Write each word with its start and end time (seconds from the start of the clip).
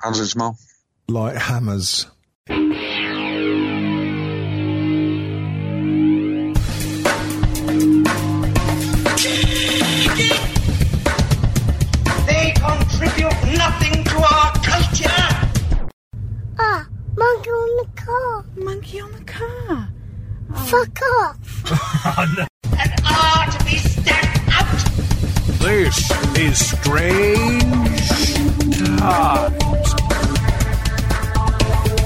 How's 0.00 0.20
it 0.20 0.26
smell? 0.28 0.56
like 1.08 1.36
hammers. 1.36 2.06
They 12.26 12.52
contribute 12.54 13.38
nothing 13.56 14.04
to 14.04 14.16
our 14.18 14.52
culture. 14.62 15.26
Ah, 16.58 16.86
monkey 17.16 17.50
on 17.50 17.76
the 17.82 17.88
car. 17.96 18.44
Monkey 18.56 19.00
on 19.00 19.12
the 19.12 19.24
car. 19.24 19.88
Fuck 20.66 21.02
off. 21.02 21.38
And 22.80 22.92
are 23.04 23.46
to 23.50 23.64
be 23.64 23.76
stamped 23.76 24.48
out. 24.52 24.80
This 25.58 26.10
is 26.38 26.70
strange 26.70 28.08
times. 28.98 29.67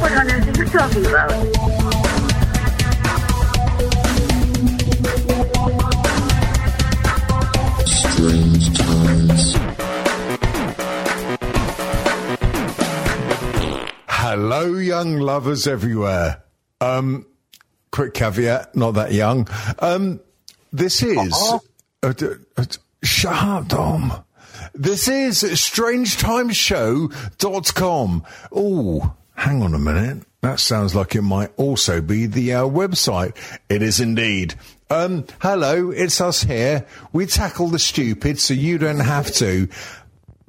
What 0.02 0.12
on 0.12 0.30
earth 0.30 0.59
are 0.59 0.62
you 0.65 0.69
talking 0.69 1.06
about? 1.06 2.42
Hello, 14.09 14.75
young 14.77 15.19
lovers 15.19 15.66
everywhere. 15.66 16.42
Um, 16.80 17.27
quick 17.91 18.14
caveat, 18.14 18.77
not 18.77 18.92
that 18.92 19.12
young. 19.12 19.48
Um, 19.80 20.20
this 20.73 21.03
is. 21.03 21.34
Uh, 22.03 22.12
d- 22.12 22.27
uh, 22.56 22.64
d- 22.64 22.78
shut 23.03 23.34
up, 23.34 23.69
Dom. 23.69 24.25
This 24.75 25.06
is 25.09 25.42
strangetimeshow.com. 25.42 28.25
Oh, 28.53 29.14
hang 29.42 29.60
on 29.60 29.74
a 29.74 29.78
minute. 29.78 30.24
That 30.42 30.60
sounds 30.60 30.95
like 30.95 31.16
it 31.16 31.23
might 31.23 31.50
also 31.56 32.00
be 32.00 32.27
the 32.27 32.55
uh, 32.55 32.62
website. 32.62 33.36
It 33.69 33.83
is 33.83 33.98
indeed. 33.98 34.55
Um, 34.89 35.25
hello, 35.41 35.91
it's 35.91 36.20
us 36.20 36.44
here. 36.44 36.86
We 37.12 37.27
tackle 37.27 37.67
the 37.67 37.80
stupid 37.80 38.39
so 38.39 38.55
you 38.55 38.78
don't 38.78 39.00
have 39.00 39.33
to. 39.34 39.69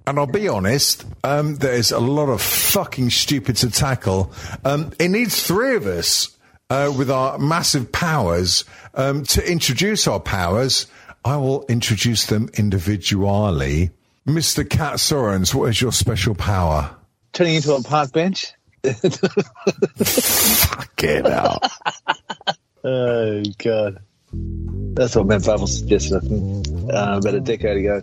And 0.06 0.20
I'll 0.20 0.28
be 0.28 0.48
honest, 0.48 1.06
um, 1.23 1.56
there's 1.56 1.92
a 1.92 2.00
lot 2.00 2.30
of 2.30 2.40
fucking 2.40 3.09
stupid 3.09 3.56
to 3.58 3.72
tackle. 3.72 4.31
Um, 4.64 4.92
it 5.00 5.09
needs 5.09 5.42
three 5.42 5.75
of 5.75 5.88
us 5.88 6.38
uh, 6.70 6.94
with 6.96 7.09
our 7.09 7.40
massive 7.40 7.92
powers 7.92 8.64
um, 8.94 9.23
to 9.23 9.52
introduce 9.52 10.08
our 10.08 10.20
powers. 10.20 10.86
I 11.25 11.38
will 11.38 11.66
introduce 11.68 12.28
them 12.28 12.48
individually. 12.53 13.90
Mr. 14.28 14.70
Kat 14.70 14.96
Sorens, 14.96 15.52
what 15.56 15.70
is 15.70 15.81
your 15.81 15.92
special 15.92 16.36
power? 16.36 16.96
Turning 17.31 17.56
into 17.56 17.73
a 17.73 17.81
park 17.81 18.12
bench. 18.12 18.53
Get 20.98 21.26
out. 21.26 21.64
Oh 22.84 23.42
God, 23.58 24.00
that's 24.34 25.16
what 25.16 25.25
Matt 25.25 25.45
Bubble 25.45 25.67
suggested 25.67 26.22
uh, 26.92 27.17
about 27.17 27.34
a 27.34 27.40
decade 27.40 27.78
ago. 27.78 28.02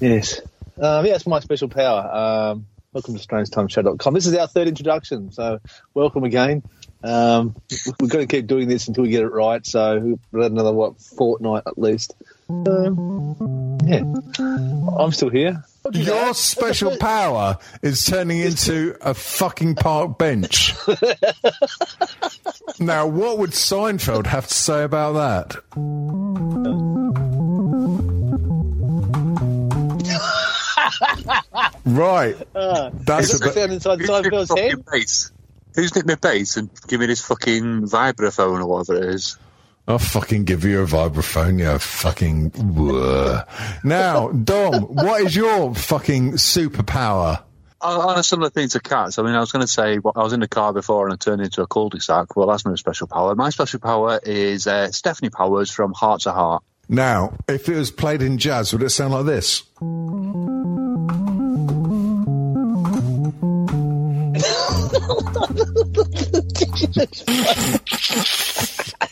Yes, 0.00 0.40
um, 0.80 1.06
yeah, 1.06 1.14
it's 1.14 1.28
my 1.28 1.38
special 1.38 1.68
power. 1.68 2.00
Um, 2.12 2.66
welcome 2.92 3.16
to 3.16 3.24
StrangeTimeshow.com. 3.24 4.14
This 4.14 4.26
is 4.26 4.34
our 4.34 4.48
third 4.48 4.66
introduction, 4.66 5.30
so 5.30 5.60
welcome 5.94 6.24
again. 6.24 6.64
Um, 7.04 7.54
we're 8.00 8.08
going 8.08 8.26
to 8.26 8.36
keep 8.36 8.48
doing 8.48 8.66
this 8.66 8.88
until 8.88 9.04
we 9.04 9.10
get 9.10 9.22
it 9.22 9.28
right. 9.28 9.64
So 9.64 9.96
we've 10.00 10.18
got 10.32 10.50
another 10.50 10.72
what 10.72 11.00
fortnight 11.00 11.62
at 11.66 11.78
least. 11.78 12.16
Um, 12.48 13.78
yeah, 13.86 14.02
I'm 14.98 15.12
still 15.12 15.30
here. 15.30 15.62
Your 15.92 16.34
special 16.34 16.96
power 17.00 17.58
is 17.82 18.04
turning 18.04 18.38
into 18.40 18.96
a 19.00 19.14
fucking 19.14 19.74
park 19.74 20.18
bench. 20.18 20.74
now, 22.78 23.06
what 23.06 23.38
would 23.38 23.50
Seinfeld 23.50 24.26
have 24.26 24.46
to 24.46 24.54
say 24.54 24.84
about 24.84 25.12
that? 25.12 25.56
right. 31.84 32.36
That's 33.04 33.40
a 33.40 33.52
bit. 33.52 33.70
inside 33.70 33.98
Seinfeld's 34.00 34.56
head? 34.56 34.70
fucking 34.72 34.84
bass? 34.90 35.32
Who's 35.74 35.94
nicked 35.94 36.06
my 36.06 36.16
bass 36.16 36.56
and 36.58 36.68
give 36.86 37.00
me 37.00 37.06
this 37.06 37.22
fucking 37.24 37.82
vibraphone 37.88 38.60
or 38.60 38.66
whatever 38.66 39.02
it 39.02 39.14
is? 39.14 39.38
I'll 39.92 39.98
fucking 39.98 40.44
give 40.44 40.64
you 40.64 40.80
a 40.80 40.86
vibraphone, 40.86 41.58
you 41.58 41.78
fucking. 41.78 42.52
Whoa. 42.52 43.42
Now, 43.84 44.30
Dom, 44.30 44.84
what 44.84 45.20
is 45.20 45.36
your 45.36 45.74
fucking 45.74 46.32
superpower? 46.32 47.42
On 47.82 48.00
on 48.00 48.18
a 48.18 48.22
similar 48.22 48.48
thing 48.48 48.68
to 48.68 48.80
cats, 48.80 49.18
I 49.18 49.22
mean, 49.22 49.34
I 49.34 49.40
was 49.40 49.52
going 49.52 49.60
to 49.60 49.70
say, 49.70 49.98
well, 49.98 50.14
I 50.16 50.22
was 50.22 50.32
in 50.32 50.40
the 50.40 50.48
car 50.48 50.72
before 50.72 51.04
and 51.04 51.12
I 51.12 51.16
turned 51.16 51.42
into 51.42 51.60
a 51.60 51.66
cul-de-sac. 51.66 52.36
Well, 52.36 52.46
that's 52.46 52.64
no 52.64 52.74
special 52.74 53.06
power. 53.06 53.34
My 53.34 53.50
special 53.50 53.80
power 53.80 54.18
is 54.22 54.66
uh, 54.66 54.88
Stefanie 54.88 55.30
Powers 55.30 55.70
from 55.70 55.92
Hart 55.92 56.22
to 56.22 56.32
Hart. 56.32 56.64
Now, 56.88 57.36
if 57.46 57.68
it 57.68 57.74
was 57.74 57.90
played 57.90 58.22
in 58.22 58.38
jazz, 58.38 58.72
would 58.72 58.82
it 58.82 58.88
sound 58.88 59.12
like 59.12 59.26
this? 59.26 59.62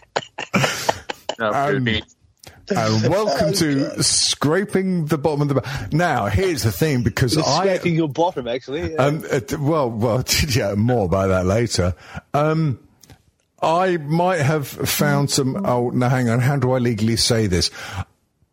No, 1.41 1.53
Um, 1.53 1.89
it 1.89 2.05
And 2.71 3.09
welcome 3.11 3.53
to 3.55 4.03
scraping 4.03 5.07
the 5.07 5.19
bottom 5.19 5.43
of 5.43 5.49
the. 5.49 5.55
Ba- 5.55 5.89
now, 5.91 6.27
here's 6.27 6.63
the 6.63 6.71
thing, 6.71 7.03
because 7.03 7.37
It's 7.37 7.49
I. 7.49 7.61
scraping 7.65 7.95
your 7.97 8.09
bottom, 8.09 8.47
actually. 8.47 8.97
Um, 8.97 9.25
uh, 9.33 9.41
well, 9.59 9.91
well, 9.91 10.23
yeah, 10.49 10.75
more 10.75 11.07
about 11.07 11.29
that 11.29 11.47
later. 11.47 11.95
Um, 12.35 12.79
I 13.63 13.97
might 13.97 14.41
have 14.41 14.69
found 14.69 15.31
some. 15.31 15.65
Oh, 15.67 15.91
no, 15.91 16.09
hang 16.09 16.29
on. 16.29 16.41
How 16.41 16.57
do 16.57 16.73
I 16.73 16.79
legally 16.79 17.17
say 17.17 17.47
this? 17.47 17.71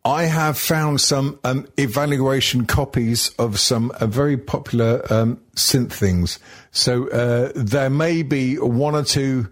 I 0.04 0.22
have 0.24 0.56
found 0.56 1.00
some 1.02 1.38
um, 1.44 1.66
evaluation 1.76 2.64
copies 2.66 3.28
of 3.38 3.60
some 3.60 3.90
uh, 4.00 4.06
very 4.06 4.38
popular 4.38 5.02
um, 5.12 5.38
synth 5.54 5.92
things. 5.92 6.38
So 6.70 7.08
uh, 7.10 7.52
there 7.54 7.90
may 7.90 8.22
be 8.22 8.56
one 8.58 8.94
or 8.94 9.04
two 9.04 9.48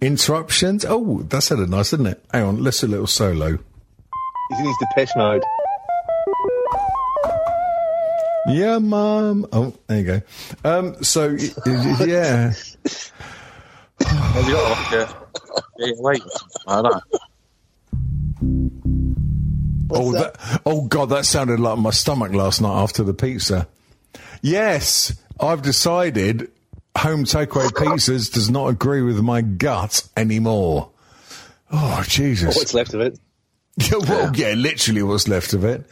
interruptions. 0.00 0.84
Oh, 0.88 1.22
that 1.28 1.42
sounded 1.42 1.68
nice, 1.70 1.90
didn't 1.90 2.06
it? 2.06 2.24
Hang 2.32 2.44
on, 2.44 2.62
let's 2.62 2.80
do 2.80 2.86
a 2.86 2.88
little 2.88 3.06
solo. 3.06 3.58
He's 4.50 4.58
in 4.58 4.64
his 4.66 4.76
Depeche 4.80 5.10
mode. 5.16 5.42
Yeah, 8.48 8.78
mum. 8.78 9.46
Oh, 9.52 9.74
there 9.86 9.98
you 9.98 10.04
go. 10.04 10.22
Um, 10.64 11.02
so 11.04 11.28
y- 11.38 11.50
y- 11.66 11.96
yeah, 12.06 12.52
Have 14.06 14.46
you 14.46 14.52
got 14.54 14.70
like 14.70 14.92
a 14.92 15.16
yeah, 15.78 15.92
wait, 15.98 16.22
like 16.66 16.82
that? 16.82 17.02
oh, 19.90 20.12
that? 20.12 20.60
oh 20.66 20.86
God, 20.86 21.10
that 21.10 21.26
sounded 21.26 21.60
like 21.60 21.78
my 21.78 21.90
stomach 21.90 22.32
last 22.32 22.60
night 22.60 22.82
after 22.82 23.02
the 23.04 23.14
pizza. 23.14 23.68
Yes, 24.42 25.12
I've 25.38 25.62
decided 25.62 26.50
home 26.96 27.24
takeaway 27.24 27.68
pizzas 27.70 28.32
does 28.32 28.50
not 28.50 28.68
agree 28.68 29.02
with 29.02 29.20
my 29.20 29.40
gut 29.42 30.06
anymore. 30.16 30.90
Oh 31.72 32.02
Jesus! 32.06 32.56
What's 32.56 32.74
left 32.74 32.94
of 32.94 33.00
it? 33.00 33.18
Yeah, 33.78 33.98
well, 34.06 34.36
yeah, 34.36 34.52
literally 34.52 35.02
what's 35.02 35.26
left 35.26 35.54
of 35.54 35.64
it. 35.64 35.86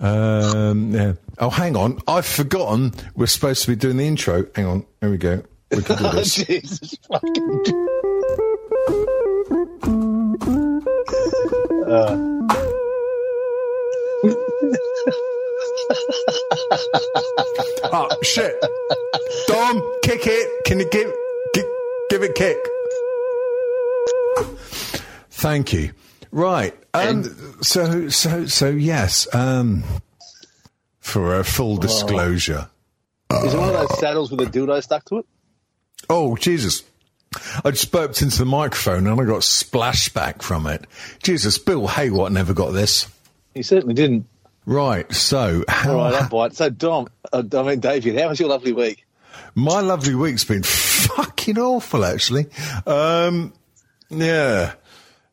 Um, 0.00 0.94
yeah. 0.94 1.12
Oh, 1.38 1.50
hang 1.50 1.76
on, 1.76 1.98
I've 2.08 2.24
forgotten. 2.24 2.94
We're 3.16 3.26
supposed 3.26 3.62
to 3.64 3.68
be 3.68 3.76
doing 3.76 3.98
the 3.98 4.06
intro. 4.06 4.46
Hang 4.54 4.64
on, 4.64 4.86
here 5.02 5.10
we 5.10 5.18
go. 5.18 5.42
We 5.70 5.82
can 5.82 5.98
do 5.98 6.10
this. 6.12 6.36
Jesus 6.36 6.96
fucking. 7.10 7.88
Oh 17.92 18.08
shit! 18.22 18.54
Dom, 19.46 19.82
kick 20.02 20.22
it. 20.24 20.64
Can 20.64 20.78
you 20.78 20.88
give 20.90 21.12
give, 21.52 21.66
give 22.10 22.22
it 22.22 22.34
kick? 22.34 22.56
Thank 25.30 25.72
you. 25.72 25.92
Right. 26.30 26.74
Um, 26.94 27.24
so 27.62 28.08
so 28.08 28.46
so 28.46 28.68
yes. 28.68 29.32
Um, 29.34 29.84
for 31.00 31.38
a 31.38 31.44
full 31.44 31.76
disclosure. 31.76 32.68
Is 33.30 33.52
it 33.52 33.58
one 33.58 33.68
of 33.68 33.74
those 33.74 33.98
saddles 33.98 34.30
with 34.30 34.40
a 34.40 34.46
dildo 34.50 34.82
stuck 34.82 35.04
to 35.06 35.18
it? 35.18 35.26
Oh 36.08 36.36
Jesus! 36.36 36.82
I 37.64 37.70
just 37.70 37.92
burped 37.92 38.22
into 38.22 38.38
the 38.38 38.46
microphone 38.46 39.06
and 39.06 39.20
I 39.20 39.24
got 39.24 39.42
splashback 39.42 40.42
from 40.42 40.66
it. 40.66 40.86
Jesus, 41.22 41.58
Bill 41.58 41.86
Hayward 41.86 42.32
never 42.32 42.54
got 42.54 42.70
this. 42.72 43.06
He 43.54 43.62
certainly 43.62 43.94
didn't. 43.94 44.26
Right. 44.66 45.12
So 45.12 45.64
how 45.68 45.92
All 45.92 45.96
right, 45.98 46.12
that 46.12 46.30
bite. 46.30 46.54
So, 46.54 46.70
Dom, 46.70 47.08
uh, 47.32 47.42
I 47.52 47.62
mean, 47.62 47.80
David, 47.80 48.18
how 48.18 48.28
was 48.28 48.40
your 48.40 48.48
lovely 48.48 48.72
week? 48.72 49.06
My 49.54 49.80
lovely 49.80 50.14
week's 50.14 50.44
been 50.44 50.62
fucking 50.62 51.58
awful, 51.58 52.04
actually. 52.04 52.46
Um, 52.86 53.52
yeah. 54.10 54.74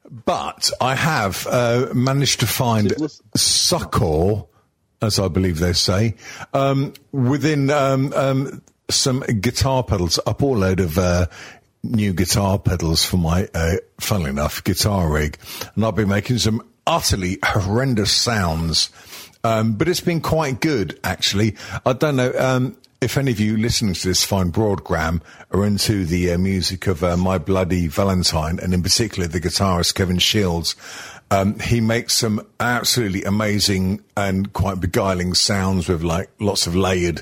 But 0.10 0.72
I 0.81 0.95
have 0.95 1.48
uh, 1.50 1.88
managed 1.94 2.42
to 2.42 2.48
find 2.48 2.94
succor 3.36 4.44
as 5.01 5.19
I 5.19 5.28
believe 5.28 5.60
they 5.60 5.74
say. 5.74 6.16
Um, 6.54 6.94
within 7.12 7.69
um, 7.69 8.13
um, 8.13 8.62
some 8.89 9.22
guitar 9.22 9.84
pedals, 9.84 10.19
I 10.25 10.34
bought 10.34 10.57
a 10.57 10.60
load 10.60 10.80
of 10.80 10.98
uh, 10.98 11.25
new 11.84 12.13
guitar 12.13 12.60
pedals 12.60 13.04
for 13.04 13.18
my, 13.18 13.50
uh, 13.54 13.77
funnily 14.00 14.30
enough, 14.30 14.63
guitar 14.63 15.12
rig, 15.12 15.38
and 15.75 15.86
I've 15.86 15.95
been 15.95 16.10
making 16.10 16.38
some 16.38 16.68
utterly 16.86 17.39
horrendous 17.44 18.12
sounds. 18.12 18.89
Um, 19.43 19.73
but 19.73 19.88
it's 19.88 19.99
been 20.01 20.21
quite 20.21 20.59
good, 20.61 20.99
actually. 21.03 21.55
I 21.85 21.93
don't 21.93 22.15
know 22.15 22.31
um, 22.38 22.77
if 23.01 23.17
any 23.17 23.31
of 23.31 23.39
you 23.39 23.57
listening 23.57 23.93
to 23.95 24.07
this 24.07 24.23
fine 24.23 24.51
broadgram 24.51 25.21
are 25.51 25.65
into 25.65 26.05
the 26.05 26.31
uh, 26.33 26.38
music 26.38 26.88
of 26.88 27.03
uh, 27.03 27.17
My 27.17 27.38
Bloody 27.38 27.88
Valentine, 27.88 28.59
and 28.59 28.73
in 28.73 28.83
particular 28.83 29.27
the 29.27 29.41
guitarist 29.41 29.95
Kevin 29.95 30.19
Shields. 30.19 30.75
Um, 31.31 31.57
he 31.59 31.79
makes 31.79 32.13
some 32.13 32.45
absolutely 32.59 33.23
amazing 33.23 34.03
and 34.17 34.51
quite 34.51 34.81
beguiling 34.81 35.33
sounds 35.33 35.88
with 35.88 36.03
like 36.03 36.29
lots 36.39 36.67
of 36.67 36.75
layered 36.75 37.21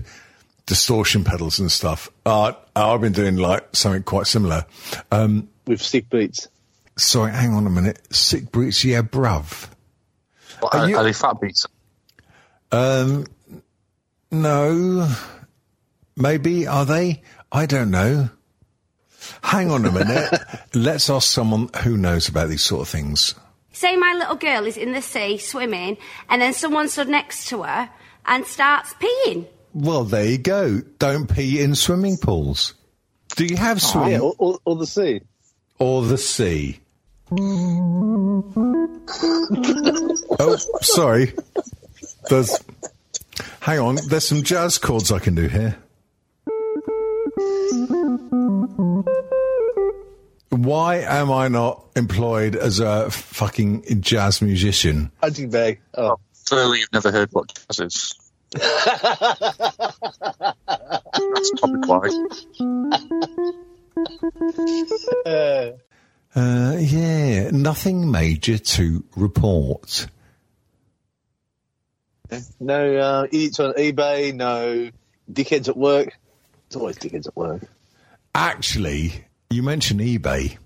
distortion 0.65 1.23
pedals 1.23 1.59
and 1.59 1.71
stuff. 1.71 2.09
Uh, 2.25 2.53
I've 2.75 3.01
been 3.01 3.13
doing 3.13 3.37
like 3.37 3.67
something 3.73 4.01
quite 4.03 4.25
similar. 4.25 4.65
Um, 5.11 5.47
With 5.67 5.81
sick 5.81 6.09
beats. 6.09 6.47
sorry, 6.97 7.31
hang 7.31 7.53
on 7.53 7.67
a 7.67 7.69
minute. 7.69 7.99
Sick 8.13 8.51
beats, 8.51 8.83
yeah, 8.83 9.03
bruv. 9.03 9.69
What, 10.59 10.73
Are 10.73 10.79
are, 10.81 10.89
you- 10.89 10.97
are 10.97 11.03
they 11.03 11.13
fat 11.13 11.39
beats? 11.39 11.65
Um, 12.71 13.25
no, 14.31 15.07
maybe 16.15 16.67
are 16.67 16.85
they? 16.85 17.21
I 17.51 17.65
don't 17.65 17.89
know. 17.91 18.29
Hang 19.41 19.71
on 19.71 19.85
a 19.85 19.91
minute. 19.91 20.31
Let's 20.73 21.09
ask 21.09 21.27
someone 21.29 21.69
who 21.83 21.97
knows 21.97 22.27
about 22.29 22.49
these 22.49 22.61
sort 22.61 22.81
of 22.81 22.87
things. 22.89 23.33
Say 23.71 23.95
my 23.95 24.13
little 24.13 24.35
girl 24.35 24.65
is 24.65 24.77
in 24.77 24.91
the 24.93 25.01
sea 25.01 25.37
swimming, 25.37 25.97
and 26.29 26.41
then 26.41 26.53
someone 26.53 26.89
stood 26.89 27.07
next 27.09 27.47
to 27.49 27.63
her 27.63 27.89
and 28.25 28.45
starts 28.45 28.93
peeing. 28.95 29.47
Well, 29.73 30.03
there 30.03 30.25
you 30.25 30.37
go. 30.37 30.81
Don't 30.99 31.27
pee 31.33 31.61
in 31.61 31.75
swimming 31.75 32.17
pools. 32.17 32.73
Do 33.35 33.45
you 33.45 33.55
have 33.57 33.81
swimming 33.81 34.11
Yeah, 34.13 34.19
or, 34.19 34.33
or, 34.37 34.59
or 34.65 34.75
the 34.75 34.87
sea. 34.87 35.21
or 35.77 36.01
the 36.03 36.17
sea? 36.17 36.79
oh, 40.39 40.55
sorry. 40.81 41.33
There's. 42.29 42.57
Hang 43.61 43.79
on. 43.79 43.97
There's 44.07 44.27
some 44.27 44.43
jazz 44.43 44.77
chords 44.77 45.11
I 45.11 45.19
can 45.19 45.35
do 45.35 45.47
here. 45.47 45.77
Why 50.49 50.97
am 50.97 51.31
I 51.31 51.47
not 51.47 51.85
employed 51.95 52.55
as 52.55 52.79
a 52.79 53.09
fucking 53.11 54.01
jazz 54.01 54.41
musician? 54.41 55.11
Punching 55.21 55.49
bag. 55.51 55.79
Oh. 55.95 56.17
Clearly, 56.47 56.79
you've 56.79 56.91
never 56.93 57.11
heard 57.11 57.29
what 57.31 57.53
jazz 57.69 57.79
is. 57.79 58.15
That's 58.51 58.71
topic 61.59 61.87
wise. 61.87 62.15
Uh, 65.25 65.71
Uh, 66.35 66.75
yeah, 66.79 67.49
nothing 67.51 68.09
major 68.11 68.57
to 68.57 69.03
report. 69.17 70.07
No 72.59 72.95
uh, 72.95 73.23
idiots 73.25 73.59
on 73.59 73.73
eBay. 73.73 74.33
No 74.33 74.89
dickheads 75.31 75.67
at 75.69 75.77
work. 75.77 76.17
It's 76.67 76.75
always 76.75 76.97
dickheads 76.97 77.27
at 77.27 77.35
work. 77.35 77.63
Actually, 78.35 79.25
you 79.49 79.63
mentioned 79.63 79.99
eBay. 80.01 80.57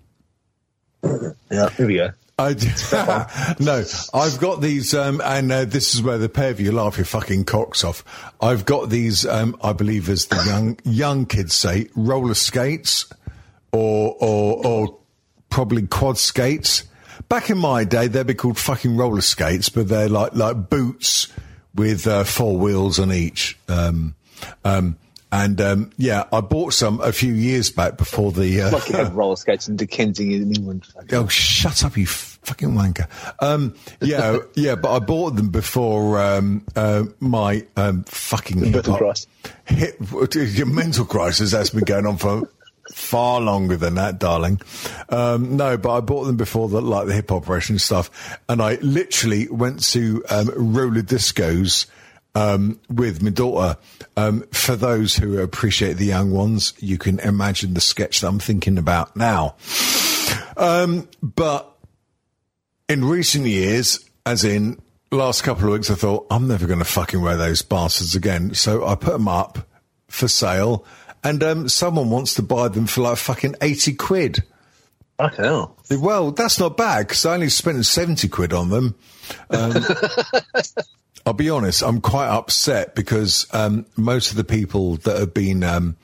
Yeah, 1.51 1.69
here 1.69 1.85
we 1.87 1.95
go. 1.95 2.09
I 2.39 2.53
d- 2.53 2.67
no, 3.63 3.83
I've 4.13 4.39
got 4.39 4.61
these, 4.61 4.95
um, 4.95 5.21
and 5.23 5.51
uh, 5.51 5.65
this 5.65 5.93
is 5.93 6.01
where 6.01 6.17
the 6.17 6.29
pair 6.29 6.49
of 6.49 6.59
you 6.59 6.71
laugh 6.71 6.97
your 6.97 7.05
fucking 7.05 7.45
cocks 7.45 7.83
off. 7.83 8.03
I've 8.41 8.65
got 8.65 8.89
these, 8.89 9.25
um, 9.25 9.55
I 9.61 9.73
believe, 9.73 10.09
as 10.09 10.25
the 10.27 10.43
young 10.47 10.79
young 10.83 11.25
kids 11.27 11.53
say, 11.53 11.89
roller 11.95 12.33
skates, 12.33 13.05
or 13.71 14.15
or 14.19 14.65
or 14.65 14.97
probably 15.49 15.85
quad 15.85 16.17
skates. 16.17 16.85
Back 17.29 17.51
in 17.51 17.59
my 17.59 17.83
day, 17.83 18.07
they'd 18.07 18.25
be 18.25 18.33
called 18.33 18.57
fucking 18.57 18.97
roller 18.97 19.21
skates, 19.21 19.69
but 19.69 19.87
they're 19.87 20.09
like 20.09 20.33
like 20.33 20.69
boots 20.69 21.27
with 21.75 22.07
uh, 22.07 22.23
four 22.23 22.57
wheels 22.57 22.99
on 22.99 23.11
each. 23.11 23.57
Um, 23.67 24.15
um, 24.63 24.97
and 25.31 25.59
um, 25.61 25.91
yeah, 25.97 26.25
I 26.31 26.41
bought 26.41 26.73
some 26.73 27.01
a 27.01 27.11
few 27.11 27.33
years 27.33 27.71
back 27.71 27.97
before 27.97 28.31
the. 28.31 28.61
Uh, 28.61 28.71
Like 28.71 28.85
have 28.89 29.15
roller 29.15 29.35
skates 29.35 29.67
in 29.67 29.75
Dickensian 29.75 30.31
in 30.31 30.55
England. 30.55 30.85
Oh, 31.11 31.27
shut 31.27 31.83
up, 31.83 31.97
you 31.97 32.05
fucking 32.05 32.69
wanker. 32.69 33.07
Um, 33.39 33.73
yeah, 33.99 34.37
yeah, 34.55 34.75
but 34.75 34.95
I 34.95 34.99
bought 34.99 35.35
them 35.35 35.49
before 35.49 36.21
um, 36.21 36.63
uh, 36.75 37.05
my 37.19 37.65
um, 37.75 38.03
fucking 38.03 38.59
hip 38.59 38.73
Mental 38.73 38.97
crisis. 38.97 39.27
Hip, 39.65 39.95
your 40.35 40.65
mental 40.67 41.05
crisis 41.05 41.51
has 41.53 41.71
been 41.71 41.83
going 41.83 42.05
on 42.05 42.17
for 42.17 42.47
far 42.91 43.39
longer 43.41 43.77
than 43.77 43.95
that, 43.95 44.19
darling. 44.19 44.61
Um, 45.09 45.57
no, 45.57 45.77
but 45.77 45.97
I 45.97 45.99
bought 46.01 46.25
them 46.25 46.37
before 46.37 46.67
the 46.69 46.81
like 46.81 47.07
the 47.07 47.13
hip 47.13 47.31
operation 47.31 47.79
stuff, 47.79 48.39
and 48.49 48.61
I 48.61 48.75
literally 48.75 49.47
went 49.49 49.83
to 49.91 50.23
um, 50.29 50.51
roller 50.55 51.01
discos. 51.01 51.87
Um, 52.35 52.79
with 52.89 53.21
my 53.21 53.29
daughter, 53.29 53.77
um, 54.17 54.41
for 54.51 54.75
those 54.75 55.15
who 55.15 55.39
appreciate 55.39 55.97
the 55.97 56.05
young 56.05 56.31
ones, 56.31 56.73
you 56.79 56.97
can 56.97 57.19
imagine 57.19 57.75
the 57.75 57.79
sketch 57.79 58.21
that 58.21 58.27
I'm 58.27 58.39
thinking 58.39 58.79
about 58.79 59.15
now. 59.15 59.53
Um, 60.57 61.07
but 61.21 61.77
in 62.89 63.05
recent 63.05 63.45
years, 63.45 64.09
as 64.25 64.43
in 64.43 64.81
last 65.11 65.43
couple 65.43 65.65
of 65.65 65.73
weeks, 65.73 65.91
I 65.91 65.95
thought 65.95 66.27
I'm 66.31 66.47
never 66.47 66.65
going 66.65 66.79
to 66.79 66.85
fucking 66.85 67.21
wear 67.21 67.37
those 67.37 67.61
bastards 67.61 68.15
again. 68.15 68.53
So 68.53 68.85
I 68.85 68.95
put 68.95 69.13
them 69.13 69.27
up 69.27 69.67
for 70.07 70.27
sale, 70.27 70.85
and 71.23 71.43
um, 71.43 71.69
someone 71.69 72.09
wants 72.09 72.33
to 72.35 72.41
buy 72.41 72.67
them 72.67 72.87
for 72.87 73.01
like 73.01 73.17
fucking 73.17 73.55
eighty 73.61 73.93
quid. 73.93 74.43
Fucking 75.17 75.43
hell. 75.43 75.77
Well, 75.91 76.31
that's 76.31 76.59
not 76.59 76.77
bad 76.77 77.07
because 77.07 77.25
I 77.25 77.35
only 77.35 77.49
spent 77.49 77.85
seventy 77.85 78.27
quid 78.27 78.53
on 78.53 78.69
them. 78.69 78.95
Um, 79.49 79.73
I'll 81.25 81.33
be 81.33 81.49
honest, 81.49 81.81
I'm 81.83 82.01
quite 82.01 82.27
upset 82.27 82.95
because 82.95 83.47
um, 83.53 83.85
most 83.95 84.31
of 84.31 84.37
the 84.37 84.43
people 84.43 84.97
that 84.97 85.17
have 85.17 85.33
been 85.33 85.63
um, 85.63 85.95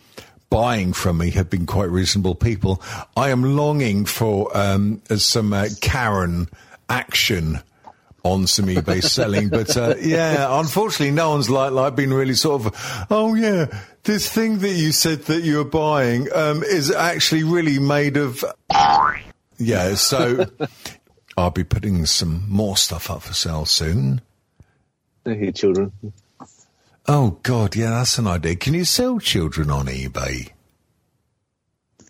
buying 0.49 0.93
from 0.93 1.17
me 1.17 1.31
have 1.31 1.49
been 1.49 1.65
quite 1.65 1.89
reasonable 1.89 2.35
people. 2.35 2.81
I 3.17 3.29
am 3.29 3.43
longing 3.43 4.05
for 4.05 4.55
um, 4.55 5.01
some 5.15 5.51
uh, 5.53 5.67
Karen 5.81 6.47
action 6.89 7.59
on 8.23 8.47
some 8.47 8.65
eBay 8.65 9.03
selling, 9.03 9.49
but 9.49 9.75
uh, 9.77 9.95
yeah, 10.01 10.59
unfortunately, 10.59 11.11
no 11.11 11.31
one's 11.31 11.49
like 11.49 11.71
like 11.71 11.95
been 11.95 12.13
really 12.13 12.33
sort 12.33 12.65
of, 12.65 13.05
oh 13.09 13.35
yeah, 13.35 13.65
this 14.03 14.31
thing 14.31 14.59
that 14.59 14.73
you 14.73 14.91
said 14.91 15.23
that 15.23 15.43
you 15.43 15.57
were 15.57 15.63
buying 15.63 16.27
um, 16.33 16.63
is 16.63 16.91
actually 16.91 17.43
really 17.43 17.79
made 17.79 18.17
of. 18.17 18.43
Yeah, 19.57 19.95
so 19.95 20.45
I'll 21.37 21.51
be 21.51 21.63
putting 21.63 22.05
some 22.05 22.45
more 22.47 22.77
stuff 22.77 23.09
up 23.09 23.23
for 23.23 23.33
sale 23.33 23.65
soon. 23.65 24.21
They're 25.23 25.35
here, 25.35 25.51
children. 25.51 25.91
Oh 27.07 27.39
God, 27.43 27.75
yeah, 27.75 27.89
that's 27.91 28.17
an 28.17 28.27
idea. 28.27 28.55
Can 28.55 28.73
you 28.73 28.85
sell 28.85 29.19
children 29.19 29.69
on 29.69 29.87
eBay? 29.87 30.51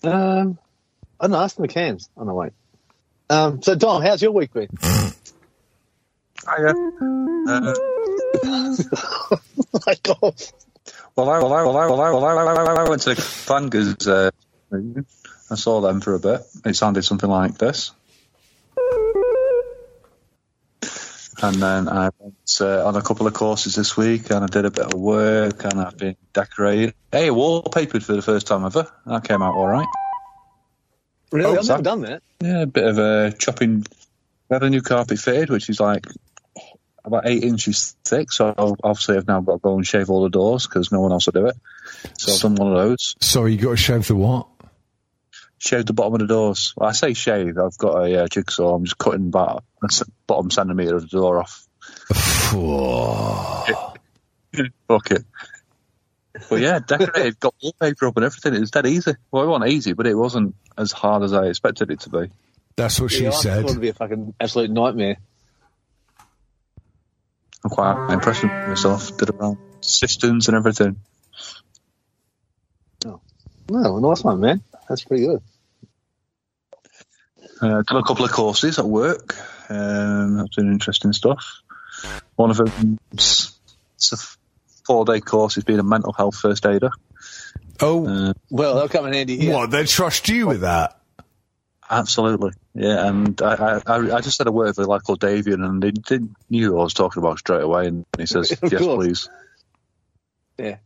Um, 0.03 0.57
I 1.19 1.25
don't 1.25 1.31
know. 1.31 1.39
Ask 1.39 1.55
them 1.55 1.63
the 1.63 1.73
cans. 1.73 2.09
Oh 2.17 2.23
no, 2.23 2.33
wait. 2.33 2.53
Um, 3.29 3.61
so 3.61 3.75
Dom, 3.75 4.01
how's 4.01 4.21
your 4.21 4.31
week 4.31 4.53
been? 4.53 4.69
Hiya. 6.45 6.73
Uh, 7.47 7.73
my 9.85 9.95
God. 10.03 10.35
well, 11.15 11.29
I, 11.29 11.39
well, 11.39 11.53
I, 11.53 11.63
well, 11.63 11.77
I, 11.77 11.85
well, 11.87 12.01
I, 12.01 12.11
well, 12.11 12.25
I, 12.25 12.33
well, 12.33 12.67
I, 12.67 12.85
I 12.85 12.89
went 12.89 13.01
to 13.03 13.15
the 13.15 13.21
Fangers. 13.21 14.07
Uh, 14.07 14.31
I 15.51 15.55
saw 15.55 15.81
them 15.81 16.01
for 16.01 16.13
a 16.13 16.19
bit. 16.19 16.41
It 16.65 16.75
sounded 16.75 17.03
something 17.03 17.29
like 17.29 17.57
this. 17.57 17.91
And 21.41 21.55
then 21.55 21.87
I 21.87 22.09
went 22.19 22.57
uh, 22.59 22.85
on 22.85 22.95
a 22.97 23.01
couple 23.01 23.25
of 23.25 23.33
courses 23.33 23.75
this 23.75 23.95
week, 23.95 24.29
and 24.29 24.43
I 24.43 24.47
did 24.47 24.65
a 24.65 24.71
bit 24.71 24.87
of 24.87 24.93
work, 24.93 25.63
and 25.63 25.79
I've 25.79 25.97
been 25.97 26.17
decorated. 26.33 26.93
Hey, 27.11 27.29
wallpapered 27.29 28.03
for 28.03 28.13
the 28.13 28.21
first 28.21 28.47
time 28.47 28.65
ever. 28.65 28.91
That 29.05 29.23
came 29.23 29.41
out 29.41 29.55
all 29.55 29.67
right. 29.67 29.87
Really? 31.31 31.55
Oh, 31.55 31.59
I've 31.59 31.67
never 31.67 31.81
done 31.81 32.01
that. 32.01 32.23
Yeah, 32.41 32.63
a 32.63 32.65
bit 32.65 32.83
of 32.83 32.97
a 32.97 33.31
chopping. 33.37 33.85
We 34.49 34.53
had 34.53 34.63
a 34.63 34.69
new 34.69 34.81
carpet 34.81 35.19
fitted, 35.19 35.49
which 35.49 35.69
is 35.69 35.79
like 35.79 36.05
about 37.09 37.27
eight 37.27 37.43
inches 37.43 37.95
thick. 38.05 38.31
So 38.31 38.53
obviously, 38.57 39.17
I've 39.17 39.27
now 39.27 39.41
got 39.41 39.53
to 39.53 39.59
go 39.59 39.75
and 39.75 39.85
shave 39.85 40.09
all 40.09 40.23
the 40.23 40.29
doors 40.29 40.67
because 40.67 40.91
no 40.91 41.01
one 41.01 41.11
else 41.11 41.25
will 41.25 41.33
do 41.33 41.47
it. 41.47 41.55
So 42.17 42.33
I've 42.33 42.41
done 42.41 42.55
one 42.55 42.71
of 42.73 42.77
those. 42.77 43.15
Sorry, 43.19 43.53
you 43.53 43.59
got 43.59 43.71
to 43.71 43.77
shave 43.77 44.07
the 44.07 44.15
what? 44.15 44.47
Shave 45.57 45.85
the 45.85 45.93
bottom 45.93 46.13
of 46.13 46.19
the 46.19 46.27
doors. 46.27 46.73
Well, 46.77 46.89
I 46.89 46.93
say 46.93 47.13
shave. 47.13 47.57
I've 47.57 47.77
got 47.77 48.03
a 48.05 48.23
uh, 48.23 48.27
jigsaw. 48.27 48.75
I'm 48.75 48.85
just 48.85 48.97
cutting 48.97 49.27
about 49.27 49.63
a 49.83 49.87
s- 49.87 50.03
bottom 50.25 50.49
centimetre 50.49 50.95
of 50.95 51.01
the 51.01 51.07
door 51.07 51.41
off. 51.41 51.67
Fuck 54.87 55.11
it. 55.11 55.25
But 56.49 56.61
yeah, 56.61 56.79
decorated, 56.79 57.39
got 57.39 57.55
wallpaper 57.61 58.07
up 58.07 58.15
and 58.15 58.25
everything. 58.25 58.53
It 58.53 58.59
was 58.59 58.71
dead 58.71 58.85
easy. 58.85 59.15
Well, 59.31 59.43
it 59.43 59.47
wasn't 59.47 59.71
easy, 59.71 59.93
but 59.93 60.07
it 60.07 60.15
wasn't 60.15 60.55
as 60.77 60.91
hard 60.91 61.23
as 61.23 61.33
I 61.33 61.45
expected 61.47 61.91
it 61.91 62.01
to 62.01 62.09
be. 62.09 62.31
That's 62.75 63.01
what 63.01 63.11
she 63.11 63.23
yeah, 63.25 63.31
said. 63.31 63.61
thought 63.61 63.71
it'd 63.71 63.81
be 63.81 63.89
a 63.89 63.93
fucking 63.93 64.33
absolute 64.39 64.71
nightmare. 64.71 65.17
I'm 67.63 67.69
quite 67.69 68.11
impressed 68.13 68.43
with 68.43 68.51
myself. 68.51 69.17
Did 69.17 69.29
around 69.31 69.57
systems 69.81 70.47
and 70.47 70.55
everything. 70.57 70.97
No, 73.71 73.99
nice 73.99 74.23
one, 74.23 74.39
man. 74.39 74.63
That's 74.87 75.03
pretty 75.03 75.27
good. 75.27 75.41
Uh, 77.61 77.83
done 77.83 77.97
a 77.97 78.03
couple 78.03 78.25
of 78.25 78.31
courses 78.31 78.79
at 78.79 78.85
work. 78.85 79.35
Um, 79.69 80.37
that's 80.37 80.55
been 80.55 80.71
interesting 80.71 81.13
stuff. 81.13 81.61
One 82.35 82.49
of 82.49 82.57
them, 82.57 82.97
it's 83.13 83.51
a 84.11 84.17
four 84.85 85.05
day 85.05 85.19
course, 85.19 85.57
is 85.57 85.63
being 85.65 85.77
a 85.79 85.83
mental 85.83 86.13
health 86.13 86.35
first 86.37 86.65
aider. 86.65 86.89
Oh, 87.79 88.07
Uh, 88.07 88.33
Well, 88.49 88.75
they'll 88.75 88.89
come 88.89 89.05
in 89.05 89.13
handy 89.13 89.37
here. 89.37 89.53
what? 89.53 89.69
They 89.69 89.85
trust 89.85 90.29
you 90.29 90.47
with 90.47 90.61
that? 90.61 90.98
Absolutely, 91.89 92.51
yeah. 92.73 93.07
And 93.07 93.41
I, 93.41 93.81
I, 93.85 94.15
I 94.15 94.21
just 94.21 94.37
had 94.37 94.47
a 94.47 94.51
word 94.51 94.67
with 94.77 94.79
a 94.79 94.85
lad 94.85 95.03
called 95.03 95.19
Davian, 95.21 95.65
and 95.65 95.83
he 95.83 95.91
didn't 95.91 96.35
knew 96.49 96.71
who 96.71 96.79
I 96.79 96.83
was 96.83 96.93
talking 96.93 97.21
about 97.21 97.39
straight 97.39 97.63
away. 97.63 97.87
And 97.87 98.05
he 98.17 98.25
says, 98.25 98.51
"Yes, 98.63 98.81
course. 98.81 98.95
please." 98.95 99.29
Yeah. 100.57 100.77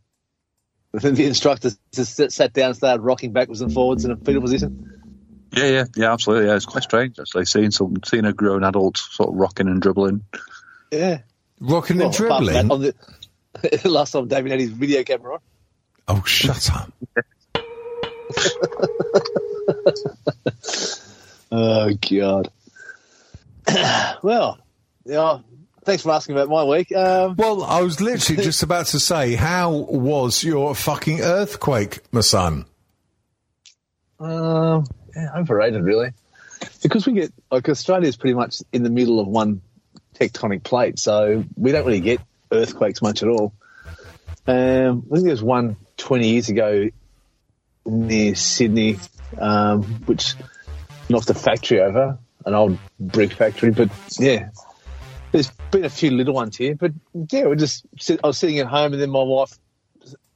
Then 0.92 1.14
the 1.16 1.26
instructor 1.26 1.70
just 1.92 2.32
sat 2.32 2.52
down 2.52 2.66
and 2.68 2.76
started 2.76 3.02
rocking 3.02 3.32
backwards 3.32 3.60
and 3.60 3.72
forwards 3.72 4.04
in 4.04 4.10
a 4.12 4.16
fetal 4.16 4.40
position. 4.42 5.00
Yeah, 5.52 5.68
yeah, 5.68 5.84
yeah, 5.96 6.12
absolutely. 6.12 6.48
Yeah, 6.48 6.56
it's 6.56 6.66
quite 6.66 6.82
strange 6.82 7.18
actually 7.18 7.44
seeing 7.44 7.70
some 7.70 7.96
seeing 8.04 8.24
a 8.24 8.32
grown 8.32 8.64
adult 8.64 8.98
sort 8.98 9.30
of 9.30 9.36
rocking 9.36 9.68
and 9.68 9.80
dribbling. 9.80 10.24
Yeah. 10.90 11.20
Rocking 11.60 11.98
Well, 11.98 12.06
and 12.08 12.20
apart 12.20 12.44
that, 12.46 12.66
dribbling? 12.66 12.70
on 12.70 12.80
the, 13.82 13.88
last 13.88 14.12
time 14.12 14.26
David 14.28 14.50
had 14.50 14.60
his 14.60 14.70
video 14.70 15.04
camera 15.04 15.34
on. 15.34 15.40
Oh, 16.08 16.22
shut 16.24 16.70
up. 16.74 16.92
Oh, 21.56 21.90
God. 22.10 22.50
well, 24.24 24.58
yeah, 25.04 25.38
thanks 25.84 26.02
for 26.02 26.10
asking 26.10 26.34
about 26.34 26.48
my 26.48 26.64
week. 26.64 26.90
Um, 26.92 27.36
Well, 27.36 27.62
I 27.62 27.80
was 27.82 28.00
literally 28.00 28.42
just 28.44 28.64
about 28.64 28.86
to 28.86 28.98
say, 28.98 29.34
how 29.34 29.70
was 29.70 30.42
your 30.42 30.74
fucking 30.74 31.20
earthquake, 31.20 32.00
my 32.10 32.22
son? 32.22 32.64
Um, 34.18 34.86
yeah, 35.14 35.30
overrated, 35.36 35.84
really. 35.84 36.10
Because 36.82 37.06
we 37.06 37.12
get 37.12 37.32
like 37.52 37.68
Australia's 37.68 38.16
pretty 38.16 38.34
much 38.34 38.56
in 38.72 38.82
the 38.82 38.90
middle 38.90 39.20
of 39.20 39.28
one 39.28 39.60
tectonic 40.18 40.64
plate, 40.64 40.98
so 40.98 41.44
we 41.56 41.70
don't 41.70 41.86
really 41.86 42.00
get 42.00 42.20
earthquakes 42.50 43.00
much 43.00 43.22
at 43.22 43.28
all. 43.28 43.52
Um, 44.46 45.06
I 45.10 45.14
think 45.14 45.24
there 45.24 45.30
was 45.30 45.42
one 45.42 45.76
20 45.98 46.28
years 46.28 46.48
ago 46.48 46.88
near 47.86 48.34
Sydney, 48.34 48.98
um, 49.38 49.82
which 50.06 50.34
knocked 51.08 51.26
the 51.26 51.34
factory 51.34 51.80
over, 51.80 52.18
an 52.46 52.54
old 52.54 52.78
brick 53.00 53.32
factory. 53.32 53.70
But 53.70 53.90
yeah, 54.18 54.50
there's 55.32 55.50
been 55.70 55.84
a 55.84 55.90
few 55.90 56.10
little 56.10 56.34
ones 56.34 56.56
here. 56.56 56.74
But 56.74 56.92
yeah, 57.30 57.46
we 57.46 57.56
just 57.56 57.86
I 58.22 58.26
was 58.26 58.38
sitting 58.38 58.58
at 58.58 58.66
home, 58.66 58.92
and 58.92 59.02
then 59.02 59.10
my 59.10 59.22
wife, 59.22 59.58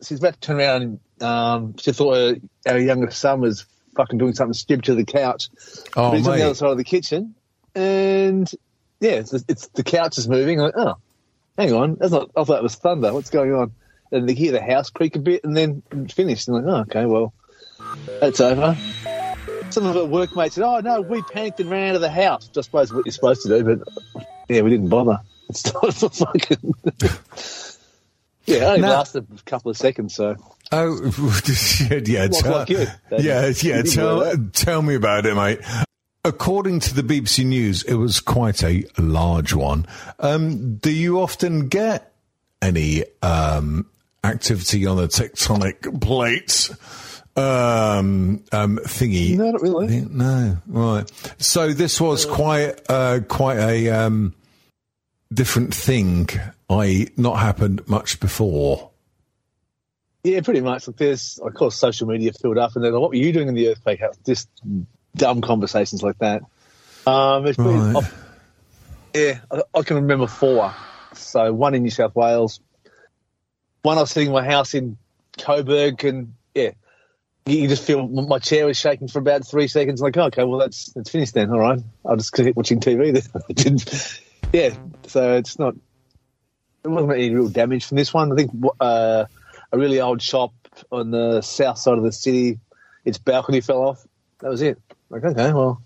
she's 0.02 0.18
about 0.18 0.34
to 0.34 0.40
turn 0.40 0.56
around, 0.56 0.82
and 0.82 1.22
um, 1.22 1.76
she 1.78 1.92
thought 1.92 2.14
her, 2.14 2.36
our 2.66 2.78
youngest 2.78 3.20
son 3.20 3.40
was 3.40 3.64
fucking 3.96 4.18
doing 4.18 4.34
something 4.34 4.54
stupid 4.54 4.84
to 4.84 4.94
the 4.94 5.04
couch. 5.04 5.48
Oh, 5.96 6.10
but 6.10 6.18
he's 6.18 6.28
on 6.28 6.38
the 6.38 6.44
other 6.44 6.54
side 6.54 6.70
of 6.70 6.78
the 6.78 6.84
kitchen, 6.84 7.34
and 7.74 8.50
yeah, 9.00 9.12
it's, 9.12 9.32
it's 9.48 9.68
the 9.68 9.84
couch 9.84 10.18
is 10.18 10.28
moving. 10.28 10.60
I'm 10.60 10.66
like, 10.66 10.74
oh, 10.76 10.94
hang 11.56 11.72
on, 11.72 11.96
that's 11.96 12.12
not. 12.12 12.30
I 12.36 12.44
thought 12.44 12.58
it 12.58 12.62
was 12.62 12.74
thunder. 12.74 13.12
What's 13.12 13.30
going 13.30 13.52
on? 13.54 13.72
And 14.10 14.28
they 14.28 14.34
hear 14.34 14.52
the 14.52 14.62
house 14.62 14.90
creak 14.90 15.16
a 15.16 15.18
bit, 15.18 15.44
and 15.44 15.56
then 15.56 15.82
it 15.92 16.12
finished. 16.12 16.48
And 16.48 16.56
I'm 16.56 16.64
like, 16.64 16.74
oh, 16.74 16.80
okay, 16.80 17.06
well, 17.06 17.34
that's 18.20 18.40
over. 18.40 18.76
Some 19.70 19.86
of 19.86 19.96
our 19.96 20.04
workmates 20.04 20.54
said, 20.54 20.64
"Oh 20.64 20.80
no, 20.80 21.00
we 21.02 21.22
panicked 21.22 21.60
and 21.60 21.70
ran 21.70 21.90
out 21.90 21.94
of 21.96 22.00
the 22.00 22.10
house." 22.10 22.48
I 22.56 22.60
suppose 22.62 22.92
what 22.92 23.04
you're 23.06 23.12
supposed 23.12 23.42
to 23.42 23.48
do, 23.48 23.64
but 24.14 24.24
yeah, 24.48 24.62
we 24.62 24.70
didn't 24.70 24.88
bother. 24.88 25.18
It's 25.48 25.64
not 26.02 26.14
fucking. 26.14 26.74
yeah, 28.46 28.56
it 28.56 28.62
only 28.62 28.80
No. 28.80 28.88
lasted 28.88 29.26
a 29.36 29.42
couple 29.42 29.70
of 29.70 29.76
seconds, 29.76 30.14
so 30.14 30.36
Oh, 30.72 31.00
yeah, 32.06 32.28
tell, 32.28 32.52
like 32.52 32.68
you. 32.70 32.78
Yeah, 32.78 33.18
yeah. 33.18 33.46
you 33.46 33.52
didn't 33.52 33.96
know 33.96 34.22
Tell, 34.24 34.48
tell 34.52 34.82
me 34.82 34.94
about 34.94 35.24
it, 35.26 35.34
mate. 35.34 35.60
According 36.24 36.80
to 36.80 36.94
the 36.94 37.02
BBC 37.02 37.46
News, 37.46 37.82
it 37.84 37.94
was 37.94 38.20
quite 38.20 38.62
a 38.62 38.84
large 38.98 39.54
one. 39.54 39.86
Um, 40.18 40.76
do 40.76 40.90
you 40.90 41.20
often 41.20 41.68
get 41.68 42.12
any 42.60 43.04
um, 43.22 43.86
activity 44.24 44.84
on 44.84 44.96
the 44.98 45.06
tectonic 45.08 46.00
plates 46.02 46.68
um, 47.38 48.44
um, 48.52 48.78
thingy? 48.78 49.36
No, 49.36 49.50
not 49.50 49.62
really. 49.62 50.00
No, 50.00 50.58
right. 50.66 51.34
So 51.38 51.72
this 51.72 52.00
was 52.00 52.26
quite 52.26 52.80
uh, 52.88 53.20
quite 53.28 53.58
a 53.58 53.90
um, 53.90 54.34
different 55.32 55.74
thing. 55.74 56.28
I 56.68 57.08
not 57.16 57.38
happened 57.38 57.88
much 57.88 58.20
before. 58.20 58.90
Yeah, 60.24 60.40
pretty 60.40 60.60
much. 60.60 60.86
Like 60.86 60.96
there's, 60.96 61.38
of 61.38 61.54
course, 61.54 61.76
social 61.76 62.08
media 62.08 62.32
filled 62.32 62.58
up, 62.58 62.74
and 62.74 62.84
they're 62.84 62.92
like, 62.92 63.00
"What 63.00 63.10
were 63.10 63.16
you 63.16 63.32
doing 63.32 63.48
in 63.48 63.54
the 63.54 63.68
earthquake?" 63.68 64.00
house?" 64.00 64.18
Just 64.26 64.48
dumb 65.16 65.40
conversations 65.40 66.02
like 66.02 66.18
that. 66.18 66.42
Um, 67.06 67.46
it's 67.46 67.56
been, 67.56 67.94
Right. 67.94 68.04
Yeah, 69.14 69.38
I, 69.50 69.62
I 69.74 69.82
can 69.82 69.96
remember 69.96 70.26
four. 70.26 70.74
So 71.14 71.52
one 71.52 71.74
in 71.74 71.82
New 71.82 71.90
South 71.90 72.14
Wales, 72.14 72.60
one 73.82 73.96
I 73.96 74.02
was 74.02 74.10
sitting 74.10 74.28
in 74.28 74.34
my 74.34 74.44
house 74.44 74.74
in 74.74 74.98
Coburg, 75.38 76.04
and 76.04 76.34
you, 77.50 77.68
just 77.68 77.84
feel 77.84 78.06
my 78.06 78.38
chair 78.38 78.66
was 78.66 78.76
shaking 78.76 79.08
for 79.08 79.18
about 79.18 79.46
three 79.46 79.68
seconds. 79.68 80.00
Like, 80.00 80.16
okay, 80.16 80.44
well 80.44 80.58
that's 80.58 80.94
it's 80.96 81.10
finished 81.10 81.34
then. 81.34 81.50
All 81.50 81.58
right, 81.58 81.80
I'll 82.04 82.16
just 82.16 82.32
keep 82.32 82.56
watching 82.56 82.80
TV. 82.80 83.12
Then. 83.12 83.78
Yeah, 84.50 84.74
so 85.06 85.36
it's 85.36 85.58
not. 85.58 85.74
There 86.82 86.90
wasn't 86.90 87.12
any 87.12 87.34
real 87.34 87.48
damage 87.48 87.84
from 87.84 87.98
this 87.98 88.14
one. 88.14 88.32
I 88.32 88.36
think 88.36 88.50
uh, 88.80 89.26
a 89.70 89.78
really 89.78 90.00
old 90.00 90.22
shop 90.22 90.54
on 90.90 91.10
the 91.10 91.42
south 91.42 91.76
side 91.76 91.98
of 91.98 92.04
the 92.04 92.12
city, 92.12 92.58
its 93.04 93.18
balcony 93.18 93.60
fell 93.60 93.82
off. 93.82 94.06
That 94.38 94.48
was 94.48 94.62
it. 94.62 94.80
Like, 95.10 95.24
okay, 95.24 95.52
well, 95.52 95.82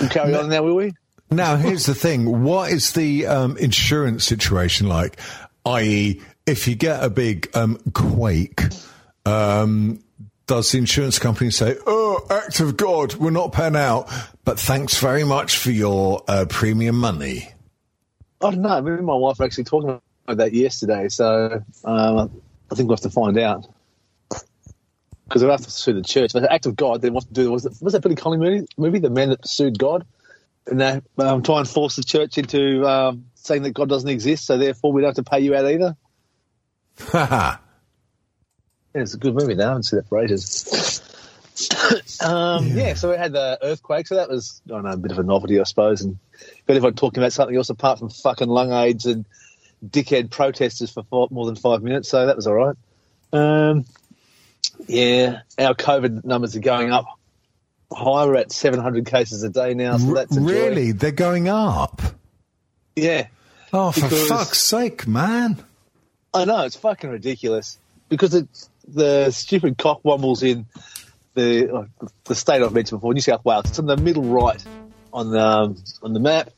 we'll 0.00 0.08
carry 0.08 0.34
on 0.34 0.48
now, 0.50 0.62
will 0.62 0.76
we? 0.76 0.92
Now, 1.30 1.56
here's 1.56 1.86
the 1.86 1.94
thing. 1.94 2.44
What 2.44 2.70
is 2.70 2.92
the 2.92 3.26
um, 3.26 3.56
insurance 3.56 4.24
situation 4.24 4.86
like? 4.86 5.18
I.e., 5.64 6.20
if 6.46 6.68
you 6.68 6.76
get 6.76 7.02
a 7.02 7.08
big 7.08 7.48
um, 7.56 7.78
quake, 7.92 8.62
um, 9.24 10.03
does 10.46 10.70
the 10.72 10.78
insurance 10.78 11.18
company 11.18 11.50
say, 11.50 11.76
oh, 11.86 12.26
act 12.30 12.60
of 12.60 12.76
God, 12.76 13.14
we're 13.14 13.30
not 13.30 13.52
paying 13.52 13.76
out, 13.76 14.10
but 14.44 14.58
thanks 14.58 14.98
very 14.98 15.24
much 15.24 15.58
for 15.58 15.70
your 15.70 16.22
uh, 16.28 16.44
premium 16.48 16.96
money? 16.96 17.50
I 18.40 18.50
don't 18.50 18.62
know. 18.62 18.82
Me 18.82 18.92
and 18.92 19.06
my 19.06 19.14
wife 19.14 19.38
were 19.38 19.46
actually 19.46 19.64
talking 19.64 20.00
about 20.26 20.36
that 20.36 20.52
yesterday, 20.52 21.08
so 21.08 21.62
um, 21.84 22.42
I 22.70 22.74
think 22.74 22.88
we'll 22.88 22.96
have 22.96 23.02
to 23.02 23.10
find 23.10 23.38
out. 23.38 23.66
Because 24.28 25.42
we'll 25.42 25.52
have 25.52 25.62
to 25.62 25.70
sue 25.70 25.94
the 25.94 26.02
church. 26.02 26.32
But 26.34 26.40
the 26.40 26.52
act 26.52 26.66
of 26.66 26.76
God, 26.76 27.00
they 27.00 27.08
want 27.08 27.26
to 27.26 27.32
do? 27.32 27.50
Was, 27.50 27.64
it, 27.64 27.72
was 27.80 27.94
that 27.94 28.02
Billy 28.02 28.14
Connolly 28.14 28.38
movie? 28.38 28.66
movie? 28.76 28.98
The 28.98 29.08
man 29.08 29.30
that 29.30 29.48
sued 29.48 29.78
God? 29.78 30.04
And 30.66 30.80
they 30.80 31.00
um, 31.18 31.42
try 31.42 31.60
and 31.60 31.68
force 31.68 31.96
the 31.96 32.04
church 32.04 32.36
into 32.36 32.86
um, 32.86 33.26
saying 33.34 33.62
that 33.62 33.70
God 33.70 33.88
doesn't 33.88 34.08
exist, 34.08 34.44
so 34.44 34.58
therefore 34.58 34.92
we 34.92 35.00
don't 35.00 35.16
have 35.16 35.24
to 35.24 35.30
pay 35.30 35.40
you 35.40 35.54
out 35.54 35.64
either? 35.64 35.96
Haha. 36.98 37.56
Yeah, 38.94 39.02
it's 39.02 39.14
a 39.14 39.18
good 39.18 39.34
movie. 39.34 39.54
Now 39.54 39.64
I 39.64 39.68
haven't 39.68 39.84
seen 39.84 40.00
it 40.00 40.06
for 40.06 40.22
ages. 40.22 41.02
um, 42.24 42.68
yeah. 42.68 42.94
so 42.94 43.10
we 43.10 43.16
had 43.16 43.32
the 43.32 43.58
earthquake, 43.62 44.06
so 44.06 44.16
that 44.16 44.28
was 44.28 44.60
I 44.66 44.70
don't 44.70 44.84
know 44.84 44.90
a 44.90 44.96
bit 44.96 45.12
of 45.12 45.18
a 45.18 45.22
novelty, 45.22 45.60
I 45.60 45.64
suppose. 45.64 46.02
And 46.02 46.18
if 46.68 46.82
I'm 46.82 46.94
talking 46.94 47.22
about 47.22 47.32
something 47.32 47.56
else 47.56 47.70
apart 47.70 47.98
from 47.98 48.10
fucking 48.10 48.48
lung 48.48 48.72
aids 48.72 49.06
and 49.06 49.24
dickhead 49.84 50.30
protesters 50.30 50.90
for 50.90 51.02
five, 51.04 51.30
more 51.30 51.46
than 51.46 51.56
five 51.56 51.82
minutes, 51.82 52.08
so 52.08 52.26
that 52.26 52.36
was 52.36 52.46
all 52.46 52.54
right. 52.54 52.76
Um, 53.32 53.84
yeah, 54.86 55.40
our 55.58 55.74
COVID 55.74 56.24
numbers 56.24 56.56
are 56.56 56.60
going 56.60 56.92
up 56.92 57.06
higher. 57.92 58.28
We're 58.28 58.36
at 58.36 58.52
700 58.52 59.06
cases 59.06 59.42
a 59.42 59.50
day 59.50 59.74
now, 59.74 59.98
so 59.98 60.14
that's 60.14 60.36
really? 60.36 60.92
They're 60.92 61.10
going 61.12 61.48
up? 61.48 62.00
Yeah, 62.96 63.26
Oh, 63.76 63.90
for 63.90 64.08
fuck's 64.08 64.60
sake, 64.60 65.08
man. 65.08 65.56
I 66.32 66.44
know 66.44 66.62
it's 66.64 66.76
fucking 66.76 67.10
ridiculous 67.10 67.76
because 68.08 68.32
it's 68.32 68.70
the 68.86 69.30
stupid 69.30 69.78
cock 69.78 70.02
cockwombles 70.02 70.42
in 70.42 70.66
the 71.34 71.88
the 72.24 72.34
state 72.34 72.62
I've 72.62 72.72
mentioned 72.72 73.00
before, 73.00 73.14
New 73.14 73.20
South 73.20 73.44
Wales. 73.44 73.64
It's 73.66 73.78
in 73.78 73.86
the 73.86 73.96
middle 73.96 74.24
right 74.24 74.62
on 75.12 75.30
the 75.30 75.40
um, 75.40 75.76
on 76.02 76.12
the 76.12 76.20
map. 76.20 76.50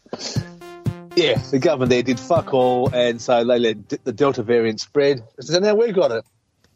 Yeah, 1.17 1.39
the 1.51 1.59
government 1.59 1.91
there 1.91 2.03
did 2.03 2.21
fuck 2.21 2.53
all, 2.53 2.91
and 2.93 3.21
so 3.21 3.43
they 3.45 3.59
let 3.59 3.89
d- 3.89 3.99
the 4.05 4.13
Delta 4.13 4.43
variant 4.43 4.81
spread. 4.81 5.23
So 5.41 5.59
now 5.61 5.75
we've 5.75 5.95
got 5.95 6.11
it. 6.11 6.25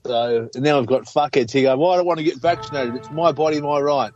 So 0.07 0.49
and 0.55 0.65
now 0.65 0.79
I've 0.79 0.87
got 0.87 1.03
fuckheads 1.03 1.51
here 1.51 1.65
going, 1.65 1.79
"Well, 1.79 1.91
I 1.91 1.97
don't 1.97 2.07
want 2.07 2.19
to 2.19 2.25
get 2.25 2.39
vaccinated. 2.39 2.97
It's 2.97 3.11
my 3.11 3.33
body, 3.33 3.61
my 3.61 3.79
right." 3.81 4.13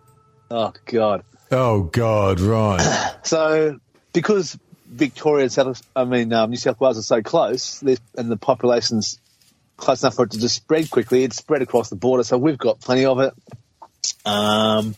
Oh 0.50 0.72
God. 0.86 1.24
Oh, 1.50 1.82
God, 1.82 2.40
right. 2.40 3.10
So 3.24 3.78
because 4.12 4.58
Victoria 4.86 5.44
and 5.44 5.52
South, 5.52 5.82
I 5.96 6.04
mean 6.04 6.30
um, 6.34 6.50
New 6.50 6.58
South 6.58 6.78
Wales 6.78 6.98
are 6.98 7.02
so 7.02 7.22
close, 7.22 7.82
and 7.82 8.30
the 8.30 8.36
population's 8.36 9.18
close 9.76 10.02
enough 10.02 10.14
for 10.14 10.24
it 10.24 10.32
to 10.32 10.38
just 10.38 10.56
spread 10.56 10.90
quickly, 10.90 11.24
it's 11.24 11.36
spread 11.36 11.62
across 11.62 11.90
the 11.90 11.96
border. 11.96 12.22
So 12.24 12.38
we've 12.38 12.58
got 12.58 12.80
plenty 12.80 13.04
of 13.04 13.20
it. 13.20 13.32
Um, 14.24 14.94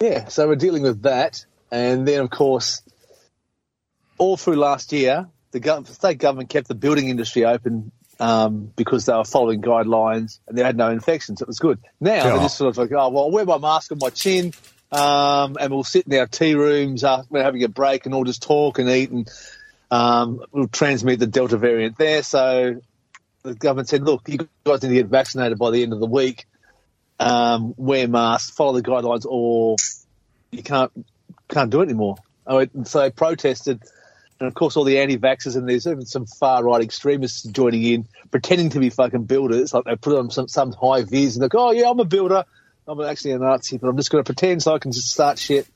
yeah, 0.00 0.28
so 0.28 0.48
we're 0.48 0.56
dealing 0.56 0.82
with 0.82 1.02
that, 1.02 1.44
and 1.70 2.06
then 2.06 2.20
of 2.20 2.30
course, 2.30 2.82
all 4.18 4.36
through 4.36 4.56
last 4.56 4.92
year, 4.92 5.28
the 5.52 5.60
gov- 5.60 5.88
state 5.88 6.18
government 6.18 6.48
kept 6.48 6.68
the 6.68 6.74
building 6.74 7.08
industry 7.08 7.44
open 7.44 7.90
um, 8.18 8.70
because 8.76 9.06
they 9.06 9.12
were 9.14 9.24
following 9.24 9.62
guidelines 9.62 10.38
and 10.46 10.56
they 10.56 10.62
had 10.62 10.76
no 10.76 10.90
infections. 10.90 11.40
It 11.40 11.48
was 11.48 11.58
good. 11.58 11.78
Now 12.00 12.14
Yeah. 12.14 12.22
they're 12.24 12.38
just 12.38 12.56
sort 12.58 12.70
of 12.70 12.78
like, 12.78 12.92
oh, 12.92 13.08
well, 13.08 13.24
I'll 13.24 13.30
wear 13.30 13.44
my 13.46 13.58
mask 13.58 13.92
on 13.92 13.98
my 13.98 14.10
chin 14.10 14.52
um, 14.92 15.56
and 15.58 15.72
we'll 15.72 15.84
sit 15.84 16.06
in 16.06 16.18
our 16.18 16.26
tea 16.26 16.54
rooms 16.54 17.02
after 17.02 17.26
we're 17.30 17.42
having 17.42 17.64
a 17.64 17.68
break 17.68 18.04
and 18.06 18.14
all 18.14 18.24
just 18.24 18.42
talk 18.42 18.78
and 18.78 18.88
eat 18.90 19.10
and 19.10 19.28
um, 19.90 20.44
we'll 20.52 20.68
transmit 20.68 21.18
the 21.18 21.26
Delta 21.26 21.56
variant 21.56 21.96
there. 21.98 22.22
So 22.22 22.80
the 23.42 23.54
government 23.54 23.88
said, 23.88 24.02
look, 24.02 24.28
you 24.28 24.38
guys 24.64 24.82
need 24.82 24.90
to 24.90 24.94
get 24.94 25.06
vaccinated 25.06 25.58
by 25.58 25.70
the 25.70 25.82
end 25.82 25.92
of 25.92 26.00
the 26.00 26.06
week. 26.06 26.46
Um, 27.18 27.74
wear 27.76 28.08
masks, 28.08 28.50
follow 28.50 28.72
the 28.72 28.82
guidelines, 28.82 29.26
or 29.28 29.76
you 30.50 30.62
can't 30.62 30.90
can't 31.48 31.70
do 31.70 31.80
it 31.80 31.84
anymore. 31.84 32.16
Oh, 32.46 32.66
so 32.84 33.00
they 33.00 33.10
protested, 33.10 33.82
and 34.38 34.48
of 34.48 34.54
course 34.54 34.76
all 34.76 34.84
the 34.84 34.98
anti-vaxxers 34.98 35.56
and 35.56 35.68
there's 35.68 35.86
even 35.86 36.06
some 36.06 36.26
far 36.26 36.64
right 36.64 36.82
extremists 36.82 37.42
joining 37.42 37.82
in, 37.82 38.08
pretending 38.30 38.70
to 38.70 38.80
be 38.80 38.88
fucking 38.88 39.24
builders. 39.24 39.74
Like 39.74 39.84
they 39.84 39.96
put 39.96 40.18
on 40.18 40.30
some 40.30 40.48
some 40.48 40.72
high 40.72 41.02
vis 41.02 41.34
and 41.34 41.42
like, 41.42 41.54
oh 41.54 41.72
yeah, 41.72 41.90
I'm 41.90 42.00
a 42.00 42.04
builder. 42.04 42.44
I'm 42.88 43.00
actually 43.02 43.32
a 43.32 43.38
Nazi, 43.38 43.78
but 43.78 43.88
I'm 43.88 43.96
just 43.96 44.10
going 44.10 44.24
to 44.24 44.26
pretend 44.26 44.62
so 44.62 44.74
I 44.74 44.78
can 44.78 44.92
just 44.92 45.10
start 45.10 45.38
shit. 45.38 45.66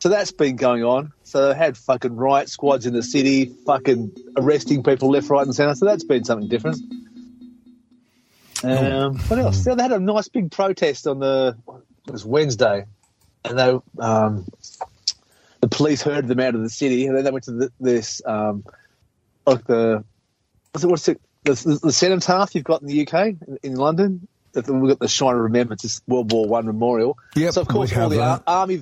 So 0.00 0.08
that's 0.08 0.30
been 0.30 0.56
going 0.56 0.84
on. 0.84 1.12
So 1.24 1.48
they 1.48 1.54
had 1.54 1.76
fucking 1.76 2.14
riot 2.14 2.48
squads 2.48 2.86
in 2.86 2.94
the 2.94 3.02
city, 3.02 3.52
fucking 3.66 4.12
arresting 4.36 4.82
people 4.82 5.10
left, 5.10 5.28
right, 5.28 5.44
and 5.44 5.54
centre. 5.54 5.74
So 5.74 5.86
that's 5.86 6.04
been 6.04 6.24
something 6.24 6.48
different. 6.48 6.78
Um, 8.62 9.18
what 9.18 9.38
else? 9.38 9.66
Yeah, 9.66 9.74
they 9.74 9.82
had 9.82 9.92
a 9.92 10.00
nice 10.00 10.28
big 10.28 10.50
protest 10.50 11.06
on 11.06 11.18
the 11.20 11.56
it 12.06 12.12
was 12.12 12.24
Wednesday, 12.24 12.86
and 13.44 13.58
they 13.58 13.78
um, 14.00 14.46
the 15.60 15.68
police 15.68 16.02
herded 16.02 16.28
them 16.28 16.40
out 16.40 16.54
of 16.54 16.62
the 16.62 16.70
city, 16.70 17.06
and 17.06 17.16
then 17.16 17.24
they 17.24 17.30
went 17.30 17.44
to 17.44 17.52
the, 17.52 17.72
this 17.78 18.22
um, 18.24 18.64
like 19.46 19.64
the 19.64 20.04
what's 20.72 20.84
it, 20.84 20.88
what's 20.88 21.08
it 21.08 21.20
the, 21.44 21.52
the, 21.52 21.80
the 21.84 21.92
cenotaph 21.92 22.54
you've 22.54 22.64
got 22.64 22.82
in 22.82 22.88
the 22.88 23.06
UK 23.06 23.14
in, 23.46 23.58
in 23.62 23.74
London. 23.74 24.26
We've 24.54 24.88
got 24.88 24.98
the 24.98 25.08
Shrine 25.08 25.34
of 25.34 25.42
Remembrance, 25.42 25.82
this 25.82 26.02
World 26.08 26.32
War 26.32 26.46
One 26.46 26.66
memorial. 26.66 27.16
Yep, 27.36 27.54
so 27.54 27.60
of 27.60 27.68
course 27.68 27.92
all 27.92 28.00
have 28.00 28.10
the 28.10 28.16
that. 28.16 28.42
army 28.46 28.76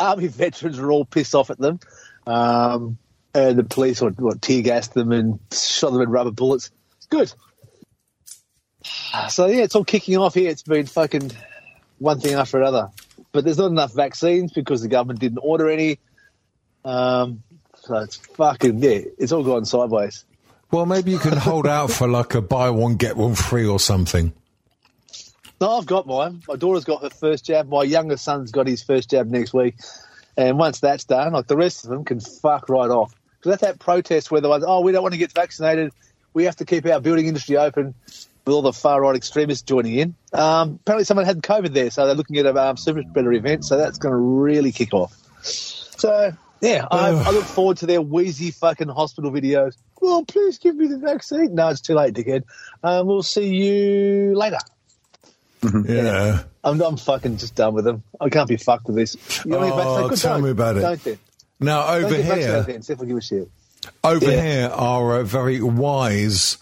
army 0.00 0.26
veterans 0.28 0.78
were 0.78 0.90
all 0.90 1.04
pissed 1.04 1.34
off 1.34 1.50
at 1.50 1.58
them, 1.58 1.80
um, 2.26 2.98
and 3.34 3.58
the 3.58 3.64
police 3.64 4.00
what, 4.00 4.42
tear 4.42 4.62
gassed 4.62 4.94
them 4.94 5.12
and 5.12 5.38
shot 5.52 5.90
them 5.90 6.00
with 6.00 6.08
rubber 6.08 6.32
bullets. 6.32 6.70
Good. 7.08 7.32
So 9.28 9.46
yeah, 9.46 9.62
it's 9.62 9.74
all 9.74 9.84
kicking 9.84 10.16
off 10.16 10.34
here. 10.34 10.50
It's 10.50 10.62
been 10.62 10.86
fucking 10.86 11.32
one 11.98 12.20
thing 12.20 12.34
after 12.34 12.60
another. 12.60 12.90
But 13.32 13.44
there's 13.44 13.58
not 13.58 13.70
enough 13.70 13.94
vaccines 13.94 14.52
because 14.52 14.82
the 14.82 14.88
government 14.88 15.20
didn't 15.20 15.38
order 15.38 15.68
any. 15.68 15.98
Um, 16.84 17.42
so 17.74 17.96
it's 17.98 18.16
fucking 18.16 18.82
yeah, 18.82 19.00
it's 19.18 19.32
all 19.32 19.44
gone 19.44 19.64
sideways. 19.64 20.24
Well, 20.70 20.86
maybe 20.86 21.10
you 21.10 21.18
can 21.18 21.36
hold 21.36 21.66
out 21.66 21.90
for 21.90 22.08
like 22.08 22.34
a 22.34 22.40
buy 22.40 22.70
one 22.70 22.96
get 22.96 23.16
one 23.16 23.34
free 23.34 23.66
or 23.66 23.80
something. 23.80 24.32
No, 25.60 25.76
I've 25.76 25.86
got 25.86 26.06
mine. 26.06 26.42
My 26.48 26.56
daughter's 26.56 26.84
got 26.84 27.02
her 27.02 27.10
first 27.10 27.44
jab. 27.44 27.68
My 27.68 27.82
younger 27.82 28.16
son's 28.16 28.50
got 28.50 28.66
his 28.66 28.82
first 28.82 29.10
jab 29.10 29.26
next 29.26 29.52
week. 29.52 29.76
And 30.36 30.58
once 30.58 30.80
that's 30.80 31.04
done, 31.04 31.34
like 31.34 31.48
the 31.48 31.56
rest 31.56 31.84
of 31.84 31.90
them 31.90 32.04
can 32.04 32.18
fuck 32.20 32.70
right 32.70 32.88
off. 32.88 33.14
Because 33.38 33.50
that's 33.50 33.62
that 33.62 33.78
protest 33.78 34.30
where 34.30 34.40
they 34.40 34.48
was, 34.48 34.64
oh, 34.66 34.80
we 34.80 34.92
don't 34.92 35.02
want 35.02 35.12
to 35.12 35.18
get 35.18 35.32
vaccinated. 35.32 35.92
We 36.32 36.44
have 36.44 36.56
to 36.56 36.64
keep 36.64 36.86
our 36.86 37.00
building 37.00 37.26
industry 37.26 37.58
open 37.58 37.94
with 38.06 38.54
all 38.54 38.62
the 38.62 38.72
far 38.72 39.02
right 39.02 39.14
extremists 39.14 39.62
joining 39.62 39.94
in. 39.96 40.14
Um, 40.32 40.78
apparently, 40.80 41.04
someone 41.04 41.26
had 41.26 41.42
COVID 41.42 41.74
there, 41.74 41.90
so 41.90 42.06
they're 42.06 42.14
looking 42.14 42.38
at 42.38 42.46
a 42.46 42.56
um, 42.56 42.76
super 42.78 43.02
spreader 43.02 43.32
event. 43.32 43.66
So 43.66 43.76
that's 43.76 43.98
going 43.98 44.12
to 44.12 44.18
really 44.18 44.72
kick 44.72 44.94
off. 44.94 45.12
So 45.42 46.32
yeah, 46.62 46.86
I, 46.90 47.10
I 47.10 47.30
look 47.32 47.44
forward 47.44 47.78
to 47.78 47.86
their 47.86 48.00
wheezy 48.00 48.50
fucking 48.50 48.88
hospital 48.88 49.30
videos. 49.30 49.76
Well, 50.00 50.24
please 50.24 50.58
give 50.58 50.76
me 50.76 50.86
the 50.86 50.98
vaccine. 50.98 51.54
No, 51.54 51.68
it's 51.68 51.82
too 51.82 51.94
late, 51.94 52.14
dickhead. 52.14 52.44
Um, 52.82 53.06
we'll 53.06 53.22
see 53.22 53.54
you 53.54 54.34
later. 54.34 54.58
Yeah. 55.86 56.42
I'm, 56.64 56.80
I'm 56.80 56.96
fucking 56.96 57.36
just 57.38 57.54
done 57.54 57.74
with 57.74 57.84
them. 57.84 58.02
I 58.20 58.28
can't 58.28 58.48
be 58.48 58.56
fucked 58.56 58.86
with 58.86 58.96
this. 58.96 59.16
You 59.44 59.52
want 59.52 59.62
me 59.64 59.68
to 59.70 59.74
Oh, 59.74 59.78
vaccinate? 59.78 60.10
Good, 60.10 60.18
tell 60.20 60.34
don't. 60.34 60.44
me 60.44 60.50
about 60.50 60.76
it. 60.76 60.80
Don't 60.80 61.04
then. 61.04 61.18
Now 61.60 61.86
Don't 61.86 62.04
over 62.04 62.14
here, 62.16 62.62
then. 62.62 62.82
See 62.82 62.92
if 62.94 63.00
I 63.00 63.04
give 63.04 63.16
a 63.16 63.20
shit. 63.20 63.50
over 64.04 64.30
Yeah. 64.30 64.42
here 64.42 64.68
are 64.68 65.16
uh, 65.20 65.22
very 65.22 65.60
wise. 65.60 66.58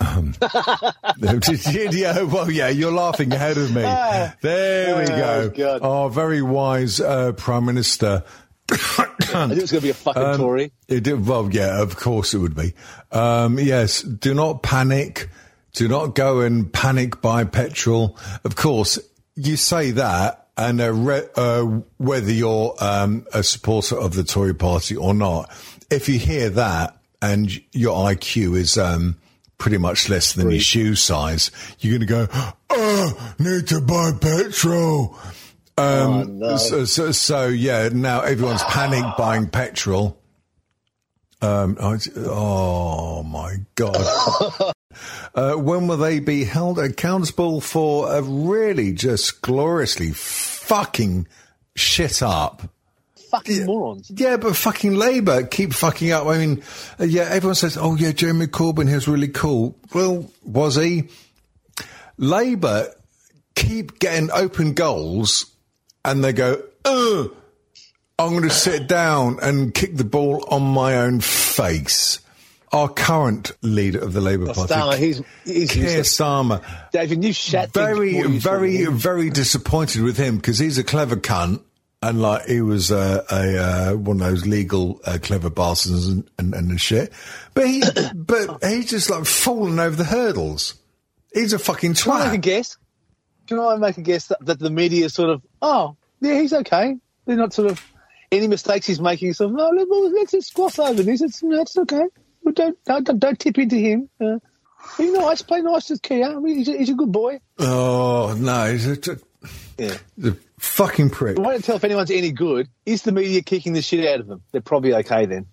Um, 0.00 0.34
yeah, 1.20 2.22
well, 2.22 2.50
yeah, 2.50 2.68
you're 2.68 2.92
laughing 2.92 3.32
ahead 3.32 3.58
of 3.58 3.74
me. 3.74 3.82
There 4.42 4.96
we 4.96 5.02
Oh, 5.04 5.06
go. 5.06 5.50
God. 5.50 5.82
Our 5.82 6.10
very 6.10 6.40
wise 6.42 7.00
uh, 7.00 7.32
Prime 7.32 7.64
Minister. 7.66 8.22
I 8.70 9.46
knew 9.46 9.54
it 9.56 9.62
was 9.62 9.72
going 9.72 9.80
to 9.80 9.80
be 9.80 9.90
a 9.90 9.94
fucking 9.94 10.22
Um, 10.22 10.36
Tory. 10.38 10.72
It 10.88 11.02
did, 11.04 11.26
well, 11.26 11.48
yeah, 11.50 11.80
of 11.82 11.96
course 11.96 12.32
it 12.34 12.38
would 12.38 12.54
be. 12.54 12.74
Um, 13.12 13.58
yes, 13.58 14.02
do 14.02 14.34
not 14.34 14.62
panic. 14.62 15.28
Do 15.78 15.86
not 15.86 16.16
go 16.16 16.40
and 16.40 16.72
panic 16.72 17.22
buy 17.22 17.44
petrol. 17.44 18.18
Of 18.42 18.56
course, 18.56 18.98
you 19.36 19.56
say 19.56 19.92
that, 19.92 20.48
and 20.56 20.80
uh, 20.80 20.92
re- 20.92 21.28
uh, 21.36 21.62
whether 21.98 22.32
you're 22.32 22.74
um, 22.80 23.24
a 23.32 23.44
supporter 23.44 23.96
of 23.96 24.12
the 24.12 24.24
Tory 24.24 24.56
party 24.56 24.96
or 24.96 25.14
not, 25.14 25.56
if 25.88 26.08
you 26.08 26.18
hear 26.18 26.50
that 26.50 26.96
and 27.22 27.48
your 27.70 27.96
IQ 28.08 28.56
is 28.56 28.76
um, 28.76 29.18
pretty 29.56 29.78
much 29.78 30.08
less 30.08 30.32
than 30.32 30.50
your 30.50 30.58
shoe 30.58 30.96
size, 30.96 31.52
you're 31.78 31.96
going 31.96 32.08
to 32.08 32.26
go, 32.26 32.54
oh, 32.70 33.34
need 33.38 33.68
to 33.68 33.80
buy 33.80 34.10
petrol. 34.20 35.16
Um, 35.76 36.58
so, 36.58 36.86
so, 36.86 37.12
so, 37.12 37.46
yeah, 37.46 37.88
now 37.92 38.22
everyone's 38.22 38.64
panic 38.64 39.04
buying 39.16 39.46
petrol. 39.46 40.20
Um, 41.40 41.76
oh, 41.78 41.96
oh 42.16 43.22
my 43.22 43.58
god! 43.76 44.72
uh, 45.38 45.54
when 45.54 45.86
will 45.86 45.96
they 45.96 46.18
be 46.18 46.42
held 46.42 46.80
accountable 46.80 47.60
for 47.60 48.12
a 48.12 48.20
really 48.20 48.92
just 48.92 49.40
gloriously 49.40 50.10
fucking 50.10 51.28
shit 51.76 52.22
up? 52.22 52.62
Fucking 53.30 53.64
morons. 53.64 54.10
Yeah, 54.12 54.36
but 54.36 54.56
fucking 54.56 54.96
Labour 54.96 55.44
keep 55.46 55.74
fucking 55.74 56.10
up. 56.10 56.26
I 56.26 56.38
mean, 56.38 56.64
yeah, 56.98 57.28
everyone 57.30 57.54
says, 57.54 57.76
"Oh 57.76 57.94
yeah, 57.94 58.10
Jeremy 58.10 58.48
Corbyn, 58.48 58.88
he 58.88 58.96
was 58.96 59.06
really 59.06 59.28
cool." 59.28 59.76
Well, 59.94 60.28
was 60.42 60.74
he? 60.74 61.08
Labour 62.16 62.88
keep 63.54 64.00
getting 64.00 64.32
open 64.32 64.72
goals, 64.72 65.46
and 66.04 66.24
they 66.24 66.32
go, 66.32 66.60
"Ugh, 66.84 67.32
I'm 68.18 68.30
going 68.30 68.42
to 68.42 68.50
sit 68.50 68.88
down 68.88 69.38
and 69.40 69.72
kick 69.72 69.96
the 69.96 70.04
ball 70.04 70.44
on 70.50 70.62
my 70.62 70.96
own 70.96 71.20
face." 71.20 72.18
Our 72.72 72.88
current 72.88 73.52
leader 73.62 73.98
of 74.00 74.12
the 74.12 74.20
Labour 74.20 74.52
Party, 74.52 74.74
Starmer, 74.74 74.98
he's, 74.98 75.22
he's 75.44 75.70
Keir. 75.70 76.00
Starmer, 76.00 76.62
David, 76.92 77.24
you 77.24 77.32
shat 77.32 77.72
very, 77.72 78.22
very, 78.22 78.84
very 78.86 79.30
disappointed 79.30 80.02
with 80.02 80.16
him 80.16 80.36
because 80.36 80.58
he's 80.58 80.78
a 80.78 80.84
clever 80.84 81.16
cunt. 81.16 81.62
And 82.00 82.22
like 82.22 82.46
he 82.46 82.60
was 82.60 82.92
uh, 82.92 83.24
a 83.28 83.58
uh, 83.58 83.96
one 83.96 84.20
of 84.20 84.28
those 84.28 84.46
legal 84.46 85.00
uh, 85.04 85.18
clever 85.20 85.50
bastards 85.50 86.06
and, 86.06 86.30
and, 86.38 86.54
and 86.54 86.80
shit, 86.80 87.12
but 87.54 87.66
he 87.66 87.82
but 88.14 88.62
he's 88.62 88.88
just 88.88 89.10
like 89.10 89.24
falling 89.24 89.80
over 89.80 89.96
the 89.96 90.04
hurdles. 90.04 90.74
He's 91.34 91.52
a 91.52 91.58
fucking 91.58 91.94
twat. 91.94 92.04
Can 92.04 92.12
I 92.12 92.24
make 92.26 92.34
a 92.34 92.38
guess? 92.38 92.76
Can 93.48 93.58
I 93.58 93.76
make 93.76 93.98
a 93.98 94.02
guess 94.02 94.26
that, 94.28 94.44
that 94.44 94.58
the 94.58 94.70
media 94.70 95.06
is 95.06 95.14
sort 95.14 95.30
of, 95.30 95.42
oh, 95.62 95.96
yeah, 96.20 96.34
he's 96.40 96.52
okay. 96.52 96.96
They're 97.24 97.36
not 97.36 97.52
sort 97.52 97.70
of 97.70 97.82
any 98.30 98.46
mistakes 98.46 98.86
he's 98.86 99.00
making. 99.00 99.32
Sort 99.32 99.50
of, 99.50 99.56
no, 99.56 99.68
let- 99.70 99.88
well, 99.88 100.10
let's 100.10 100.32
just 100.32 100.54
gloss 100.54 100.78
over 100.78 101.02
this. 101.02 101.22
It's, 101.22 101.42
it's 101.42 101.78
okay. 101.78 102.04
Well, 102.42 102.54
don't, 102.54 102.78
don't, 102.84 103.04
don't, 103.04 103.18
don't 103.18 103.38
tip 103.38 103.58
into 103.58 103.76
him. 103.76 104.08
Uh, 104.20 104.38
be 104.96 105.10
nice, 105.10 105.42
play 105.42 105.60
nice 105.60 105.90
with 105.90 106.02
Keir. 106.02 106.28
I 106.28 106.34
mean, 106.36 106.58
he's, 106.58 106.68
a, 106.68 106.76
he's 106.78 106.90
a 106.90 106.94
good 106.94 107.12
boy. 107.12 107.40
Oh 107.58 108.36
no, 108.38 108.70
he's 108.72 108.86
a, 108.86 108.96
t- 108.96 109.12
Yeah. 109.76 109.96
he's 110.16 110.26
a 110.32 110.36
fucking 110.58 111.10
prick. 111.10 111.38
I 111.38 111.42
won't 111.42 111.64
tell 111.64 111.76
if 111.76 111.84
anyone's 111.84 112.10
any 112.10 112.30
good. 112.32 112.68
Is 112.86 113.02
the 113.02 113.12
media 113.12 113.42
kicking 113.42 113.72
the 113.72 113.82
shit 113.82 114.06
out 114.08 114.20
of 114.20 114.26
them? 114.26 114.42
They're 114.52 114.60
probably 114.60 114.94
okay 114.94 115.26
then. 115.26 115.46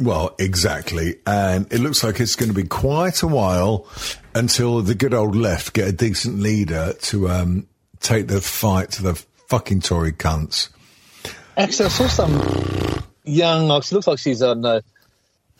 Well, 0.00 0.34
exactly. 0.38 1.16
And 1.26 1.72
it 1.72 1.78
looks 1.80 2.02
like 2.04 2.20
it's 2.20 2.36
going 2.36 2.48
to 2.50 2.54
be 2.54 2.66
quite 2.68 3.22
a 3.22 3.26
while 3.26 3.86
until 4.34 4.82
the 4.82 4.94
good 4.94 5.14
old 5.14 5.34
left 5.36 5.72
get 5.72 5.88
a 5.88 5.92
decent 5.92 6.40
leader 6.40 6.92
to 7.02 7.28
um, 7.30 7.66
take 8.00 8.26
the 8.28 8.40
fight 8.40 8.90
to 8.92 9.02
the 9.02 9.14
fucking 9.48 9.80
Tory 9.80 10.12
cunts. 10.12 10.68
Actually, 11.56 11.86
I 11.86 11.88
saw 11.88 12.06
some 12.08 13.02
young. 13.24 13.68
Like, 13.68 13.84
she 13.84 13.94
looks 13.94 14.06
like 14.06 14.18
she's 14.18 14.42
on 14.42 14.64
uh, 14.64 14.80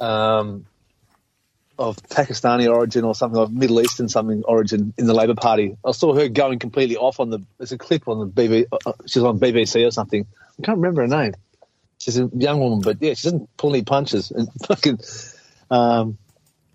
um, 0.00 0.66
of 1.78 1.96
Pakistani 2.04 2.72
origin 2.72 3.04
or 3.04 3.14
something, 3.14 3.40
of 3.40 3.52
Middle 3.52 3.80
Eastern 3.80 4.08
something 4.08 4.42
origin 4.44 4.94
in 4.96 5.06
the 5.06 5.14
Labor 5.14 5.34
Party. 5.34 5.76
I 5.84 5.92
saw 5.92 6.14
her 6.14 6.28
going 6.28 6.58
completely 6.58 6.96
off 6.96 7.20
on 7.20 7.30
the. 7.30 7.40
There's 7.58 7.72
a 7.72 7.78
clip 7.78 8.08
on 8.08 8.20
the 8.20 8.26
BB. 8.26 8.66
Uh, 8.72 8.92
she's 9.06 9.22
on 9.22 9.38
BBC 9.38 9.86
or 9.86 9.90
something. 9.90 10.26
I 10.58 10.62
can't 10.62 10.78
remember 10.78 11.02
her 11.02 11.08
name. 11.08 11.34
She's 11.98 12.18
a 12.18 12.30
young 12.34 12.60
woman, 12.60 12.80
but 12.80 12.98
yeah, 13.00 13.14
she 13.14 13.28
doesn't 13.28 13.54
pull 13.56 13.74
any 13.74 13.82
punches 13.82 14.30
and 14.30 14.48
fucking. 14.66 15.00
Um, 15.70 16.18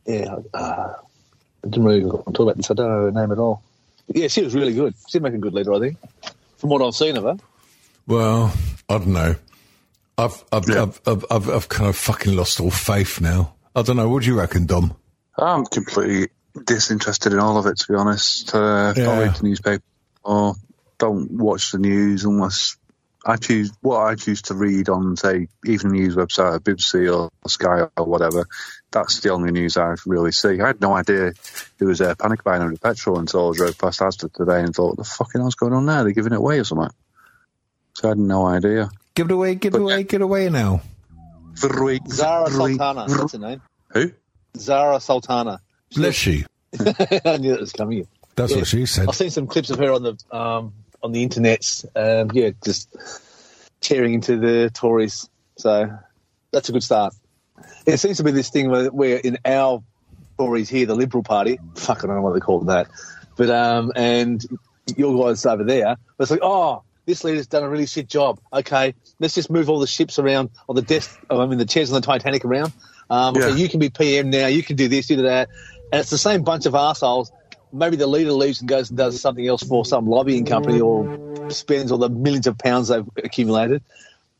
yeah, 0.05 0.35
uh, 0.53 0.93
I 1.63 1.67
didn't 1.67 1.83
really 1.83 2.01
talk 2.01 2.39
about 2.39 2.57
this. 2.57 2.71
I 2.71 2.73
don't 2.73 2.89
know 2.89 3.05
her 3.05 3.11
name 3.11 3.31
at 3.31 3.37
all. 3.37 3.63
Yeah, 4.07 4.27
she 4.27 4.41
was 4.43 4.55
really 4.55 4.73
good. 4.73 4.95
She'd 5.07 5.21
make 5.21 5.33
a 5.33 5.37
good 5.37 5.53
leader, 5.53 5.73
I 5.73 5.79
think, 5.79 5.97
from 6.57 6.69
what 6.69 6.81
I've 6.81 6.95
seen 6.95 7.17
of 7.17 7.23
her. 7.23 7.37
Well, 8.07 8.53
I 8.89 8.97
don't 8.97 9.07
know. 9.07 9.35
I've 10.17 10.43
I've, 10.51 10.67
Yeah. 10.67 10.83
I've, 10.83 11.01
I've 11.05 11.25
I've 11.31 11.49
I've 11.49 11.69
kind 11.69 11.89
of 11.89 11.95
fucking 11.95 12.35
lost 12.35 12.59
all 12.59 12.71
faith 12.71 13.21
now. 13.21 13.55
I 13.75 13.81
don't 13.81 13.95
know. 13.97 14.09
What 14.09 14.23
do 14.23 14.29
you 14.29 14.37
reckon, 14.37 14.65
Dom? 14.65 14.95
I'm 15.37 15.65
completely 15.65 16.29
disinterested 16.65 17.33
in 17.33 17.39
all 17.39 17.57
of 17.57 17.65
it, 17.65 17.77
to 17.77 17.91
be 17.91 17.97
honest. 17.97 18.53
Uh, 18.53 18.93
Yeah. 18.95 19.05
Don't 19.05 19.19
read 19.19 19.35
the 19.35 19.43
newspaper 19.43 19.83
or 20.23 20.55
don't 20.97 21.31
watch 21.31 21.71
the 21.71 21.79
news 21.79 22.25
unless 22.25 22.77
I 23.25 23.37
choose 23.37 23.71
what 23.81 23.99
I 23.99 24.15
choose 24.15 24.41
to 24.43 24.55
read 24.55 24.89
on, 24.89 25.15
say, 25.15 25.47
even 25.65 25.91
news 25.91 26.15
website, 26.15 26.59
BBC 26.59 27.15
or 27.15 27.29
Sky 27.47 27.87
or 27.95 28.05
whatever. 28.05 28.47
That's 28.91 29.19
the 29.19 29.29
only 29.29 29.51
news 29.51 29.77
I 29.77 29.95
really 30.05 30.31
see. 30.31 30.59
I 30.59 30.67
had 30.67 30.81
no 30.81 30.93
idea 30.93 31.31
there 31.77 31.87
was 31.87 32.01
a 32.01 32.15
panic 32.15 32.43
buying 32.43 32.61
under 32.63 32.77
petrol 32.77 33.19
until 33.19 33.51
I 33.51 33.55
drove 33.55 33.77
past 33.77 33.99
Asda 33.99 34.33
today 34.33 34.61
and 34.61 34.75
thought, 34.75 34.97
what 34.97 34.97
the 34.97 35.03
fucking 35.03 35.39
hell's 35.39 35.55
going 35.55 35.73
on 35.73 35.85
there? 35.85 36.03
They're 36.03 36.13
giving 36.13 36.33
it 36.33 36.39
away 36.39 36.59
or 36.59 36.63
something. 36.63 36.89
So 37.93 38.07
I 38.07 38.09
had 38.09 38.17
no 38.17 38.45
idea. 38.45 38.89
Give 39.15 39.29
it 39.29 39.33
away, 39.33 39.55
give 39.55 39.75
it 39.75 39.81
away, 39.81 40.03
give 40.03 40.21
it 40.21 40.23
away 40.23 40.49
now. 40.49 40.81
Zara 41.57 42.49
Sultana, 42.49 43.05
that's 43.07 43.33
her 43.33 43.39
name. 43.39 43.61
Who? 43.89 44.11
Zara 44.57 44.99
Sultana. 44.99 45.61
Bless 45.95 46.15
she. 46.15 46.45
I 46.79 47.37
knew 47.37 47.53
it 47.53 47.59
was 47.59 47.73
coming. 47.73 48.07
That's 48.35 48.51
Yeah. 48.51 48.59
what 48.59 48.67
she 48.67 48.85
said. 48.85 49.07
I've 49.09 49.15
seen 49.15 49.29
some 49.29 49.47
clips 49.47 49.69
of 49.69 49.79
her 49.79 49.91
on 49.91 50.03
the 50.03 50.17
um, 50.35 50.73
on 51.03 51.11
the 51.11 51.23
internet. 51.23 51.83
Um, 51.95 52.31
yeah, 52.33 52.51
just 52.63 52.95
tearing 53.81 54.13
into 54.13 54.37
the 54.37 54.69
Tories. 54.73 55.29
So 55.57 55.91
that's 56.51 56.69
a 56.69 56.71
good 56.71 56.83
start. 56.83 57.13
It 57.85 57.97
seems 57.97 58.17
to 58.17 58.23
be 58.23 58.31
this 58.31 58.49
thing 58.49 58.69
where, 58.69 58.87
where 58.89 59.17
in 59.17 59.37
our 59.43 59.83
Tories 60.37 60.69
here, 60.69 60.85
the 60.85 60.95
Liberal 60.95 61.23
Party, 61.23 61.59
fuck, 61.75 62.03
I 62.03 62.07
don't 62.07 62.15
know 62.15 62.21
what 62.21 62.33
they 62.33 62.39
call 62.39 62.61
that, 62.61 62.87
but 63.35 63.49
um, 63.49 63.91
and 63.95 64.43
your 64.95 65.21
guys 65.27 65.45
over 65.45 65.63
there, 65.63 65.97
it's 66.19 66.31
like, 66.31 66.39
oh, 66.41 66.83
this 67.05 67.23
leader's 67.23 67.47
done 67.47 67.63
a 67.63 67.69
really 67.69 67.85
shit 67.85 68.07
job. 68.07 68.39
Okay, 68.53 68.93
let's 69.19 69.33
just 69.33 69.49
move 69.49 69.69
all 69.69 69.79
the 69.79 69.87
ships 69.87 70.19
around, 70.19 70.49
or 70.67 70.75
the 70.75 70.81
desk, 70.81 71.19
I 71.29 71.45
mean, 71.45 71.57
the 71.57 71.65
chairs 71.65 71.91
on 71.91 71.99
the 71.99 72.05
Titanic 72.05 72.45
around. 72.45 72.73
Um, 73.09 73.35
Yeah. 73.35 73.47
okay, 73.47 73.57
you 73.57 73.67
can 73.67 73.79
be 73.79 73.89
PM 73.89 74.29
now. 74.29 74.47
You 74.47 74.63
can 74.63 74.75
do 74.75 74.87
this, 74.87 75.09
you 75.09 75.17
do 75.17 75.23
that, 75.23 75.49
and 75.91 75.99
it's 76.01 76.09
the 76.09 76.17
same 76.17 76.43
bunch 76.43 76.65
of 76.65 76.75
assholes. 76.75 77.31
Maybe 77.73 77.95
the 77.95 78.07
leader 78.07 78.31
leaves 78.33 78.59
and 78.59 78.69
goes 78.69 78.89
and 78.89 78.97
does 78.97 79.19
something 79.19 79.45
else 79.47 79.63
for 79.63 79.85
some 79.85 80.05
lobbying 80.07 80.45
company, 80.45 80.79
or 80.79 81.49
spends 81.49 81.91
all 81.91 81.97
the 81.97 82.09
millions 82.09 82.47
of 82.47 82.57
pounds 82.57 82.89
they've 82.89 83.07
accumulated. 83.17 83.81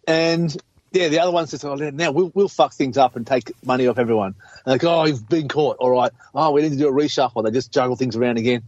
And 0.08 0.56
yeah, 0.92 1.08
the 1.08 1.20
other 1.20 1.32
ones 1.32 1.52
just 1.52 1.64
oh, 1.64 1.76
now 1.76 2.12
we'll 2.12 2.32
we'll 2.34 2.50
fuck 2.50 2.74
things 2.74 2.98
up 2.98 3.16
and 3.16 3.26
take 3.26 3.52
money 3.66 3.88
off 3.88 3.98
everyone. 3.98 4.36
And 4.66 4.74
like, 4.74 4.84
oh, 4.84 5.06
you've 5.06 5.28
been 5.30 5.48
caught. 5.48 5.78
All 5.78 5.90
right. 5.90 6.12
Oh, 6.36 6.52
we 6.52 6.62
need 6.62 6.72
to 6.72 6.78
do 6.78 6.88
a 6.90 6.92
reshuffle. 6.92 7.44
They 7.44 7.52
just 7.52 7.72
juggle 7.72 7.96
things 7.96 8.16
around 8.16 8.38
again, 8.38 8.64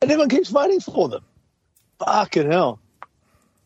and 0.00 0.10
everyone 0.10 0.28
keeps 0.28 0.48
voting 0.50 0.80
for 0.80 1.08
them. 1.08 1.24
Fucking 1.98 2.50
hell. 2.50 2.78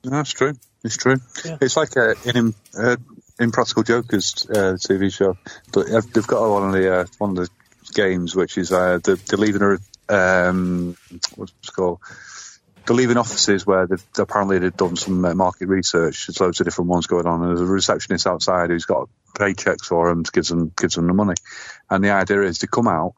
That's 0.04 0.30
true. 0.30 0.54
It's 0.82 0.96
true. 0.96 1.16
Yeah. 1.44 1.58
It's 1.60 1.76
like 1.76 1.96
uh, 1.96 2.14
in 2.26 2.54
uh, 2.78 2.96
Impractical 3.38 3.82
Jokers 3.82 4.46
uh, 4.48 4.76
TV 4.78 5.12
show, 5.12 5.36
but 5.72 5.90
uh, 5.90 6.02
they've 6.12 6.26
got 6.26 6.48
one 6.48 6.66
of 6.68 6.72
the 6.72 7.00
uh, 7.00 7.06
one 7.18 7.30
of 7.30 7.36
the 7.36 7.48
games 7.94 8.36
which 8.36 8.58
is 8.58 8.70
uh, 8.70 8.98
they're, 9.02 9.16
they're 9.16 9.38
leaving 9.38 9.62
a 9.62 9.78
um, 10.14 10.96
what's 11.36 11.52
it 11.62 11.72
called. 11.72 12.00
They're 12.86 12.96
leaving 12.96 13.16
offices 13.16 13.66
where 13.66 13.86
they've, 13.86 14.04
apparently 14.18 14.58
they've 14.58 14.76
done 14.76 14.96
some 14.96 15.24
uh, 15.24 15.34
market 15.34 15.68
research. 15.68 16.26
There's 16.26 16.38
loads 16.38 16.60
of 16.60 16.66
different 16.66 16.90
ones 16.90 17.06
going 17.06 17.26
on, 17.26 17.40
and 17.40 17.48
there's 17.48 17.62
a 17.62 17.72
receptionist 17.72 18.26
outside 18.26 18.68
who's 18.68 18.84
got 18.84 19.08
paychecks 19.34 19.86
for 19.86 20.10
them 20.10 20.22
to 20.22 20.30
give 20.30 20.46
them 20.46 20.70
gives 20.76 20.96
them 20.96 21.06
the 21.06 21.14
money. 21.14 21.34
And 21.88 22.04
the 22.04 22.10
idea 22.10 22.42
is 22.42 22.58
to 22.58 22.66
come 22.66 22.88
out 22.88 23.14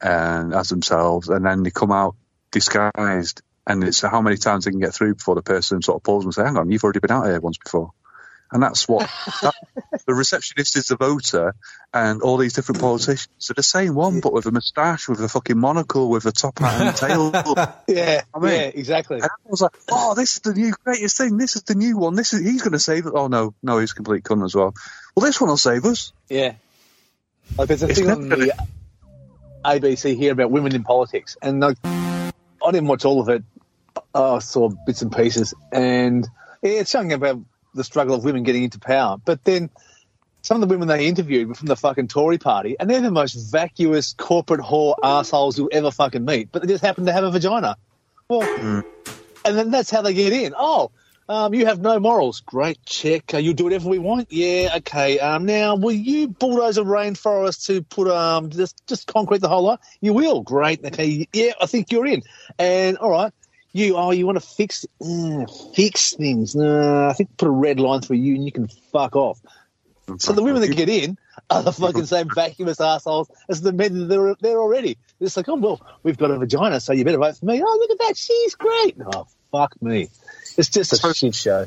and 0.00 0.52
as 0.52 0.68
themselves, 0.68 1.28
and 1.28 1.46
then 1.46 1.62
they 1.62 1.70
come 1.70 1.92
out 1.92 2.16
disguised, 2.50 3.42
and 3.66 3.82
it's 3.84 4.00
how 4.00 4.20
many 4.20 4.36
times 4.36 4.64
they 4.64 4.70
can 4.70 4.80
get 4.80 4.94
through 4.94 5.14
before 5.14 5.34
the 5.34 5.42
person 5.42 5.82
sort 5.82 5.96
of 5.96 6.02
pulls 6.02 6.24
and 6.24 6.34
say, 6.34 6.44
"Hang 6.44 6.56
on, 6.56 6.70
you've 6.70 6.84
already 6.84 7.00
been 7.00 7.10
out 7.10 7.26
here 7.26 7.40
once 7.40 7.58
before." 7.58 7.92
And 8.52 8.62
that's 8.62 8.86
what 8.86 9.00
that, 9.42 9.54
the 10.06 10.14
receptionist 10.14 10.76
is 10.76 10.86
the 10.86 10.96
voter, 10.96 11.54
and 11.92 12.22
all 12.22 12.36
these 12.36 12.52
different 12.52 12.80
politicians 12.80 13.50
are 13.50 13.54
the 13.54 13.62
same 13.62 13.94
one, 13.94 14.20
but 14.20 14.32
with 14.32 14.46
a 14.46 14.52
moustache, 14.52 15.08
with 15.08 15.18
a 15.20 15.28
fucking 15.28 15.58
monocle, 15.58 16.08
with 16.10 16.26
a 16.26 16.30
top 16.30 16.58
hat 16.60 16.80
and 16.80 16.88
a 16.90 16.92
tail. 16.92 17.74
Yeah. 17.88 18.22
I 18.34 18.38
mean- 18.38 18.52
yeah. 18.52 18.60
Exactly. 18.74 19.16
And 19.16 19.24
I 19.24 19.28
was 19.48 19.60
like, 19.62 19.72
"Oh, 19.90 20.14
this 20.14 20.34
is 20.36 20.40
the 20.40 20.52
new 20.54 20.72
greatest 20.84 21.16
thing. 21.16 21.36
This 21.38 21.56
is 21.56 21.62
the 21.62 21.74
new 21.74 21.96
one. 21.98 22.14
This 22.14 22.32
is 22.32 22.40
he's 22.40 22.62
going 22.62 22.72
to 22.72 22.78
save 22.78 23.06
it." 23.06 23.12
Oh 23.14 23.26
no, 23.28 23.54
no, 23.62 23.78
he's 23.78 23.92
a 23.92 23.94
complete 23.94 24.22
cunt 24.24 24.44
as 24.44 24.54
well. 24.54 24.74
Well, 25.16 25.26
this 25.26 25.40
one 25.40 25.48
will 25.50 25.56
save 25.56 25.84
us. 25.86 26.12
Yeah. 26.28 26.54
Like 27.58 27.68
there's 27.68 27.82
a 27.82 27.88
It's 27.88 27.98
thing 27.98 28.10
on 28.10 28.28
never 28.28 28.44
the 28.46 28.52
ABC 29.64 30.16
here 30.16 30.32
about 30.32 30.50
women 30.50 30.74
in 30.74 30.84
politics, 30.84 31.36
and 31.42 31.60
like, 31.60 31.78
I 31.84 32.32
didn't 32.70 32.86
watch 32.88 33.04
all 33.04 33.20
of 33.20 33.28
it. 33.30 33.42
I 34.14 34.38
saw 34.38 34.70
bits 34.86 35.02
and 35.02 35.14
pieces, 35.14 35.54
and 35.72 36.26
yeah, 36.62 36.80
it's 36.80 36.90
something 36.90 37.12
about 37.12 37.40
the 37.74 37.84
struggle 37.84 38.14
of 38.14 38.24
women 38.24 38.44
getting 38.44 38.62
into 38.62 38.78
power. 38.78 39.16
But 39.24 39.44
then 39.44 39.70
some 40.42 40.62
of 40.62 40.68
the 40.68 40.72
women 40.72 40.88
they 40.88 41.06
interviewed 41.06 41.48
were 41.48 41.54
from 41.54 41.68
the 41.68 41.76
fucking 41.76 42.08
Tory 42.08 42.38
party, 42.38 42.76
and 42.78 42.88
they're 42.88 43.00
the 43.00 43.10
most 43.10 43.32
vacuous 43.50 44.14
corporate 44.16 44.60
whore 44.60 44.94
assholes 45.02 45.58
you'll 45.58 45.70
ever 45.72 45.90
fucking 45.90 46.24
meet. 46.24 46.52
But 46.52 46.62
they 46.62 46.68
just 46.68 46.84
happen 46.84 47.06
to 47.06 47.12
have 47.12 47.24
a 47.24 47.30
vagina. 47.30 47.76
Well, 48.28 48.46
and 49.44 49.58
then 49.58 49.70
that's 49.70 49.90
how 49.90 50.02
they 50.02 50.14
get 50.14 50.32
in. 50.32 50.54
Oh, 50.56 50.90
um, 51.28 51.54
you 51.54 51.66
have 51.66 51.80
no 51.80 51.98
morals. 51.98 52.42
Great, 52.44 52.78
check. 52.84 53.32
Uh, 53.32 53.38
you 53.38 53.54
do 53.54 53.64
whatever 53.64 53.88
we 53.88 53.98
want. 53.98 54.30
Yeah, 54.30 54.74
okay. 54.76 55.18
Um, 55.18 55.46
now, 55.46 55.76
will 55.76 55.92
you 55.92 56.28
bulldoze 56.28 56.76
a 56.76 56.82
rainforest 56.82 57.66
to 57.66 57.82
put 57.82 58.08
um 58.08 58.50
just 58.50 58.80
just 58.86 59.06
concrete 59.06 59.40
the 59.40 59.48
whole 59.48 59.62
lot? 59.62 59.80
You 60.02 60.12
will. 60.12 60.42
Great. 60.42 60.84
Okay. 60.84 61.26
Yeah, 61.32 61.52
I 61.60 61.66
think 61.66 61.90
you're 61.90 62.06
in. 62.06 62.22
And 62.58 62.98
all 62.98 63.10
right. 63.10 63.32
You 63.74 63.96
oh, 63.96 64.12
you 64.12 64.24
want 64.24 64.40
to 64.40 64.46
fix 64.46 64.86
uh, 65.04 65.46
fix 65.74 66.14
things? 66.14 66.54
Nah, 66.54 67.08
I 67.08 67.12
think 67.12 67.36
put 67.36 67.48
a 67.48 67.50
red 67.50 67.80
line 67.80 68.02
through 68.02 68.18
you, 68.18 68.36
and 68.36 68.44
you 68.44 68.52
can 68.52 68.68
fuck 68.68 69.16
off. 69.16 69.40
So 70.18 70.32
the 70.32 70.44
women 70.44 70.60
that 70.60 70.68
get 70.76 70.88
in 70.88 71.18
are 71.50 71.62
the 71.64 71.72
fucking 71.72 72.06
same 72.06 72.28
vacuous 72.34 72.80
assholes 72.80 73.28
as 73.48 73.62
the 73.62 73.72
men 73.72 74.06
that 74.06 74.16
are 74.16 74.36
there 74.40 74.58
already. 74.58 74.96
It's 75.18 75.36
like, 75.36 75.48
oh 75.48 75.56
well, 75.56 75.80
we've 76.04 76.16
got 76.16 76.30
a 76.30 76.38
vagina, 76.38 76.78
so 76.78 76.92
you 76.92 77.04
better 77.04 77.18
vote 77.18 77.36
for 77.36 77.46
me. 77.46 77.60
Oh, 77.66 77.78
look 77.80 77.90
at 77.90 78.06
that, 78.06 78.16
she's 78.16 78.54
great. 78.54 78.96
Oh, 79.12 79.26
fuck 79.50 79.82
me. 79.82 80.08
It's 80.56 80.68
just 80.68 80.92
a 80.92 81.12
shit 81.12 81.34
show. 81.34 81.66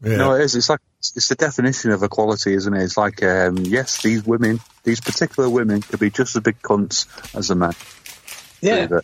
Yeah. 0.00 0.16
No, 0.16 0.34
it 0.34 0.42
is. 0.42 0.54
It's 0.54 0.68
like 0.68 0.78
it's 1.00 1.26
the 1.26 1.34
definition 1.34 1.90
of 1.90 2.04
equality, 2.04 2.54
isn't 2.54 2.72
it? 2.72 2.84
It's 2.84 2.96
like, 2.96 3.20
um, 3.24 3.56
yes, 3.56 4.00
these 4.00 4.24
women, 4.24 4.60
these 4.84 5.00
particular 5.00 5.50
women, 5.50 5.82
could 5.82 5.98
be 5.98 6.10
just 6.10 6.36
as 6.36 6.42
big 6.42 6.62
cunts 6.62 7.06
as 7.36 7.48
the 7.48 7.56
men. 7.56 7.72
Yeah. 8.60 9.00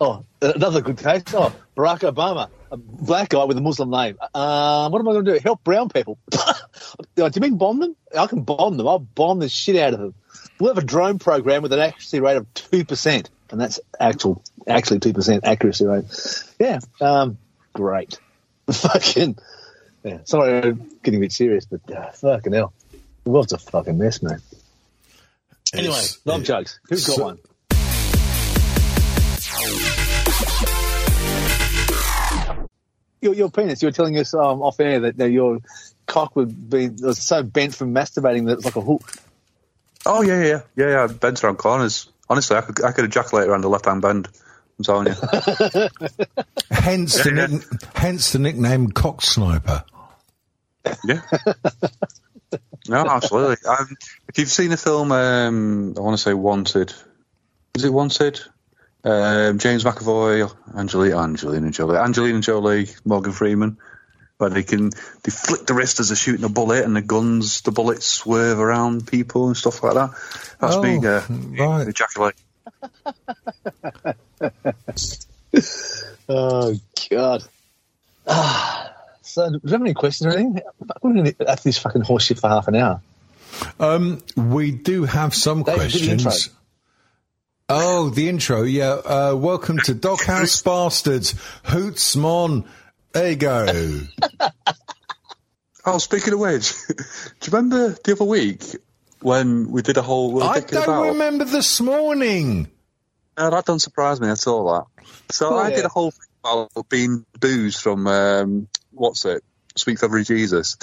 Oh, 0.00 0.24
another 0.42 0.82
good 0.82 0.98
case. 0.98 1.22
Oh, 1.32 1.54
Barack 1.76 2.00
Obama, 2.00 2.50
a 2.70 2.76
black 2.76 3.30
guy 3.30 3.44
with 3.44 3.56
a 3.56 3.62
Muslim 3.62 3.90
name. 3.90 4.18
Um, 4.34 4.92
what 4.92 4.98
am 4.98 5.08
I 5.08 5.12
going 5.12 5.24
to 5.24 5.34
do? 5.34 5.40
Help 5.42 5.64
brown 5.64 5.88
people? 5.88 6.18
do 6.30 7.30
you 7.34 7.40
mean 7.40 7.56
bomb 7.56 7.80
them? 7.80 7.96
I 8.16 8.26
can 8.26 8.42
bomb 8.42 8.76
them. 8.76 8.86
I'll 8.86 8.98
bomb 8.98 9.38
the 9.38 9.48
shit 9.48 9.76
out 9.76 9.94
of 9.94 10.00
them. 10.00 10.14
We'll 10.58 10.74
have 10.74 10.82
a 10.82 10.86
drone 10.86 11.18
program 11.18 11.62
with 11.62 11.72
an 11.72 11.80
accuracy 11.80 12.20
rate 12.20 12.36
of 12.36 12.52
two 12.54 12.84
percent, 12.84 13.30
and 13.50 13.60
that's 13.60 13.80
actual, 13.98 14.42
actually 14.66 15.00
two 15.00 15.14
percent 15.14 15.44
accuracy 15.44 15.86
rate. 15.86 16.04
Yeah, 16.58 16.80
um, 17.00 17.38
great. 17.72 18.18
fucking, 18.70 19.38
yeah. 20.02 20.18
Sorry, 20.24 20.62
I'm 20.62 20.90
getting 21.02 21.20
a 21.20 21.22
bit 21.22 21.32
serious, 21.32 21.64
but 21.66 21.90
uh, 21.90 22.10
fucking 22.12 22.52
hell, 22.52 22.72
the 23.24 23.30
world's 23.30 23.52
a 23.52 23.58
fucking 23.58 23.96
mess, 23.96 24.22
man. 24.22 24.40
Anyway, 25.74 26.02
love 26.24 26.42
jokes. 26.42 26.78
Who's 26.88 27.06
got 27.06 27.16
so- 27.16 27.24
one? 27.24 27.38
Your, 33.20 33.34
your 33.34 33.50
penis. 33.50 33.82
You 33.82 33.88
were 33.88 33.92
telling 33.92 34.18
us 34.18 34.34
um, 34.34 34.62
off 34.62 34.78
air 34.80 35.00
that, 35.00 35.16
that 35.16 35.30
your 35.30 35.60
cock 36.06 36.36
would 36.36 36.70
be 36.70 36.88
was 36.88 37.18
so 37.18 37.42
bent 37.42 37.74
from 37.74 37.94
masturbating 37.94 38.46
that 38.46 38.54
it's 38.54 38.64
like 38.64 38.76
a 38.76 38.80
hook. 38.80 39.02
oh 40.04 40.22
yeah, 40.22 40.42
yeah, 40.42 40.60
yeah, 40.76 40.88
yeah. 40.88 41.06
Bends 41.06 41.42
around 41.42 41.56
corners. 41.56 42.08
Honestly, 42.28 42.56
I 42.56 42.60
could, 42.60 42.84
I 42.84 42.92
could 42.92 43.04
ejaculate 43.04 43.48
around 43.48 43.62
the 43.62 43.68
left-hand 43.68 44.02
bend. 44.02 44.28
I'm 44.78 44.84
telling 44.84 45.06
you. 45.06 45.14
Hence 46.70 47.22
the 47.22 47.30
nick, 47.32 47.62
hence 47.94 48.32
the 48.32 48.38
nickname 48.38 48.90
Cock 48.90 49.22
Sniper. 49.22 49.84
yeah. 51.04 51.22
No, 52.88 53.06
absolutely. 53.06 53.56
Um, 53.66 53.96
if 54.28 54.38
you've 54.38 54.48
seen 54.48 54.70
the 54.70 54.76
film, 54.76 55.10
um, 55.12 55.94
I 55.96 56.00
want 56.00 56.16
to 56.16 56.22
say 56.22 56.34
Wanted. 56.34 56.92
Is 57.74 57.84
it 57.84 57.92
Wanted? 57.92 58.40
Um, 59.06 59.58
James 59.58 59.84
McAvoy, 59.84 60.52
Angelina, 60.76 61.22
Angelina 61.22 61.70
Jolie, 61.70 61.96
Angelina 61.96 62.40
Jolie, 62.40 62.88
Morgan 63.04 63.30
Freeman, 63.32 63.78
where 64.38 64.50
they 64.50 64.64
can 64.64 64.90
they 65.22 65.30
flick 65.30 65.64
the 65.64 65.74
wrist 65.74 66.00
as 66.00 66.08
they're 66.08 66.16
shooting 66.16 66.44
a 66.44 66.48
bullet, 66.48 66.84
and 66.84 66.96
the 66.96 67.02
guns, 67.02 67.60
the 67.60 67.70
bullets 67.70 68.04
swerve 68.04 68.58
around 68.58 69.06
people 69.06 69.46
and 69.46 69.56
stuff 69.56 69.80
like 69.84 69.94
that. 69.94 70.10
That's 70.60 70.74
Oh, 70.74 70.82
me, 70.82 71.06
uh, 71.06 71.22
right. 71.68 71.86
ejaculate. 71.86 72.34
Oh 76.28 76.74
God. 77.08 77.44
Ah, 78.26 78.92
so, 79.22 79.48
do 79.48 79.60
you 79.62 79.70
have 79.70 79.80
any 79.80 79.94
questions 79.94 80.34
or 80.34 80.36
anything? 80.36 80.60
We're 81.00 81.12
going 81.12 81.24
to 81.24 81.48
after 81.48 81.68
this 81.68 81.78
fucking 81.78 82.02
horse 82.02 82.24
shit 82.24 82.40
for 82.40 82.48
half 82.48 82.66
an 82.66 82.74
hour. 82.74 83.00
Um, 83.78 84.22
we 84.36 84.72
do 84.72 85.04
have 85.04 85.34
some 85.34 85.62
David, 85.62 85.92
do 85.92 85.98
the 86.16 86.22
questions. 86.22 86.50
Oh, 87.68 88.10
the 88.10 88.28
intro, 88.28 88.62
yeah. 88.62 88.90
Uh, 88.92 89.34
welcome 89.36 89.78
to 89.78 89.94
Doghouse 89.94 90.62
Bastards. 90.64 91.34
Hoots 91.64 92.14
Mon. 92.14 92.64
There 93.12 93.30
you 93.30 93.36
go. 93.36 94.00
Oh, 95.84 95.98
speaking 95.98 96.32
of 96.34 96.38
which, 96.38 96.72
do 96.88 96.94
you 96.96 97.52
remember 97.52 97.96
the 98.04 98.12
other 98.12 98.24
week 98.24 98.62
when 99.20 99.68
we 99.72 99.82
did 99.82 99.96
a 99.96 100.02
whole? 100.02 100.32
We 100.32 100.42
I 100.42 100.60
don't 100.60 100.84
about, 100.84 101.08
remember 101.08 101.44
this 101.44 101.80
morning. 101.80 102.68
No, 103.36 103.50
that 103.50 103.64
doesn't 103.64 103.80
surprise 103.80 104.20
me 104.20 104.28
at 104.28 104.46
all. 104.46 104.72
That. 104.72 105.04
So 105.32 105.54
Oh, 105.54 105.58
I 105.58 105.70
yeah. 105.70 105.76
did 105.76 105.84
a 105.86 105.88
whole 105.88 106.12
thing 106.12 106.28
about 106.44 106.88
being 106.88 107.26
booze 107.40 107.76
from 107.80 108.06
um, 108.06 108.68
what's 108.92 109.24
it, 109.24 109.42
Sweet 109.74 109.98
Feathery 109.98 110.22
Jesus, 110.22 110.76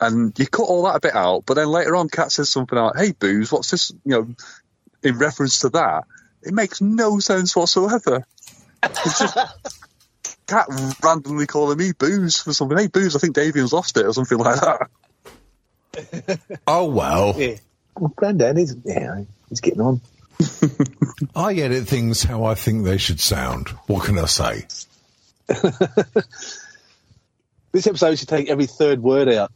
and 0.00 0.36
you 0.36 0.48
cut 0.48 0.64
all 0.64 0.82
that 0.86 0.96
a 0.96 1.00
bit 1.00 1.14
out. 1.14 1.44
But 1.46 1.54
then 1.54 1.68
later 1.68 1.94
on, 1.94 2.08
Kat 2.08 2.32
says 2.32 2.50
something 2.50 2.76
like, 2.76 2.96
"Hey, 2.96 3.12
booze, 3.12 3.52
what's 3.52 3.70
this?" 3.70 3.92
You 4.04 4.10
know, 4.10 4.34
in 5.04 5.16
reference 5.18 5.60
to 5.60 5.68
that. 5.70 6.04
It 6.44 6.52
makes 6.54 6.80
no 6.80 7.18
sense 7.18 7.56
whatsoever. 7.56 8.26
It's 8.82 9.18
just 9.18 9.36
Kat 10.46 10.66
randomly 11.02 11.46
calling 11.46 11.78
me 11.78 11.92
booze 11.92 12.38
for 12.40 12.52
something. 12.52 12.76
Hey, 12.76 12.88
booze, 12.88 13.16
I 13.16 13.18
think 13.18 13.34
Davian's 13.34 13.72
lost 13.72 13.96
it 13.96 14.04
or 14.04 14.12
something 14.12 14.38
like 14.38 14.60
that. 14.60 14.88
Oh 16.66 16.86
well. 16.86 17.34
Yeah. 17.36 17.54
Well, 17.96 18.12
Grandad, 18.16 18.56
he's, 18.56 18.74
yeah, 18.84 19.22
he's 19.48 19.60
getting 19.60 19.80
on. 19.80 20.00
I 21.36 21.54
edit 21.54 21.86
things 21.86 22.24
how 22.24 22.42
I 22.42 22.56
think 22.56 22.84
they 22.84 22.98
should 22.98 23.20
sound. 23.20 23.68
What 23.86 24.04
can 24.04 24.18
I 24.18 24.24
say? 24.24 24.66
This 27.74 27.88
episode 27.88 28.18
should 28.18 28.28
take 28.28 28.48
every 28.50 28.66
third 28.66 29.02
word 29.02 29.28
out. 29.28 29.52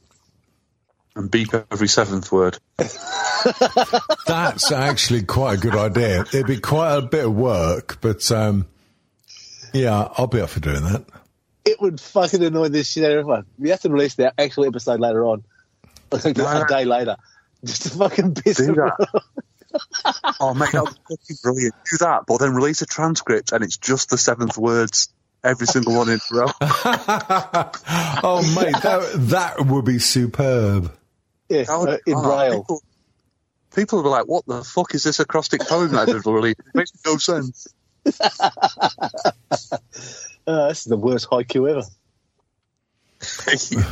And 1.18 1.30
beep 1.30 1.48
every 1.72 1.88
seventh 1.88 2.30
word. 2.30 2.58
That's 4.26 4.70
actually 4.72 5.24
quite 5.24 5.58
a 5.58 5.60
good 5.60 5.74
idea. 5.74 6.20
It'd 6.22 6.46
be 6.46 6.60
quite 6.60 6.94
a 6.96 7.02
bit 7.02 7.24
of 7.26 7.34
work, 7.34 7.98
but 8.00 8.30
um, 8.30 8.66
yeah, 9.72 10.08
I'll 10.16 10.28
be 10.28 10.40
up 10.40 10.50
for 10.50 10.60
doing 10.60 10.84
that. 10.84 11.04
It 11.64 11.80
would 11.80 12.00
fucking 12.00 12.42
annoy 12.44 12.68
this 12.68 12.88
shit 12.88 13.02
out 13.04 13.10
of 13.10 13.18
everyone. 13.18 13.46
We 13.58 13.70
have 13.70 13.80
to 13.80 13.90
release 13.90 14.14
the 14.14 14.32
actual 14.40 14.66
episode 14.66 15.00
later 15.00 15.24
on. 15.24 15.44
Like 16.10 16.36
No. 16.38 16.62
a 16.62 16.66
day 16.66 16.84
later. 16.86 17.16
Just 17.64 17.82
to 17.82 17.90
fucking 17.90 18.34
piss 18.36 18.56
Do 18.58 18.74
that. 18.76 19.22
Oh, 20.40 20.54
mate, 20.54 20.70
that 20.72 20.84
was 20.84 20.96
fucking 21.10 21.36
brilliant. 21.42 21.74
Do 21.90 21.96
that, 21.98 22.22
but 22.26 22.38
then 22.38 22.54
release 22.54 22.80
a 22.80 22.86
transcript 22.86 23.52
and 23.52 23.62
it's 23.62 23.76
just 23.76 24.08
the 24.08 24.16
seventh 24.16 24.56
words, 24.56 25.10
every 25.44 25.66
single 25.66 25.94
one 25.96 26.08
in 26.08 26.18
a 26.18 26.34
row. 26.34 26.46
Oh, 28.22 28.54
mate, 28.56 28.74
that, 28.82 29.10
that 29.28 29.66
would 29.66 29.84
be 29.84 29.98
superb. 29.98 30.90
Yeah, 31.48 31.64
That 31.64 31.70
uh, 31.70 31.98
in 32.06 32.22
braille. 32.22 32.60
People, 32.62 32.82
people 33.74 33.98
will 33.98 34.04
be 34.04 34.10
like, 34.10 34.26
what 34.26 34.44
the 34.46 34.62
fuck 34.64 34.94
is 34.94 35.04
this 35.04 35.20
acrostic 35.20 35.62
poem 35.62 35.92
that 35.92 36.06
they've 36.06 36.26
released? 36.26 36.60
It 36.60 36.74
makes 36.74 36.92
no 37.04 37.16
sense. 37.16 37.68
Uh, 40.46 40.68
this 40.68 40.78
is 40.78 40.84
the 40.84 40.96
worst 40.96 41.28
haiku 41.28 41.68
ever. 41.68 41.82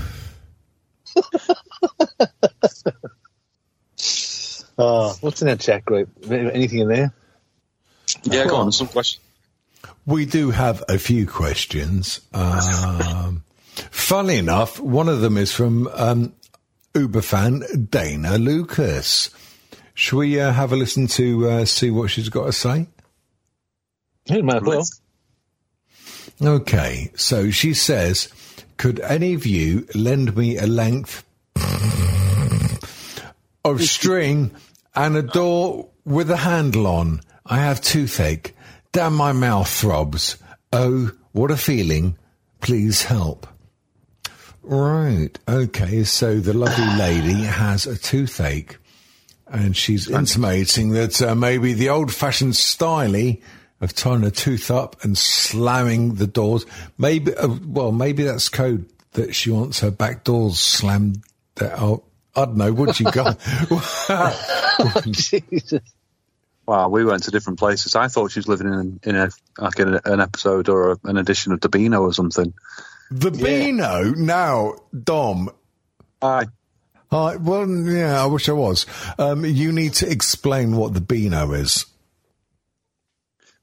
Oh, 4.78 5.14
what's 5.20 5.40
in 5.40 5.48
our 5.48 5.56
chat 5.56 5.84
group? 5.84 6.10
Anything 6.30 6.80
in 6.80 6.88
there? 6.88 7.14
yeah, 8.24 8.46
go 8.46 8.56
on, 8.56 8.72
some 8.72 8.88
question. 8.88 9.22
We 10.04 10.26
do 10.26 10.50
have 10.50 10.84
a 10.88 10.98
few 10.98 11.26
questions. 11.26 12.20
Um, 12.34 13.42
funny 13.90 14.36
enough, 14.36 14.78
one 14.78 15.08
of 15.08 15.20
them 15.20 15.38
is 15.38 15.50
from 15.50 15.88
um, 15.94 16.34
Uber 16.96 17.20
fan 17.20 17.62
Dana 17.90 18.38
Lucas. 18.38 19.28
Should 19.92 20.16
we 20.16 20.40
uh, 20.40 20.50
have 20.50 20.72
a 20.72 20.76
listen 20.76 21.06
to 21.08 21.48
uh, 21.48 21.64
see 21.66 21.90
what 21.90 22.10
she's 22.10 22.30
got 22.30 22.46
to 22.46 22.52
say? 22.52 22.86
Yeah, 24.24 24.40
might 24.40 24.62
well. 24.62 24.82
Okay, 26.42 27.10
so 27.14 27.50
she 27.50 27.74
says, 27.74 28.28
could 28.78 29.00
any 29.00 29.34
of 29.34 29.44
you 29.44 29.86
lend 29.94 30.36
me 30.36 30.56
a 30.56 30.66
length 30.66 31.22
of 33.64 33.82
string 33.84 34.52
and 34.94 35.16
a 35.16 35.22
door 35.22 35.90
with 36.06 36.30
a 36.30 36.36
handle 36.38 36.86
on? 36.86 37.20
I 37.44 37.58
have 37.58 37.82
toothache. 37.82 38.54
Damn, 38.92 39.14
my 39.14 39.32
mouth 39.32 39.68
throbs. 39.68 40.38
Oh, 40.72 41.12
what 41.32 41.50
a 41.50 41.56
feeling. 41.58 42.16
Please 42.60 43.02
help. 43.02 43.46
Right. 44.66 45.30
Okay. 45.48 46.04
So 46.04 46.40
the 46.40 46.52
lovely 46.52 46.86
lady 46.98 47.44
has 47.44 47.86
a 47.86 47.96
toothache 47.96 48.78
and 49.46 49.76
she's 49.76 50.08
intimating 50.10 50.90
that 50.90 51.22
uh, 51.22 51.34
maybe 51.34 51.72
the 51.72 51.88
old 51.88 52.12
fashioned 52.12 52.54
styly 52.54 53.42
of 53.80 53.94
tying 53.94 54.24
a 54.24 54.30
tooth 54.30 54.70
up 54.70 55.04
and 55.04 55.16
slamming 55.16 56.14
the 56.14 56.26
doors. 56.26 56.66
Maybe, 56.98 57.34
uh, 57.34 57.48
well, 57.64 57.92
maybe 57.92 58.24
that's 58.24 58.48
code 58.48 58.90
that 59.12 59.34
she 59.34 59.50
wants 59.50 59.80
her 59.80 59.90
back 59.90 60.24
doors 60.24 60.58
slammed. 60.58 61.22
That, 61.56 61.78
oh, 61.78 62.02
I 62.34 62.46
don't 62.46 62.56
know. 62.56 62.72
What 62.72 62.98
you 62.98 63.10
got? 63.10 63.38
Jesus. 65.10 65.80
Wow, 66.66 66.88
we 66.88 67.04
went 67.04 67.22
to 67.22 67.30
different 67.30 67.60
places. 67.60 67.94
I 67.94 68.08
thought 68.08 68.32
she 68.32 68.40
was 68.40 68.48
living 68.48 68.66
in 68.66 69.00
in 69.04 69.16
a 69.16 69.30
like 69.56 69.78
in 69.78 69.94
a, 69.94 70.00
an 70.04 70.20
episode 70.20 70.68
or 70.68 70.92
a, 70.92 70.98
an 71.04 71.16
edition 71.16 71.52
of 71.52 71.60
the 71.60 71.68
Beano 71.68 72.02
or 72.02 72.12
something. 72.12 72.52
The 73.10 73.30
Beano. 73.30 74.12
Now, 74.14 74.74
Dom, 74.92 75.50
Aye. 76.22 76.46
Hi. 77.10 77.36
Well, 77.36 77.68
yeah, 77.68 78.22
I 78.22 78.26
wish 78.26 78.48
I 78.48 78.52
was. 78.52 78.86
Um, 79.18 79.44
you 79.44 79.72
need 79.72 79.94
to 79.94 80.10
explain 80.10 80.76
what 80.76 80.94
the 80.94 81.00
Beano 81.00 81.52
is. 81.52 81.86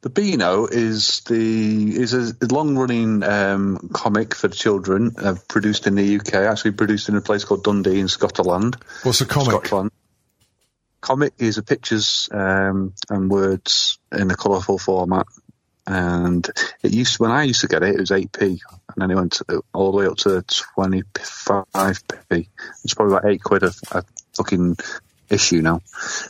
The 0.02 0.10
Beano 0.10 0.68
is 0.68 1.22
the 1.22 1.96
is 1.96 2.14
a 2.14 2.34
long 2.48 2.78
running 2.78 3.24
um, 3.24 3.90
comic 3.94 4.36
for 4.36 4.50
children 4.50 5.16
uh, 5.18 5.36
produced 5.48 5.88
in 5.88 5.96
the 5.96 6.18
UK. 6.18 6.34
Actually, 6.34 6.72
produced 6.72 7.10
in 7.10 7.16
a 7.16 7.22
place 7.22 7.46
called 7.46 7.64
Dundee 7.64 8.00
in 8.00 8.08
Scotland. 8.08 8.78
What's 9.04 9.22
a 9.22 9.26
comic? 9.26 9.66
Scotland. 9.66 9.92
Comic 11.00 11.34
is 11.38 11.58
a 11.58 11.64
pictures 11.64 12.30
um, 12.32 12.94
and 13.10 13.30
words 13.30 13.98
in 14.12 14.32
a 14.32 14.36
colourful 14.36 14.78
format. 14.78 15.26
And 15.86 16.50
it 16.82 16.94
used 16.94 17.20
when 17.20 17.32
I 17.32 17.44
used 17.44 17.62
to 17.62 17.68
get 17.68 17.84
it, 17.84 17.96
it 17.96 18.00
was 18.00 18.12
eight 18.12 18.32
p, 18.32 18.62
and 18.96 19.02
then 19.02 19.12
it 19.12 19.16
went 19.16 19.34
to, 19.34 19.64
all 19.74 19.92
the 19.92 19.98
way 19.98 20.06
up 20.08 20.18
to 20.18 20.44
twenty 20.76 21.04
five 21.22 22.02
p. 22.30 22.50
It's 22.84 22.94
probably 22.94 23.16
about 23.16 23.30
eight 23.30 23.44
quid 23.44 23.64
a, 23.64 23.72
a 23.92 24.04
fucking 24.34 24.78
issue 25.30 25.62
now. 25.62 25.82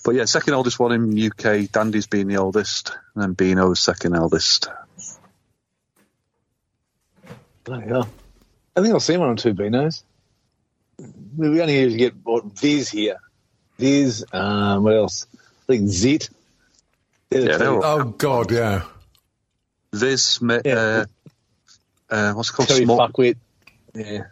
But 0.04 0.16
yeah, 0.16 0.26
second 0.26 0.54
oldest 0.54 0.80
one 0.80 0.92
in 0.92 1.32
UK. 1.32 1.70
Dandy's 1.72 2.08
being 2.08 2.28
the 2.28 2.38
oldest, 2.38 2.92
and 3.16 3.24
then 3.24 3.34
Beano's 3.36 3.80
second 3.80 4.16
eldest. 4.16 4.70
Bloody 7.64 7.88
hell. 7.88 8.10
I 8.76 8.82
think 8.82 8.94
I've 8.94 9.04
seen 9.04 9.20
one 9.20 9.30
on 9.30 9.38
two 9.38 9.54
Beanos. 9.54 10.04
We 11.38 11.50
we 11.50 11.62
only 11.62 11.80
usually 11.80 11.98
get 11.98 12.14
what, 12.24 12.46
Viz 12.60 12.90
here. 12.90 13.18
Viz, 13.80 14.26
um, 14.34 14.84
what 14.84 14.96
else? 14.96 15.28
I 15.34 15.38
think 15.68 15.90
Zit. 15.90 16.30
Yeah, 17.32 17.40
two. 17.40 17.58
they're 17.58 17.72
all- 17.74 17.84
Oh 17.86 18.04
God, 18.06 18.52
yeah. 18.52 18.84
This, 19.92 20.42
Ma- 20.42 20.60
Yeah. 20.64 21.06
Uh, 22.14 22.34
what's 22.34 22.50
it 22.50 22.54
called? 22.54 22.70
Terry. 22.70 23.36
Yeah. 23.96 24.24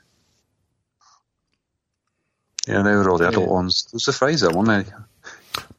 yeah, 2.67 2.81
they 2.83 2.95
were 2.95 3.09
all 3.09 3.17
the 3.17 3.27
adult 3.27 3.47
Yeah. 3.47 3.53
ones. 3.53 3.85
There 3.85 3.97
was 3.97 4.07
a 4.07 4.13
Fraser, 4.13 4.49
wasn't 4.49 4.87
they? 4.87 4.93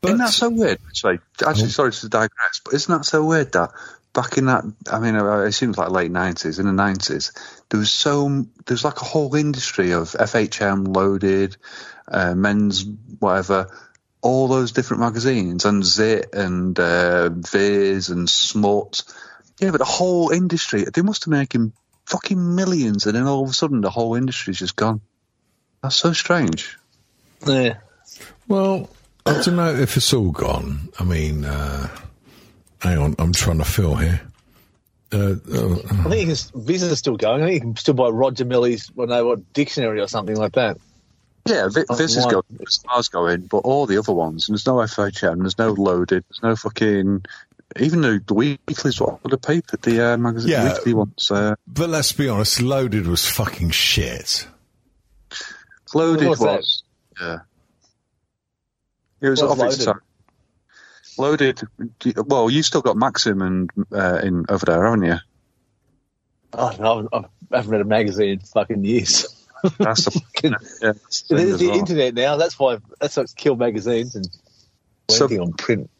But 0.00 0.08
isn't 0.08 0.18
that 0.18 0.30
so 0.30 0.50
weird? 0.50 0.78
Actually, 0.86 1.20
actually, 1.46 1.68
sorry 1.70 1.92
to 1.92 2.08
digress, 2.08 2.60
but 2.64 2.74
isn't 2.74 2.92
that 2.92 3.04
so 3.04 3.24
weird 3.24 3.52
that 3.52 3.70
back 4.12 4.36
in 4.36 4.46
that, 4.46 4.64
I 4.90 4.98
mean, 4.98 5.14
I 5.16 5.44
assume 5.46 5.68
it 5.68 5.70
was 5.70 5.78
like 5.78 5.90
late 5.90 6.10
nineties. 6.10 6.58
In 6.58 6.66
the 6.66 6.72
nineties, 6.72 7.32
there 7.70 7.78
was 7.80 7.90
so 7.90 8.28
there 8.28 8.74
was 8.74 8.84
like 8.84 9.00
a 9.00 9.04
whole 9.04 9.34
industry 9.34 9.92
of 9.92 10.10
FHM, 10.10 10.94
Loaded, 10.94 11.56
uh, 12.08 12.34
Men's, 12.34 12.84
whatever, 13.20 13.68
all 14.20 14.48
those 14.48 14.72
different 14.72 15.02
magazines, 15.02 15.64
and 15.64 15.84
Zit 15.84 16.34
and 16.34 16.78
uh, 16.78 17.30
Viz 17.30 18.10
and 18.10 18.28
Smut. 18.28 19.02
Yeah, 19.60 19.70
but 19.70 19.78
the 19.78 19.84
whole 19.84 20.30
industry, 20.30 20.84
they 20.84 21.02
must 21.02 21.24
have 21.24 21.30
been 21.30 21.38
making 21.38 21.72
fucking 22.06 22.54
millions, 22.54 23.06
and 23.06 23.14
then 23.16 23.26
all 23.26 23.44
of 23.44 23.50
a 23.50 23.52
sudden, 23.52 23.80
the 23.80 23.90
whole 23.90 24.14
industry's 24.14 24.58
just 24.58 24.76
gone. 24.76 25.00
That's 25.82 25.96
so 25.96 26.12
strange. 26.12 26.78
Yeah. 27.46 27.78
Well, 28.48 28.88
I 29.26 29.40
don't 29.42 29.56
know 29.56 29.74
if 29.74 29.96
it's 29.96 30.12
all 30.12 30.30
gone. 30.30 30.88
I 30.98 31.04
mean, 31.04 31.44
uh, 31.44 31.88
hang 32.80 32.98
on, 32.98 33.14
I'm 33.18 33.32
trying 33.32 33.58
to 33.58 33.64
feel 33.64 33.94
here. 33.96 34.20
Uh, 35.12 35.34
uh, 35.52 35.74
I 35.74 36.08
think 36.08 36.28
you 36.28 36.34
can, 36.34 36.62
Viz 36.64 36.82
is 36.82 36.98
still 36.98 37.16
going. 37.16 37.42
I 37.42 37.46
think 37.46 37.54
you 37.54 37.60
can 37.60 37.76
still 37.76 37.94
buy 37.94 38.08
Roger 38.08 38.44
Mellie's, 38.44 38.90
well, 38.94 39.06
no, 39.08 39.26
what, 39.26 39.52
dictionary 39.52 40.00
or 40.00 40.06
something 40.06 40.36
like 40.36 40.52
that. 40.52 40.78
Yeah, 41.46 41.68
Vi- 41.68 41.84
Oh, 41.90 41.94
Viz 41.94 42.16
is 42.16 42.24
why? 42.24 42.32
going, 42.32 42.44
Star's 42.68 43.08
going, 43.08 43.42
but 43.42 43.58
all 43.58 43.86
the 43.86 43.98
other 43.98 44.12
ones, 44.12 44.48
and 44.48 44.54
there's 44.54 44.66
no 44.66 44.74
FHM, 44.76 45.40
there's 45.40 45.58
no 45.58 45.72
loaded, 45.72 46.24
there's 46.28 46.42
no 46.42 46.56
fucking, 46.56 47.24
even 47.78 48.00
the, 48.00 48.22
the 48.26 48.34
weeklies, 48.34 49.00
what 49.00 49.22
the 49.24 49.38
paper, 49.38 49.76
the 49.76 50.12
uh, 50.12 50.16
magazine, 50.16 50.50
Yeah. 50.52 50.72
weekly 50.74 50.94
ones, 50.94 51.30
uh, 51.30 51.54
but 51.66 51.88
let's 51.88 52.12
be 52.12 52.28
honest, 52.28 52.60
Loaded 52.60 53.06
was 53.06 53.26
fucking 53.26 53.70
shit. 53.70 54.46
loaded 55.94 56.28
What's 56.28 56.40
that? 56.40 56.56
was, 56.58 56.82
yeah. 57.20 57.38
It 59.20 59.28
was 59.28 59.42
What's 59.42 59.60
obvious. 59.60 59.86
Loaded? 61.18 61.60
Loaded, 62.04 62.26
well, 62.26 62.48
you 62.50 62.62
still 62.62 62.80
got 62.80 62.96
Maxim 62.96 63.42
and 63.42 63.70
uh, 63.92 64.20
in 64.22 64.44
over 64.48 64.64
there, 64.66 64.84
haven't 64.84 65.04
you? 65.04 65.16
Oh, 66.54 66.74
no, 66.78 67.08
I've- 67.12 67.26
I 67.52 67.56
haven't 67.56 67.70
read 67.70 67.80
a 67.82 67.84
magazine 67.84 68.30
in 68.30 68.38
fucking 68.40 68.82
years. 68.82 69.26
That's 69.78 70.06
the 70.06 70.22
yeah, 70.42 70.50
that's 70.80 71.22
the 71.22 71.36
thing 71.36 71.46
There's 71.46 71.60
the 71.60 71.68
well. 71.68 71.78
internet 71.78 72.14
now. 72.14 72.36
That's 72.36 72.58
why 72.58 72.78
that's 72.98 73.14
what's 73.16 73.34
killed 73.34 73.58
magazines 73.58 74.16
and 74.16 74.26
So- 75.10 75.26
on 75.26 75.52
print. 75.52 75.90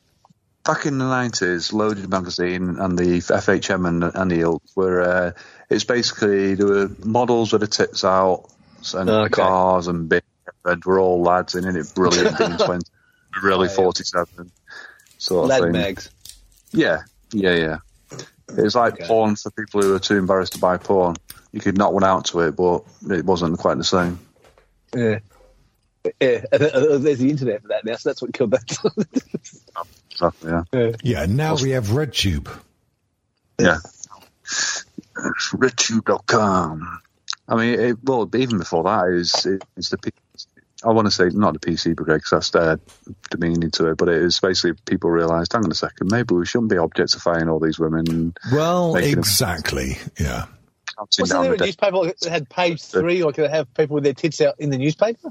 Back 0.64 0.86
in 0.86 0.98
the 0.98 1.04
nineties, 1.04 1.72
Loaded 1.72 2.08
magazine 2.08 2.76
and 2.78 2.98
the 2.98 3.18
FHM 3.18 3.86
and, 3.88 4.04
and 4.04 4.30
the 4.30 4.40
Ilk 4.40 4.62
were. 4.76 5.02
Uh, 5.02 5.32
it's 5.70 5.84
basically 5.84 6.54
there 6.54 6.66
were 6.66 6.90
models 7.04 7.52
with 7.52 7.62
the 7.62 7.66
tits 7.66 8.04
out 8.04 8.50
and 8.94 9.08
Okay. 9.08 9.30
cars 9.30 9.86
and 9.86 10.08
big 10.08 10.22
and 10.64 10.84
were 10.84 10.98
all 11.00 11.22
lads 11.22 11.54
in 11.54 11.64
it. 11.64 11.94
Brilliant, 11.94 12.36
twenty, 12.60 12.86
really 13.42 13.68
Oh, 13.68 13.74
forty-seven 13.74 14.50
sort 15.18 15.50
of 15.50 15.72
thing. 15.72 15.96
Yeah, 16.72 17.02
yeah, 17.32 17.54
yeah. 17.54 17.76
It's 18.56 18.74
like 18.74 18.94
Okay. 18.94 19.06
porn 19.06 19.36
for 19.36 19.50
people 19.50 19.82
who 19.82 19.94
are 19.94 19.98
too 19.98 20.16
embarrassed 20.16 20.52
to 20.54 20.58
buy 20.58 20.76
porn. 20.76 21.16
You 21.52 21.60
could 21.60 21.78
knock 21.78 21.92
one 21.92 22.04
out 22.04 22.26
to 22.26 22.40
it, 22.40 22.56
but 22.56 22.84
it 23.10 23.24
wasn't 23.24 23.58
quite 23.58 23.78
the 23.78 23.84
same. 23.84 24.18
Yeah. 24.94 25.18
Yeah, 26.20 26.44
uh, 26.52 26.98
there's 26.98 27.18
the 27.20 27.30
internet 27.30 27.62
for 27.62 27.68
that 27.68 27.84
now, 27.84 27.94
so 27.94 28.08
that's 28.08 28.20
what 28.20 28.34
killed 28.34 28.50
that. 28.50 28.92
Exactly, 30.22 30.50
yeah. 30.72 30.92
Yeah, 31.02 31.26
now 31.26 31.56
we 31.56 31.70
have 31.70 31.86
RedTube. 31.86 32.48
Yeah. 33.58 33.78
RedTube.com. 35.52 37.00
I 37.48 37.56
mean, 37.56 37.80
it, 37.80 37.96
well, 38.02 38.28
even 38.34 38.58
before 38.58 38.84
that, 38.84 39.08
it 39.46 39.62
it's 39.76 39.90
the. 39.90 39.98
P- 39.98 40.10
I 40.84 40.90
want 40.90 41.06
to 41.06 41.12
say 41.12 41.28
not 41.28 41.52
the 41.52 41.60
PC 41.60 41.94
brigade 41.94 42.14
because 42.14 42.30
that's 42.30 42.54
uh, 42.56 42.76
demeaning 43.30 43.70
to 43.72 43.90
it, 43.90 43.98
but 43.98 44.08
it 44.08 44.20
was 44.20 44.40
basically 44.40 44.72
people 44.84 45.10
realised, 45.10 45.52
hang 45.52 45.64
on 45.64 45.70
a 45.70 45.74
second, 45.74 46.10
maybe 46.10 46.34
we 46.34 46.44
shouldn't 46.44 46.70
be 46.70 46.76
objectifying 46.76 47.48
all 47.48 47.60
these 47.60 47.78
women 47.78 48.34
Well, 48.52 48.92
Making 48.94 49.10
them- 49.12 49.18
exactly. 49.20 49.98
Yeah. 50.18 50.46
Wasn't 51.18 51.42
there 51.42 51.54
a 51.54 51.56
newspaper 51.56 52.04
that 52.04 52.28
had 52.28 52.48
page 52.48 52.82
three, 52.82 53.22
or 53.22 53.32
could 53.32 53.44
they 53.44 53.48
have 53.56 53.72
people 53.74 53.94
with 53.94 54.04
their 54.04 54.12
tits 54.12 54.40
out 54.40 54.56
in 54.58 54.70
the 54.70 54.78
newspaper? 54.78 55.30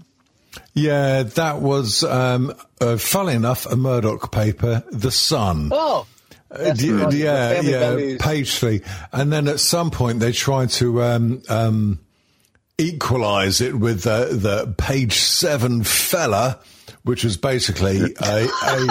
Yeah, 0.73 1.23
that 1.23 1.59
was, 1.61 2.03
um, 2.03 2.53
uh, 2.79 2.97
funnily 2.97 3.35
enough, 3.35 3.65
a 3.65 3.75
Murdoch 3.75 4.31
paper, 4.31 4.83
The 4.91 5.11
Sun. 5.11 5.69
Oh, 5.71 6.05
Uh, 6.49 6.73
d- 6.73 6.91
right, 6.91 7.13
yeah, 7.13 7.61
yeah, 7.61 7.79
values. 7.91 8.21
page 8.21 8.55
three. 8.55 8.81
And 9.13 9.31
then 9.31 9.47
at 9.47 9.59
some 9.61 9.89
point 9.91 10.19
they 10.19 10.33
tried 10.33 10.69
to 10.71 11.01
um, 11.01 11.41
um, 11.47 11.99
equalize 12.77 13.61
it 13.61 13.75
with 13.75 14.03
the, 14.03 14.29
the 14.31 14.73
page 14.77 15.19
seven 15.19 15.83
fella, 15.83 16.59
which 17.03 17.23
was 17.23 17.37
basically 17.37 18.13
a, 18.21 18.47
a, 18.63 18.87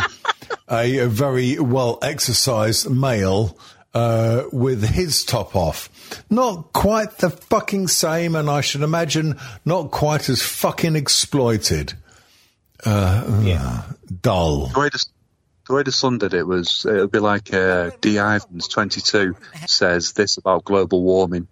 a, 0.70 0.98
a 1.00 1.08
very 1.08 1.58
well 1.58 1.98
exercised 2.02 2.88
male 2.90 3.58
uh, 3.94 4.44
with 4.52 4.82
his 4.84 5.24
top 5.24 5.54
off. 5.56 5.88
Not 6.30 6.72
quite 6.72 7.18
the 7.18 7.30
fucking 7.30 7.88
same, 7.88 8.34
and 8.34 8.48
I 8.50 8.60
should 8.60 8.82
imagine 8.82 9.38
not 9.64 9.90
quite 9.90 10.28
as 10.28 10.42
fucking 10.42 10.96
exploited. 10.96 11.94
Uh, 12.84 13.40
Yeah. 13.42 13.82
Dull. 14.22 14.66
The 14.68 14.80
way 14.80 14.88
the, 14.88 15.04
the 15.68 15.74
way 15.74 15.82
the 15.82 15.92
Sun 15.92 16.18
did 16.18 16.34
it 16.34 16.46
was 16.46 16.84
it 16.88 16.92
would 16.94 17.12
be 17.12 17.18
like 17.20 17.52
uh, 17.54 17.90
D. 18.00 18.18
Ivans, 18.18 18.68
22, 18.68 19.36
says 19.66 20.12
this 20.12 20.36
about 20.36 20.64
global 20.64 21.02
warming. 21.02 21.46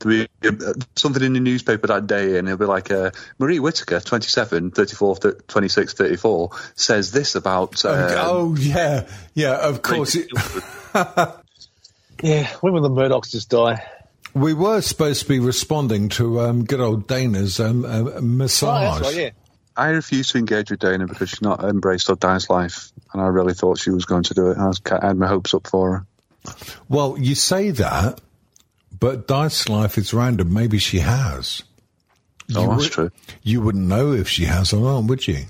There'll 0.00 0.26
be 0.42 0.48
uh, 0.48 0.74
something 0.96 1.22
in 1.22 1.32
the 1.32 1.40
newspaper 1.40 1.86
that 1.88 2.06
day, 2.06 2.38
and 2.38 2.46
it'll 2.46 2.58
be 2.58 2.66
like 2.66 2.90
uh, 2.90 3.10
Marie 3.38 3.58
Whitaker, 3.58 3.98
27, 4.00 4.70
34, 4.70 5.16
th- 5.16 5.34
26, 5.48 5.94
34, 5.94 6.50
says 6.76 7.10
this 7.10 7.34
about. 7.34 7.84
Um, 7.84 7.94
oh 8.18 8.56
yeah, 8.56 9.08
yeah. 9.34 9.56
Of 9.56 9.82
course, 9.82 10.14
it, 10.14 10.28
yeah. 12.22 12.48
When 12.60 12.72
will 12.72 12.82
the 12.82 12.90
Murdochs 12.90 13.30
just 13.30 13.50
die? 13.50 13.82
we 14.34 14.52
were 14.54 14.80
supposed 14.82 15.22
to 15.22 15.28
be 15.28 15.38
responding 15.40 16.10
to 16.10 16.40
um, 16.40 16.64
good 16.64 16.80
old 16.80 17.08
Dana's 17.08 17.58
um, 17.60 17.84
uh, 17.84 17.88
Oh, 18.16 18.20
massage. 18.20 19.00
that's 19.00 19.14
right, 19.16 19.24
yeah. 19.24 19.30
I 19.76 19.88
refused 19.90 20.32
to 20.32 20.38
engage 20.38 20.70
with 20.70 20.80
Dana 20.80 21.06
because 21.06 21.30
she's 21.30 21.42
not 21.42 21.64
embraced 21.64 22.10
or 22.10 22.16
Dice 22.16 22.50
Life, 22.50 22.92
and 23.12 23.22
I 23.22 23.26
really 23.26 23.54
thought 23.54 23.78
she 23.78 23.90
was 23.90 24.04
going 24.04 24.24
to 24.24 24.34
do 24.34 24.50
it. 24.50 24.58
I, 24.58 24.66
was, 24.66 24.80
I 24.90 25.06
had 25.06 25.16
my 25.16 25.26
hopes 25.28 25.54
up 25.54 25.66
for 25.66 26.04
her. 26.44 26.54
Well, 26.88 27.16
you 27.18 27.34
say 27.34 27.70
that, 27.70 28.20
but 28.98 29.26
Dice 29.26 29.68
Life 29.68 29.98
is 29.98 30.12
random. 30.12 30.52
Maybe 30.52 30.78
she 30.78 30.98
has. 30.98 31.62
Oh, 32.54 32.62
You 32.62 32.68
that's 32.68 32.82
would- 32.82 32.92
true. 32.92 33.10
You 33.42 33.60
wouldn't 33.62 33.86
know 33.86 34.12
if 34.12 34.28
she 34.28 34.44
has 34.44 34.72
or 34.72 34.80
not, 34.82 35.04
would 35.08 35.26
you? 35.26 35.46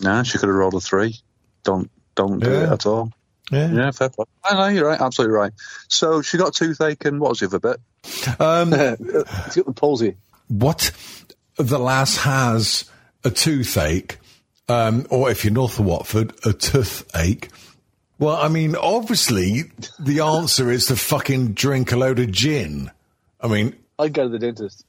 Nah, 0.00 0.22
she 0.24 0.38
could 0.38 0.48
have 0.48 0.56
rolled 0.56 0.74
a 0.74 0.80
three. 0.80 1.16
Don't 1.62 1.90
don't 2.16 2.38
do 2.40 2.50
Yeah. 2.50 2.64
it 2.64 2.72
at 2.72 2.86
all. 2.86 3.12
Yeah, 3.50 3.70
yeah, 3.72 3.90
fair 3.90 4.08
play. 4.08 4.24
I 4.44 4.54
know, 4.54 4.66
you're 4.68 4.88
right, 4.88 5.00
absolutely 5.00 5.36
right. 5.36 5.52
So 5.88 6.22
she 6.22 6.38
got 6.38 6.54
toothache, 6.54 7.04
and 7.04 7.20
what 7.20 7.30
was 7.30 7.40
the 7.40 7.46
other 7.46 7.58
bit? 7.58 7.80
Um, 8.40 8.72
It's 9.46 9.56
got 9.56 9.66
the 9.66 9.72
palsy. 9.74 10.16
what 10.48 10.90
the 11.56 11.78
lass 11.78 12.16
has 12.18 12.84
a 13.22 13.30
toothache, 13.30 14.18
um, 14.68 15.06
or 15.10 15.30
if 15.30 15.44
you're 15.44 15.52
north 15.52 15.78
of 15.78 15.84
Watford, 15.84 16.32
a 16.44 16.52
toothache. 16.52 17.50
Well, 18.18 18.36
I 18.36 18.48
mean, 18.48 18.76
obviously, 18.76 19.64
the 19.98 20.20
answer 20.20 20.70
is 20.70 20.86
to 20.86 20.96
fucking 20.96 21.52
drink 21.52 21.92
a 21.92 21.96
load 21.96 22.18
of 22.20 22.30
gin. 22.30 22.90
I 23.40 23.48
mean, 23.48 23.76
I'd 23.98 24.12
go 24.14 24.24
to 24.24 24.28
the 24.30 24.38
dentist. 24.38 24.84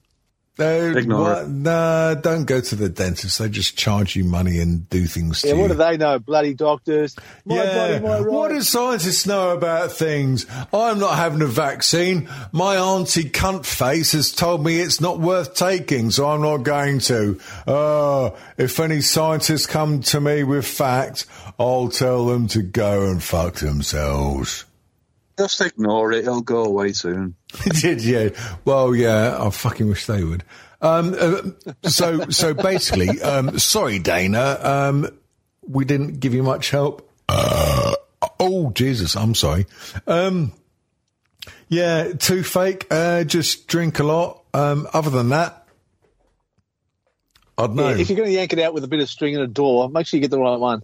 No, 0.58 0.92
Ignore 0.98 1.20
what- 1.22 1.42
it. 1.44 1.48
no, 1.50 2.20
don't 2.22 2.46
go 2.46 2.62
to 2.62 2.76
the 2.76 2.90
dentist. 2.90 3.40
They 3.40 3.50
just 3.50 3.78
charge 3.78 4.16
you 4.16 4.24
money 4.24 4.60
and 4.60 4.90
do 4.90 5.06
things 5.06 5.42
to 5.42 5.48
Yeah, 5.50 5.54
you. 5.56 5.60
what 5.62 5.68
do 5.70 5.74
they 5.76 5.98
know? 5.98 6.20
Bloody 6.20 6.54
doctors. 6.54 7.16
My 7.46 7.56
yeah. 7.56 7.76
body, 8.00 8.00
my 8.06 8.20
right. 8.20 8.32
What 8.32 8.52
do 8.52 8.62
scientists 8.62 9.26
know 9.26 9.50
about 9.52 9.92
things? 9.92 10.46
I'm 10.74 11.00
not 11.00 11.16
having 11.16 11.42
a 11.42 11.48
vaccine. 11.48 12.30
My 12.52 12.78
auntie 12.78 13.30
cunt 13.30 13.66
face 13.66 14.14
has 14.14 14.32
told 14.32 14.64
me 14.64 14.80
it's 14.80 15.02
not 15.02 15.20
worth 15.20 15.56
taking, 15.56 16.12
so 16.12 16.30
I'm 16.30 16.42
not 16.42 16.58
going 16.64 17.00
to. 17.00 17.40
Oh, 17.68 18.36
if 18.58 18.80
any 18.80 19.02
scientists 19.02 19.66
come 19.66 20.02
to 20.02 20.22
me 20.22 20.44
with 20.44 20.66
facts, 20.66 21.26
I'll 21.60 21.90
tell 21.90 22.26
them 22.28 22.48
to 22.50 22.62
go 22.62 23.06
and 23.08 23.22
fuck 23.22 23.56
themselves. 23.56 24.66
Just 25.38 25.60
ignore 25.62 26.12
it; 26.14 26.20
it'll 26.20 26.42
go 26.42 26.64
away 26.66 26.94
soon. 26.94 27.36
Did 27.82 28.04
you? 28.04 28.34
Well, 28.64 28.96
yeah. 28.96 29.38
I 29.40 29.50
fucking 29.50 29.88
wish 29.88 30.06
they 30.06 30.24
would. 30.24 30.44
Um, 30.82 31.16
uh, 31.20 31.90
so, 31.90 32.30
so 32.30 32.54
basically, 32.54 33.22
um, 33.22 33.58
sorry, 33.60 34.00
Dana. 34.00 34.60
Um, 34.62 35.10
we 35.68 35.84
didn't 35.86 36.20
give 36.20 36.34
you 36.34 36.44
much 36.44 36.70
help. 36.70 37.10
Uh, 37.28 37.96
oh, 38.40 38.70
Jesus, 38.72 39.16
I'm 39.16 39.34
sorry. 39.36 39.66
Um, 40.06 40.52
yeah, 41.70 42.14
toothache. 42.14 42.86
Uh, 42.92 43.24
just 43.24 43.68
drink 43.68 44.00
a 44.00 44.04
lot. 44.04 44.44
Um, 44.54 44.88
other 44.94 45.10
than 45.10 45.30
that, 45.30 45.66
I 47.58 47.68
don't 47.68 47.76
know. 47.76 47.90
Yeah, 47.90 47.98
if 47.98 48.10
you're 48.10 48.18
going 48.18 48.30
to 48.30 48.36
yank 48.36 48.54
it 48.54 48.60
out 48.60 48.74
with 48.74 48.84
a 48.84 48.88
bit 48.88 49.00
of 49.00 49.10
string 49.10 49.36
and 49.36 49.44
a 49.44 49.48
door, 49.48 49.90
make 49.90 50.06
sure 50.08 50.18
you 50.18 50.22
get 50.22 50.32
the 50.32 50.40
right 50.40 50.58
one. 50.60 50.84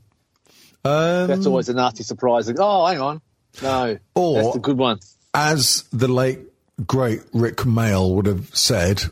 um, 0.83 1.27
That's 1.27 1.45
always 1.45 1.69
a 1.69 1.73
nasty 1.73 2.03
surprise. 2.03 2.47
Like, 2.47 2.57
oh, 2.59 2.85
hang 2.87 2.99
on. 2.99 3.21
No. 3.61 3.97
Or- 4.15 4.43
that's 4.43 4.55
a 4.55 4.59
good 4.59 4.77
one. 4.77 4.99
as 5.33 5.83
the 5.91 6.07
late 6.07 6.39
great 6.87 7.21
Rik 7.33 7.57
Mayall 7.57 8.15
would 8.15 8.25
have 8.25 8.55
said, 8.55 9.03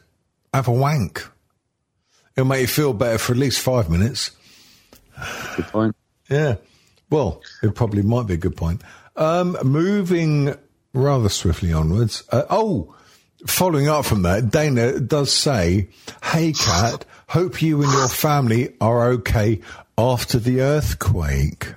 have 0.53 0.67
a 0.67 0.71
wank. 0.71 1.27
It'll 2.35 2.47
make 2.47 2.61
you 2.61 2.67
feel 2.67 2.93
better 2.93 3.17
for 3.17 3.33
at 3.33 3.37
least 3.37 3.59
five 3.59 3.89
minutes. 3.89 4.31
Good 5.55 5.67
point. 5.67 5.95
Yeah. 6.29 6.55
Well, 7.09 7.41
it 7.61 7.75
probably 7.75 8.01
might 8.01 8.27
be 8.27 8.35
a 8.35 8.37
good 8.37 8.55
point. 8.55 8.81
Um, 9.15 9.57
moving 9.63 10.55
rather 10.93 11.29
swiftly 11.29 11.73
onwards. 11.73 12.23
Uh, 12.31 12.43
oh, 12.49 12.95
following 13.45 13.87
up 13.89 14.05
from 14.05 14.21
that, 14.21 14.49
Dana 14.51 14.99
does 14.99 15.33
say, 15.33 15.89
Hey, 16.23 16.53
Kat, 16.53 17.05
hope 17.27 17.61
you 17.61 17.81
and 17.83 17.91
your 17.91 18.07
family 18.07 18.75
are 18.79 19.09
okay 19.09 19.59
after 19.97 20.39
the 20.39 20.61
earthquake. 20.61 21.73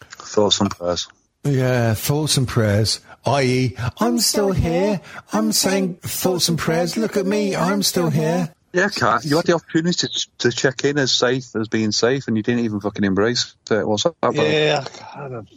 Thoughts 0.00 0.60
and 0.60 0.70
prayers. 0.70 1.08
Yeah, 1.44 1.94
thoughts 1.94 2.36
and 2.36 2.46
prayers, 2.46 3.00
i.e., 3.26 3.76
I'm 3.98 4.18
still 4.18 4.52
here. 4.52 5.00
I'm 5.32 5.50
saying 5.52 5.94
thoughts 5.96 6.48
and 6.48 6.58
prayers. 6.58 6.96
Look 6.96 7.16
at 7.16 7.26
me. 7.26 7.56
I'm 7.56 7.82
still 7.82 8.10
here. 8.10 8.54
Yeah, 8.72 8.88
Kat, 8.88 9.24
you 9.24 9.36
had 9.36 9.44
the 9.46 9.54
opportunity 9.54 10.06
to, 10.08 10.28
to 10.38 10.50
check 10.50 10.84
in 10.84 10.98
as 10.98 11.12
safe 11.12 11.54
as 11.56 11.68
being 11.68 11.92
safe, 11.92 12.26
and 12.28 12.36
you 12.36 12.42
didn't 12.42 12.64
even 12.64 12.80
fucking 12.80 13.04
embrace 13.04 13.54
it. 13.70 13.86
What's 13.86 14.04
that 14.04 14.14
about? 14.22 14.36
Yeah. 14.36 14.84
kind 15.12 15.34
of 15.34 15.48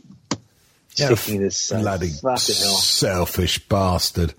stickiness. 0.89 1.71
uh, 1.71 1.79
bloody 1.81 2.09
Fucking 2.09 2.55
selfish 2.55 3.59
bastard. 3.69 4.33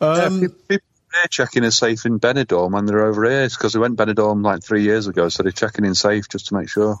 Yeah, 0.00 0.06
Um, 0.06 0.40
pe- 0.40 0.48
people 0.68 0.86
are 1.22 1.28
checking 1.28 1.64
as 1.64 1.76
safe 1.76 2.06
in 2.06 2.18
Benidorm 2.18 2.76
and 2.78 2.88
they're 2.88 3.04
over 3.04 3.28
here 3.28 3.48
because 3.48 3.72
they 3.74 3.78
went 3.78 3.96
Benidorm 3.96 4.42
like 4.42 4.64
three 4.64 4.82
years 4.82 5.06
ago, 5.06 5.28
so 5.28 5.42
they're 5.42 5.52
checking 5.52 5.84
in 5.84 5.94
safe 5.94 6.28
just 6.28 6.46
to 6.48 6.54
make 6.54 6.68
sure. 6.68 6.96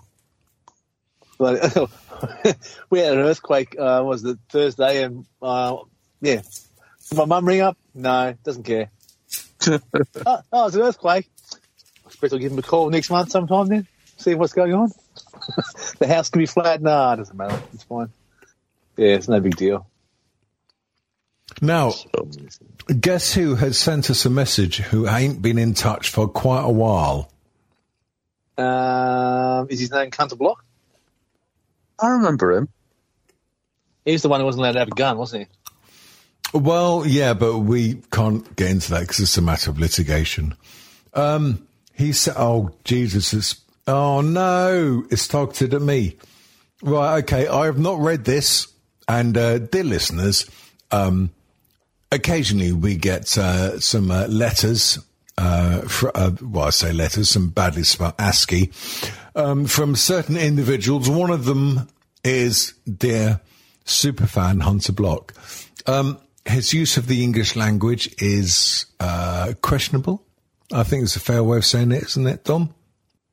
But 1.38 1.74
we 2.90 3.00
had 3.00 3.14
an 3.14 3.20
earthquake. 3.20 3.76
Uh, 3.78 4.02
was 4.04 4.24
it 4.24 4.38
Thursday? 4.48 5.02
And 5.02 5.26
uh, 5.42 5.78
yeah, 6.20 6.42
Did 7.08 7.18
my 7.18 7.24
mum 7.24 7.46
ring 7.46 7.60
up. 7.60 7.76
No, 7.94 8.34
doesn't 8.44 8.64
care. 8.64 8.90
oh, 9.68 9.80
oh, 10.52 10.66
it's 10.66 10.76
an 10.76 10.82
earthquake. 10.82 11.28
I 12.04 12.06
expect 12.06 12.32
I'll 12.32 12.38
give 12.38 12.52
him 12.52 12.58
a 12.58 12.62
call 12.62 12.90
next 12.90 13.10
month 13.10 13.30
sometime. 13.30 13.66
Then 13.66 13.86
see 14.16 14.34
what's 14.34 14.52
going 14.52 14.74
on. 14.74 14.92
the 15.98 16.06
house 16.06 16.30
can 16.30 16.40
be 16.40 16.46
flat. 16.46 16.80
Nah, 16.80 17.14
it 17.14 17.16
doesn't 17.16 17.36
matter. 17.36 17.60
It's 17.74 17.84
fine. 17.84 18.10
Yeah, 18.96 19.14
it's 19.14 19.28
no 19.28 19.40
big 19.40 19.56
deal. 19.56 19.86
Now, 21.60 21.92
guess 23.00 23.32
who 23.34 23.56
has 23.56 23.78
sent 23.78 24.10
us 24.10 24.26
a 24.26 24.30
message 24.30 24.78
who 24.78 25.08
ain't 25.08 25.42
been 25.42 25.58
in 25.58 25.74
touch 25.74 26.10
for 26.10 26.28
quite 26.28 26.62
a 26.62 26.70
while? 26.70 27.32
Um, 28.56 29.68
is 29.70 29.80
his 29.80 29.90
name 29.90 30.10
Cantor 30.10 30.36
Block? 30.36 30.64
I 32.00 32.08
remember 32.10 32.52
him. 32.52 32.68
He's 34.04 34.22
the 34.22 34.28
one 34.28 34.40
who 34.40 34.46
wasn't 34.46 34.62
allowed 34.62 34.72
to 34.72 34.78
have 34.80 34.88
a 34.88 34.92
gun, 34.92 35.18
wasn't 35.18 35.48
he? 36.52 36.58
Well, 36.58 37.04
yeah, 37.06 37.34
but 37.34 37.58
we 37.58 37.96
can't 38.10 38.56
get 38.56 38.70
into 38.70 38.90
that 38.92 39.00
because 39.00 39.20
it's 39.20 39.36
a 39.36 39.42
matter 39.42 39.70
of 39.70 39.78
litigation. 39.78 40.54
Um, 41.12 41.66
he 41.92 42.12
said, 42.12 42.34
"Oh 42.38 42.70
Jesus, 42.84 43.34
it's 43.34 43.60
oh 43.86 44.22
no, 44.22 45.04
it's 45.10 45.28
targeted 45.28 45.74
at 45.74 45.82
me." 45.82 46.16
Right, 46.80 47.18
okay, 47.24 47.48
I 47.48 47.66
have 47.66 47.78
not 47.78 47.98
read 47.98 48.24
this, 48.24 48.68
and 49.08 49.36
uh, 49.36 49.58
dear 49.58 49.84
listeners, 49.84 50.48
um, 50.90 51.30
occasionally 52.10 52.72
we 52.72 52.96
get 52.96 53.36
uh, 53.36 53.78
some 53.80 54.10
uh, 54.10 54.26
letters. 54.28 54.98
Uh, 55.36 55.82
fr- 55.82 56.10
uh, 56.14 56.30
well, 56.40 56.66
I 56.66 56.70
say 56.70 56.92
letters, 56.92 57.30
some 57.30 57.48
badly 57.50 57.82
spelled 57.82 58.14
ASCII, 58.18 58.72
um, 59.38 59.66
from 59.66 59.96
certain 59.96 60.36
individuals. 60.36 61.08
One 61.08 61.30
of 61.30 61.44
them 61.44 61.88
is 62.24 62.74
dear 62.84 63.40
superfan 63.86 64.60
Hunter 64.60 64.92
Block. 64.92 65.32
Um, 65.86 66.18
his 66.44 66.74
use 66.74 66.96
of 66.96 67.06
the 67.06 67.22
English 67.22 67.56
language 67.56 68.14
is 68.18 68.86
uh, 69.00 69.54
questionable. 69.62 70.24
I 70.72 70.82
think 70.82 71.04
it's 71.04 71.16
a 71.16 71.20
fair 71.20 71.42
way 71.42 71.58
of 71.58 71.64
saying 71.64 71.92
it, 71.92 72.02
isn't 72.02 72.26
it, 72.26 72.44
Dom? 72.44 72.74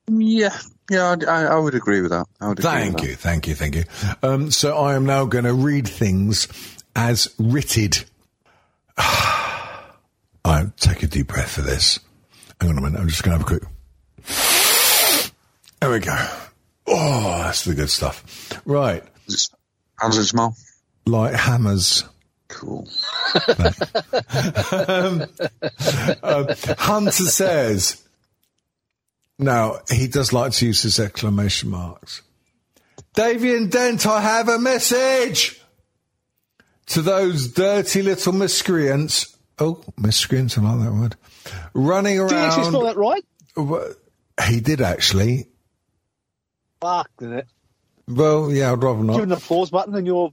Yeah, 0.07 0.57
yeah, 0.89 1.15
I, 1.27 1.45
I, 1.45 1.55
would 1.57 1.73
agree 1.73 2.01
with 2.01 2.11
that. 2.11 2.25
I 2.39 2.49
would 2.49 2.59
agree 2.59 2.71
Thank 2.71 3.01
with 3.01 3.09
you, 3.09 3.15
thank 3.15 3.47
you, 3.47 3.55
thank 3.55 3.75
you. 3.75 3.83
Um, 4.21 4.51
so 4.51 4.77
I 4.77 4.95
am 4.95 5.05
now 5.05 5.25
going 5.25 5.45
to 5.45 5.53
read 5.53 5.87
things 5.87 6.47
as 6.95 7.33
writted. 7.39 8.05
I 8.97 10.67
take 10.77 11.01
a 11.01 11.07
deep 11.07 11.27
breath 11.27 11.51
for 11.51 11.61
this. 11.61 11.99
Hang 12.61 12.69
on 12.69 12.77
a 12.77 12.81
minute. 12.81 13.01
I'm 13.01 13.07
just 13.07 13.23
going 13.23 13.37
to 13.37 13.43
have 13.43 13.51
a 13.51 13.59
quick. 13.59 13.74
There 15.85 15.93
we 15.93 15.99
go. 15.99 16.17
Oh, 16.87 17.43
that's 17.43 17.63
the 17.63 17.75
good 17.75 17.91
stuff. 17.91 18.59
Right, 18.65 19.03
that. 19.27 19.49
How 19.99 20.07
does 20.07 20.17
it 20.17 20.25
smell? 20.25 20.57
like 21.05 21.35
hammers. 21.35 22.03
Cool. 22.47 22.89
Um, 24.71 25.25
um, 26.23 26.47
Hunter 26.79 27.11
says. 27.11 28.03
Now, 29.37 29.81
he 29.87 30.07
does 30.07 30.33
like 30.33 30.53
to 30.53 30.65
use 30.65 30.81
his 30.81 30.99
exclamation 30.99 31.69
marks. 31.69 32.23
Davian 33.13 33.69
Dent, 33.69 34.07
I 34.07 34.21
have 34.21 34.49
a 34.49 34.57
message 34.57 35.61
to 36.87 37.03
those 37.03 37.49
dirty 37.49 38.01
little 38.01 38.33
miscreants. 38.33 39.37
Oh, 39.59 39.83
miscreants, 39.99 40.57
I 40.57 40.61
like 40.61 40.83
that 40.83 40.93
word. 40.93 41.15
Running 41.75 42.17
around. 42.17 42.29
Did 42.29 42.37
you 42.37 42.41
actually 42.41 42.63
spell 42.69 42.83
that 42.85 42.97
right? 42.97 43.23
He 44.49 44.61
did 44.61 44.81
actually. 44.81 45.49
Fuck, 46.85 47.09
it? 47.21 47.47
Well, 48.07 48.51
yeah, 48.51 48.71
I'd 48.71 48.83
rather 48.83 49.03
not. 49.03 49.13
Giving 49.13 49.29
the 49.29 49.37
pause 49.37 49.71
button 49.71 49.95
and 49.95 50.05
you're. 50.05 50.31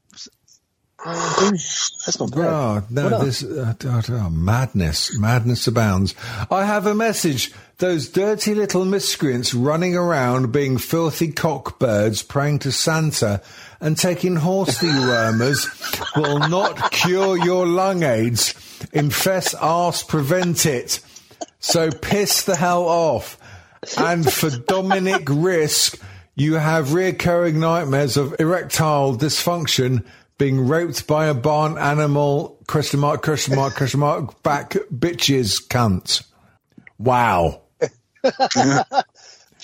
That's 1.03 2.21
not 2.21 2.31
bad. 2.31 2.45
Oh, 2.45 2.51
ah, 2.51 2.83
no, 2.91 3.09
What 3.09 3.25
this 3.25 3.43
uh, 3.43 3.75
oh, 3.85 4.31
madness, 4.31 5.19
madness 5.19 5.67
abounds. 5.67 6.15
I 6.51 6.67
have 6.67 6.87
a 6.87 6.95
message. 6.95 7.53
Those 7.79 8.11
dirty 8.11 8.55
little 8.55 8.85
miscreants 8.85 9.55
running 9.55 9.97
around 9.97 10.53
being 10.53 10.77
filthy 10.77 11.33
cockbirds 11.33 12.29
praying 12.29 12.61
to 12.61 12.71
Santa 12.71 13.41
and 13.81 13.97
taking 13.97 14.37
horse 14.37 14.79
dewormers 14.79 15.67
will 16.17 16.39
not 16.51 16.93
cure 16.93 17.43
your 17.43 17.67
lung 17.67 18.03
AIDS. 18.03 18.55
Infest 18.93 19.55
arse, 19.59 20.03
prevent 20.03 20.67
it. 20.67 21.01
So 21.61 21.91
piss 21.91 22.43
the 22.43 22.57
hell 22.57 22.85
off. 22.85 23.39
And 23.97 24.31
for 24.31 24.51
Dominic 24.69 25.27
Risk, 25.29 25.99
you 26.35 26.55
have 26.55 26.89
reoccurring 26.89 27.55
nightmares 27.55 28.17
of 28.17 28.35
erectile 28.39 29.17
dysfunction, 29.17 30.05
being 30.39 30.67
raped 30.67 31.07
by 31.07 31.27
a 31.27 31.35
barn 31.35 31.77
animal, 31.79 32.59
question 32.67 33.01
mark, 33.01 33.23
question 33.23 33.55
mark, 33.55 33.75
question 33.75 34.01
mark, 34.01 34.43
back 34.43 34.71
bitches, 34.93 35.67
cunt. 35.67 36.25
Wow. 36.99 37.63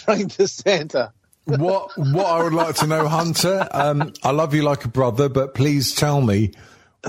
Praying 0.05 0.29
to 0.29 0.49
Santa. 0.49 1.13
What 1.45 1.97
what 1.97 2.27
I 2.27 2.43
would 2.43 2.53
like 2.53 2.75
to 2.77 2.87
know, 2.87 3.09
Hunter, 3.09 3.67
um, 3.71 4.13
I 4.23 4.33
love 4.33 4.53
you 4.53 4.63
like 4.63 4.85
a 4.85 4.89
brother, 4.89 5.31
but 5.31 5.55
please 5.55 5.95
tell 5.95 6.21
me 6.21 6.53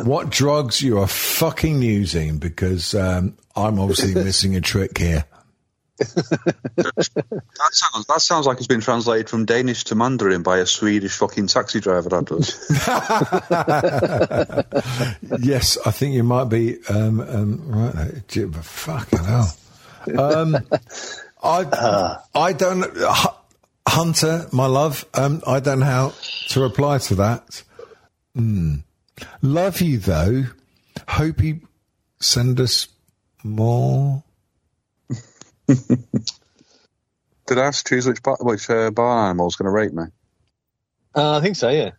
what 0.03 0.30
drugs 0.30 0.82
you 0.82 0.99
are 0.99 1.07
fucking 1.07 1.82
using 1.82 2.38
because 2.38 2.93
um, 2.95 3.36
I'm 3.55 3.80
obviously 3.80 4.14
missing 4.14 4.55
a 4.55 4.62
trick 4.62 4.97
here. 4.97 5.26
That 6.00 7.70
sounds, 7.72 8.06
that 8.06 8.22
sounds 8.22 8.45
like 8.45 8.58
it's 8.58 8.68
been 8.68 8.82
translated 8.82 9.30
from 9.30 9.45
Danish 9.45 9.84
to 9.86 9.95
Mandarin 9.95 10.43
by 10.43 10.60
a 10.60 10.66
Swedish 10.66 11.18
fucking 11.18 11.47
taxi 11.47 11.80
driver. 11.80 12.10
That 12.10 12.26
does. 12.26 12.56
Yes, 15.41 15.78
I 15.86 15.91
think 15.91 16.16
you 16.16 16.24
might 16.24 16.45
be 16.45 16.78
um, 16.89 17.20
um, 17.22 17.62
right. 17.68 18.28
there. 18.28 18.47
Fucking 18.52 19.24
hell. 19.24 19.56
Um, 20.18 20.58
I 21.43 22.18
I 22.36 22.54
don't 22.54 22.84
Hu- 22.84 23.30
Hunter, 23.88 24.47
my 24.52 24.66
love. 24.66 25.06
Um, 25.14 25.41
I 25.47 25.60
don't 25.60 25.80
know 25.80 25.86
how 25.86 26.14
to 26.50 26.62
reply 26.62 26.97
to 27.00 27.16
that. 27.16 27.64
Hmm. 28.36 28.76
Love 29.41 29.82
you 29.82 29.97
though. 29.97 30.45
Hope 31.08 31.41
you 31.43 31.62
send 32.20 32.60
us 32.60 32.88
more. 33.43 34.24
Did 37.47 37.57
I 37.57 37.65
ask 37.65 37.88
choose 37.88 38.05
which, 38.07 38.22
bar, 38.22 38.38
which 38.41 38.70
uh, 38.70 38.91
barn 38.91 39.26
animal's 39.30 39.55
going 39.55 39.65
to 39.65 39.72
rape 39.72 39.93
me? 39.93 40.03
Uh, 41.15 41.38
I 41.38 41.41
think 41.41 41.55
so, 41.55 41.70
yeah. 41.70 41.91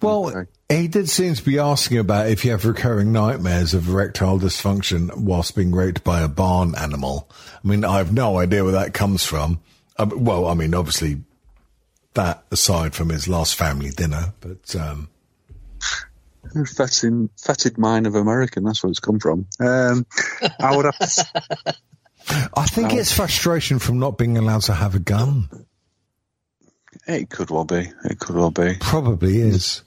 Well, 0.00 0.28
Okay. 0.28 0.50
he 0.68 0.88
did 0.88 1.08
seem 1.10 1.34
to 1.34 1.42
be 1.44 1.58
asking 1.58 1.98
about 1.98 2.28
if 2.28 2.44
you 2.44 2.52
have 2.52 2.64
recurring 2.64 3.12
nightmares 3.12 3.74
of 3.74 3.88
erectile 3.88 4.38
dysfunction 4.38 5.14
whilst 5.16 5.56
being 5.56 5.72
raped 5.72 6.04
by 6.04 6.20
a 6.20 6.28
barn 6.28 6.74
animal. 6.76 7.28
I 7.64 7.68
mean, 7.68 7.84
I 7.84 7.98
have 7.98 8.12
no 8.12 8.38
idea 8.38 8.62
where 8.62 8.72
that 8.72 8.94
comes 8.94 9.24
from. 9.24 9.60
Uh, 9.98 10.06
well, 10.14 10.46
I 10.46 10.54
mean, 10.54 10.72
obviously, 10.74 11.22
that 12.14 12.44
aside 12.50 12.94
from 12.94 13.08
his 13.10 13.28
last 13.28 13.56
family 13.56 13.90
dinner, 13.90 14.32
but 14.40 14.74
um, 14.76 15.08
Fetid, 16.54 17.28
fetid 17.36 17.76
mind 17.76 18.06
of 18.06 18.14
American. 18.14 18.62
That's 18.64 18.82
where 18.82 18.90
it's 18.90 19.00
come 19.00 19.18
from. 19.18 19.46
Um, 19.60 20.06
I 20.60 20.76
would 20.76 20.84
have. 20.86 20.96
To, 20.98 21.74
I 22.28 22.66
think 22.66 22.92
it's 22.92 23.12
frustration 23.12 23.78
from 23.78 23.98
not 23.98 24.18
being 24.18 24.36
allowed 24.36 24.62
to 24.62 24.74
have 24.74 24.94
a 24.94 24.98
gun. 24.98 25.48
it 27.06 27.30
could 27.30 27.50
well 27.50 27.64
be. 27.64 27.90
It 28.04 28.18
could 28.18 28.36
well 28.36 28.50
be. 28.50 28.74
Probably 28.80 29.38
is. 29.38 29.82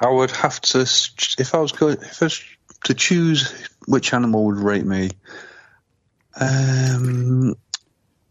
I 0.00 0.08
would 0.10 0.32
have 0.32 0.60
to, 0.60 0.80
if 0.80 1.54
I 1.54 1.58
was 1.58 1.72
going, 1.72 1.98
if 2.00 2.22
I 2.22 2.26
was 2.26 2.42
to 2.84 2.94
choose 2.94 3.52
which 3.86 4.12
animal 4.12 4.46
would 4.46 4.58
rate 4.58 4.84
me. 4.84 5.10
Um, 6.38 7.54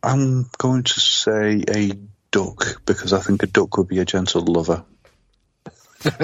I'm 0.03 0.49
going 0.57 0.84
to 0.84 0.99
say 0.99 1.63
a 1.69 1.91
duck 2.32 2.82
because 2.86 3.13
I 3.13 3.19
think 3.19 3.43
a 3.43 3.47
duck 3.47 3.78
would 3.78 3.88
be 3.88 3.99
a 3.99 4.05
gentle 4.05 4.41
lover. 4.41 4.84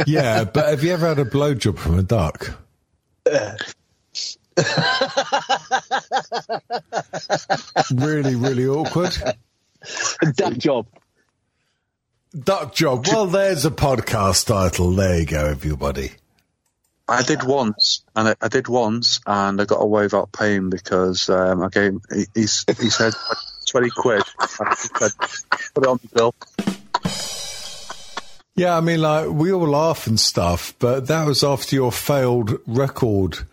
Yeah, 0.08 0.44
but 0.44 0.70
have 0.70 0.84
you 0.84 0.92
ever 0.92 1.08
had 1.08 1.20
a 1.20 1.26
blowjob 1.26 1.78
from 1.78 2.00
a 2.00 2.02
duck? 2.02 2.58
really, 7.94 8.36
really 8.36 8.68
awkward. 8.68 9.16
Duck 10.36 10.58
job. 10.58 10.88
Duck 12.38 12.74
job. 12.74 13.08
Well, 13.08 13.28
there's 13.28 13.66
a 13.66 13.72
podcast 13.72 14.48
title. 14.48 14.92
There 14.92 15.20
you 15.20 15.26
go, 15.26 15.46
everybody. 15.46 16.12
I 17.08 17.24
did 17.24 17.44
once, 17.44 18.04
and 18.16 18.30
I, 18.30 18.36
I 18.42 18.48
did 18.50 18.68
once, 18.68 19.20
and 19.26 19.62
I 19.62 19.66
got 19.66 19.82
away 19.82 20.04
without 20.04 20.32
paying 20.32 20.70
because 20.70 21.30
um, 21.30 21.64
I 21.64 21.70
gave 21.70 22.00
he, 22.14 22.26
he, 22.34 22.42
he 22.42 22.90
said 22.90 23.14
twenty 23.68 23.90
quid. 23.90 24.24
I 24.40 24.76
said, 24.76 25.12
put 25.74 25.84
it 25.84 25.88
on 25.88 26.00
the 26.02 26.10
bill. 26.14 26.36
Yeah, 28.56 28.76
I 28.76 28.82
mean, 28.82 29.02
like 29.02 29.30
we 29.30 29.54
all 29.54 29.68
laugh 29.68 30.08
and 30.08 30.20
stuff, 30.20 30.74
but 30.80 31.08
that 31.08 31.28
was 31.28 31.44
after 31.44 31.76
your 31.76 31.92
failed 31.92 32.60
record 32.66 33.46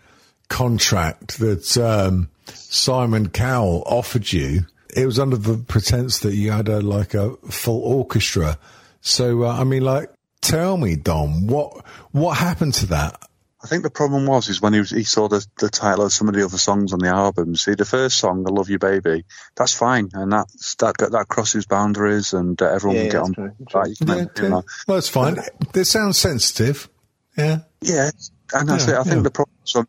contract 0.49 1.39
that 1.39 1.77
um, 1.77 2.29
Simon 2.47 3.29
Cowell 3.29 3.83
offered 3.85 4.31
you. 4.31 4.65
It 4.95 5.05
was 5.05 5.19
under 5.19 5.37
the 5.37 5.57
pretense 5.57 6.19
that 6.19 6.35
you 6.35 6.51
had 6.51 6.69
a 6.69 6.79
like 6.81 7.13
a 7.13 7.35
full 7.49 7.81
orchestra. 7.81 8.57
So, 9.01 9.43
uh, 9.43 9.59
I 9.59 9.63
mean, 9.65 9.83
like, 9.83 10.09
tell 10.41 10.77
me, 10.77 10.95
Dom, 10.95 11.47
what 11.47 11.85
what 12.11 12.37
happened 12.37 12.73
to 12.75 12.85
that? 12.87 13.21
I 13.63 13.67
think 13.67 13.81
the 13.81 13.89
problem 13.89 14.27
was 14.27 14.47
is 14.47 14.61
when 14.61 14.73
he, 14.73 14.79
was, 14.79 14.91
he 14.91 15.03
saw 15.03 15.27
the, 15.27 15.43
the 15.57 15.69
title 15.69 16.05
of 16.05 16.13
some 16.13 16.29
of 16.29 16.35
the 16.35 16.45
other 16.45 16.59
songs 16.59 16.93
on 16.93 16.99
the 16.99 17.07
album. 17.07 17.55
See, 17.55 17.73
the 17.73 17.83
first 17.83 18.19
song, 18.19 18.45
"I 18.47 18.51
Love 18.51 18.69
You, 18.69 18.77
Baby," 18.77 19.25
that's 19.55 19.73
fine, 19.73 20.09
and 20.13 20.31
that 20.31 20.45
that 20.79 20.97
that 21.11 21.25
crosses 21.27 21.65
boundaries, 21.65 22.33
and 22.33 22.61
uh, 22.61 22.65
everyone 22.67 22.97
Yeah, 22.97 23.01
can 23.01 23.11
get 23.11 23.21
on. 23.21 23.25
that's 23.25 23.35
true, 23.35 23.65
true. 23.67 23.79
Right, 23.81 23.89
you 23.89 23.95
can, 24.05 24.17
Yeah, 24.17 24.43
you 24.43 24.49
know. 24.49 24.63
Well, 24.87 24.97
it's 24.99 25.09
fine. 25.09 25.37
It 25.73 25.85
sounds 25.85 26.19
sensitive. 26.19 26.87
Yeah. 27.35 27.59
Yeah, 27.81 28.11
and 28.53 28.69
that's 28.69 28.87
Yeah, 28.87 28.95
it. 28.95 28.99
I 28.99 29.03
think 29.03 29.15
yeah. 29.17 29.21
the 29.23 29.31
problem 29.31 29.54
on 29.73 29.87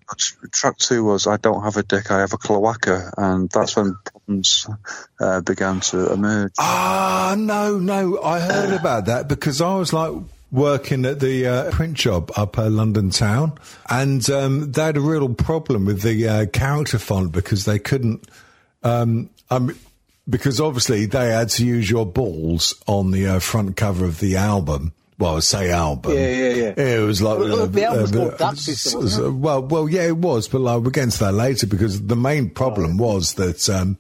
track 0.53 0.79
two 0.79 1.05
was 1.05 1.27
I 1.27 1.37
don't 1.37 1.62
have 1.62 1.77
a 1.77 1.83
dick, 1.83 2.11
I 2.11 2.20
have 2.20 2.33
a 2.33 2.39
cloaca, 2.39 3.12
and 3.16 3.51
that's 3.51 3.77
when 3.77 3.97
problems 4.05 4.66
uh, 5.20 5.41
began 5.41 5.81
to 5.81 6.12
emerge. 6.12 6.53
Ah, 6.59 7.35
no, 7.37 7.79
no. 7.79 8.22
I 8.22 8.41
heard 8.41 8.72
about 8.72 9.07
that 9.07 9.29
because 9.29 9.61
I 9.61 9.74
was 9.74 9.93
like 9.93 10.12
working 10.51 11.05
at 11.05 11.20
the 11.20 11.47
uh, 11.47 11.70
print 11.72 11.95
job 11.95 12.31
up 12.37 12.59
uh, 12.59 12.70
London 12.70 13.11
town, 13.11 13.59
and 13.91 14.29
um, 14.31 14.72
they 14.72 14.85
had 14.85 14.97
a 14.97 15.01
real 15.01 15.35
problem 15.35 15.85
with 15.85 16.03
the 16.03 16.29
uh, 16.29 16.47
character 16.47 16.99
font 16.99 17.33
because 17.33 17.64
they 17.64 17.79
couldn't. 17.79 18.27
Um, 18.83 19.31
um, 19.51 19.77
because 20.29 20.61
obviously 20.61 21.07
they 21.07 21.29
had 21.29 21.51
to 21.51 21.64
use 21.64 21.89
your 21.91 22.05
balls 22.05 22.74
on 22.87 23.11
the 23.11 23.27
uh, 23.27 23.39
front 23.39 23.77
cover 23.77 24.05
of 24.05 24.18
the 24.20 24.37
album. 24.37 24.93
Well, 25.19 25.37
I 25.37 25.41
say 25.41 25.71
album. 25.71 26.12
Yeah, 26.12 26.29
yeah, 26.29 26.55
yeah. 26.77 26.97
It 26.97 27.01
was 27.01 27.23
like 27.23 27.39
Well, 27.39 27.67
the 27.67 27.85
album 27.85 28.03
was 28.03 28.12
uh, 28.12 28.17
called 28.17 28.39
Duck 28.39 28.57
Sister, 28.57 28.99
wasn't 28.99 29.39
well, 29.39 29.62
well, 29.62 29.89
yeah, 29.89 30.03
it 30.03 30.17
was, 30.17 30.47
but 30.47 30.61
like 30.61 30.83
we'll 30.83 30.91
get 30.91 31.05
into 31.05 31.21
that 31.21 31.33
later 31.33 31.67
because 31.67 32.07
the 32.07 32.17
main 32.17 32.51
problem 32.51 32.99
was 32.99 33.35
that 33.35 33.69
um, 33.71 33.97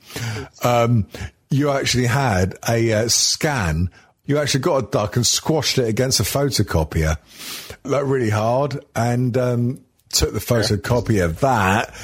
um, 0.62 1.06
you 1.48 1.70
actually 1.70 2.06
had 2.06 2.56
a 2.68 2.92
uh, 2.92 3.08
scan. 3.08 3.90
You 4.26 4.38
actually 4.38 4.60
got 4.60 4.76
a 4.76 4.86
duck 4.90 5.16
and 5.16 5.26
squashed 5.26 5.78
it 5.78 5.88
against 5.88 6.20
a 6.20 6.24
photocopier, 6.24 7.16
like 7.84 8.04
really 8.04 8.30
hard, 8.30 8.84
and 8.94 9.36
um, 9.38 9.80
took 10.10 10.32
the 10.32 10.40
photocopy 10.40 11.24
of 11.24 11.40
that. 11.40 11.94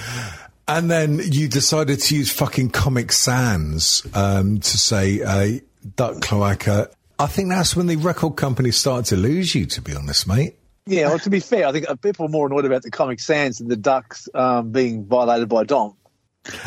And 0.69 0.91
then 0.91 1.21
you 1.23 1.49
decided 1.49 1.99
to 2.01 2.17
use 2.17 2.31
fucking 2.33 2.71
Comic 2.71 3.13
Sans 3.13 4.07
um, 4.15 4.61
to 4.61 4.79
say 4.79 5.21
uh, 5.21 5.59
duck 5.97 6.23
cloaca. 6.23 6.89
I 7.19 7.27
think 7.27 7.51
that's 7.51 7.77
when 7.77 7.87
the 7.87 7.97
record 7.97 8.37
company 8.37 8.71
started 8.71 9.07
to 9.07 9.17
lose 9.17 9.55
you, 9.55 9.67
to 9.67 9.81
be 9.81 9.95
honest, 9.95 10.27
mate. 10.27 10.57
Yeah, 10.87 11.09
well, 11.09 11.19
to 11.21 11.31
be 11.31 11.41
fair, 11.41 11.67
I 11.67 11.73
think 11.73 11.87
people 12.03 12.27
are 12.27 12.29
more 12.29 12.47
annoyed 12.47 12.65
about 12.65 12.83
the 12.83 12.91
Comic 12.91 13.21
Sans 13.21 13.59
than 13.59 13.69
the 13.69 13.77
Ducks 13.77 14.29
um, 14.35 14.73
being 14.73 15.05
violated 15.05 15.49
by 15.49 15.65
Dom. 15.65 15.97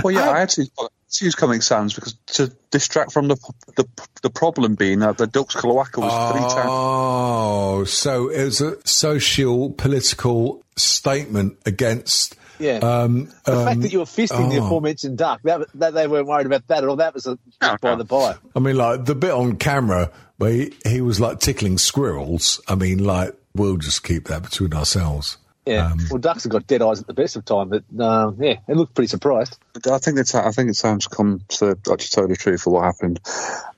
Well, 0.04 0.14
yeah, 0.14 0.30
I, 0.30 0.40
had 0.40 0.50
to, 0.52 0.66
to 0.66 1.26
use 1.26 1.36
Comic 1.36 1.62
Sans 1.62 1.94
because 1.94 2.14
to 2.28 2.56
distract 2.72 3.12
from 3.12 3.28
the 3.28 3.36
the, 3.76 3.86
the 4.22 4.30
problem 4.30 4.76
being 4.76 5.00
that 5.00 5.18
the 5.18 5.28
duck's 5.28 5.56
cloaca 5.56 6.00
was 6.00 6.32
three 6.32 6.42
times. 6.42 6.70
Oh, 6.72 7.84
so 7.84 8.30
it 8.30 8.44
was 8.46 8.62
a 8.62 8.88
social 8.88 9.72
political 9.72 10.64
statement 10.78 11.58
against. 11.66 12.36
Yeah. 12.58 12.78
Um, 12.78 13.30
The 13.44 13.58
um, 13.58 13.66
fact 13.66 13.82
that 13.82 13.92
you 13.92 14.00
were 14.00 14.06
fisting 14.06 14.50
the 14.50 14.60
oh. 14.60 14.66
aforementioned 14.66 15.18
duck, 15.18 15.42
that, 15.44 15.68
that 15.74 15.94
they 15.94 16.08
weren't 16.08 16.28
worried 16.28 16.46
about 16.46 16.66
that 16.68 16.84
at 16.84 16.90
all. 16.90 16.96
That 16.96 17.14
was 17.14 17.28
a 17.28 17.38
No, 17.62 17.76
by 17.82 17.92
no. 17.92 17.96
the 17.98 18.06
by. 18.06 18.36
I 18.56 18.60
mean, 18.60 18.78
like 18.78 19.04
the 19.04 19.16
bit 19.16 19.32
on 19.32 19.58
camera 19.58 20.10
where 20.38 20.52
he, 20.52 20.74
he 20.86 21.02
was 21.02 21.20
like 21.20 21.40
tickling 21.40 21.78
squirrels. 21.78 22.62
I 22.68 22.76
mean, 22.76 23.04
like 23.04 23.36
we'll 23.56 23.78
just 23.78 24.04
keep 24.04 24.28
that 24.28 24.44
between 24.44 24.74
ourselves. 24.74 25.38
Yeah. 25.66 25.92
Um, 25.92 26.00
well, 26.12 26.20
ducks 26.20 26.44
have 26.44 26.52
got 26.52 26.68
dead 26.68 26.84
eyes 26.84 27.02
at 27.02 27.08
the 27.08 27.14
best 27.14 27.36
of 27.36 27.46
time, 27.46 27.70
but 27.70 27.84
um, 28.00 28.38
yeah, 28.40 28.58
they 28.68 28.76
looked 28.76 28.94
pretty 28.94 29.08
surprised. 29.08 29.58
I 29.90 29.98
think 29.98 30.20
it's 30.20 30.36
I 30.36 30.52
think 30.52 30.70
it's 30.70 30.82
time 30.82 31.00
to 31.00 31.10
come 31.10 31.42
to 31.50 31.72
actually 31.72 31.98
tell 31.98 32.28
the 32.28 32.36
truth 32.36 32.68
of 32.68 32.74
what 32.74 32.84
happened. 32.84 33.20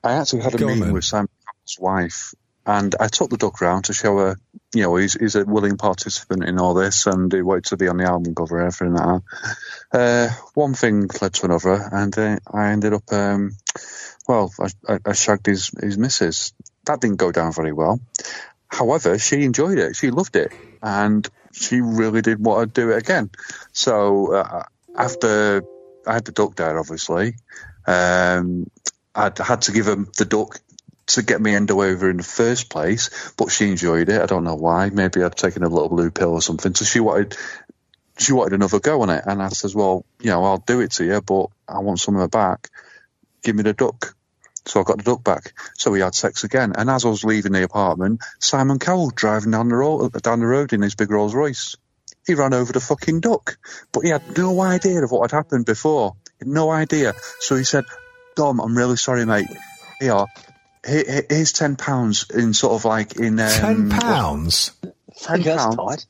I 0.03 0.13
actually 0.13 0.41
had 0.41 0.55
a 0.55 0.57
Go 0.57 0.67
meeting 0.67 0.83
then. 0.83 0.93
with 0.93 1.05
Sam's 1.05 1.29
wife, 1.79 2.33
and 2.65 2.93
I 2.99 3.07
took 3.07 3.29
the 3.29 3.37
duck 3.37 3.61
round 3.61 3.85
to 3.85 3.93
show 3.93 4.17
her. 4.17 4.35
You 4.73 4.83
know, 4.83 4.97
he's, 4.97 5.13
he's 5.13 5.35
a 5.35 5.45
willing 5.45 5.77
participant 5.77 6.43
in 6.43 6.59
all 6.59 6.73
this, 6.73 7.07
and 7.07 7.31
he 7.31 7.41
wanted 7.41 7.65
to 7.65 7.77
be 7.77 7.87
on 7.87 7.95
the 7.95 8.03
album 8.03 8.35
cover 8.35 8.59
and 8.59 8.67
everything 8.67 8.95
like 8.95 9.21
that. 9.91 9.97
Uh, 9.97 10.33
one 10.55 10.73
thing 10.73 11.07
led 11.21 11.33
to 11.35 11.45
another, 11.45 11.89
and 11.91 12.17
uh, 12.17 12.37
I 12.53 12.71
ended 12.71 12.93
up. 12.93 13.03
Um, 13.13 13.55
well, 14.28 14.51
I, 14.59 14.69
I, 14.93 14.99
I 15.05 15.13
shagged 15.13 15.45
his 15.45 15.71
his 15.82 15.97
missus. 15.97 16.53
That 16.86 17.01
didn't 17.01 17.17
go 17.17 17.32
down 17.32 17.53
very 17.53 17.73
well. 17.73 17.99
However, 18.67 19.17
she 19.17 19.43
enjoyed 19.43 19.80
it. 19.80 19.95
She 19.95 20.11
loved 20.11 20.36
it, 20.36 20.51
and 20.82 21.28
she 21.53 21.82
really 21.82 22.21
did 22.21 22.43
want 22.43 22.73
to 22.73 22.82
do 22.82 22.91
it 22.91 22.97
again. 22.97 23.30
So 23.71 24.34
uh, 24.34 24.63
after 24.95 25.63
I 26.05 26.13
had 26.13 26.25
the 26.25 26.34
duck 26.34 26.55
there, 26.55 26.78
obviously, 26.78 27.36
um, 27.86 28.69
I'd 29.15 29.38
had 29.38 29.63
to 29.63 29.71
give 29.71 29.88
him 29.88 30.09
the 30.17 30.25
duck 30.25 30.59
to 31.07 31.21
get 31.21 31.41
me 31.41 31.55
endo 31.55 31.82
over 31.82 32.09
in 32.09 32.17
the 32.17 32.23
first 32.23 32.69
place, 32.69 33.32
but 33.38 33.49
she 33.49 33.69
enjoyed 33.69 34.09
it. 34.09 34.21
I 34.21 34.25
don't 34.25 34.43
know 34.43 34.55
why. 34.55 34.89
Maybe 34.89 35.23
I'd 35.23 35.38
taken 35.38 35.63
a 35.63 35.69
little 35.69 35.89
blue 35.89 36.11
pill 36.11 36.34
or 36.34 36.41
something. 36.41 36.75
So 36.75 36.86
she 36.86 36.99
wanted. 36.99 37.38
She 38.19 38.34
wanted 38.34 38.53
another 38.53 38.80
go 38.80 39.03
on 39.03 39.11
it, 39.11 39.23
and 39.28 39.41
I 39.41 39.49
says, 39.49 39.75
"Well, 39.75 40.03
you 40.19 40.32
know, 40.32 40.43
I'll 40.43 40.57
do 40.57 40.82
it 40.82 40.91
to 40.93 41.05
you, 41.05 41.21
but 41.21 41.47
I 41.67 41.80
want 41.80 41.99
some 41.99 42.15
of 42.15 42.23
it 42.23 42.32
back. 42.32 42.69
Give 43.43 43.55
me 43.55 43.63
the 43.63 43.73
duck." 43.73 44.16
So 44.68 44.82
I 44.82 44.84
got 44.84 44.97
the 44.97 45.03
duck 45.03 45.24
back. 45.24 45.53
So 45.76 45.91
we 45.91 46.01
had 46.01 46.13
sex 46.13 46.43
again. 46.43 46.74
And 46.78 46.89
as 46.89 47.05
I 47.05 47.09
was 47.09 47.24
leaving 47.24 47.53
the 47.53 47.63
apartment, 47.63 48.22
Simon 48.39 48.80
Cowell 48.80 49.09
driving 49.09 49.51
down 49.51 49.70
the 49.70 49.76
road, 49.76 50.11
down 50.22 50.39
the 50.41 50.45
road 50.45 50.74
in 50.74 50.82
his 50.82 50.93
big 50.95 51.09
Rolls 51.09 51.34
Royce. 51.34 51.76
He 52.26 52.34
ran 52.36 52.53
over 52.53 52.74
the 52.74 52.82
fucking 52.82 53.22
duck, 53.22 53.57
but 53.93 54.01
he 54.03 54.09
had 54.09 54.38
no 54.38 54.59
idea 54.61 55.01
of 55.01 55.11
what 55.11 55.32
had 55.32 55.38
happened 55.38 55.65
before. 55.65 56.15
He 56.39 56.45
had 56.45 56.47
no 56.49 56.70
idea. 56.70 57.13
So 57.39 57.55
he 57.55 57.63
said, 57.63 57.86
"Dom, 58.36 58.59
I'm 58.59 58.78
really 58.78 58.97
sorry, 58.97 59.26
mate. 59.26 59.47
Here, 60.01 60.26
here- 60.86 61.26
here's 61.30 61.53
ten 61.53 61.78
pounds 61.78 62.26
in 62.30 62.53
sort 62.53 62.74
of 62.74 62.84
like 62.84 63.15
in 63.15 63.39
um, 63.39 63.49
Ten 63.49 63.89
pounds. 63.89 64.72
Ten 65.22 65.41
pounds. 65.43 65.76
tight. 65.78 66.05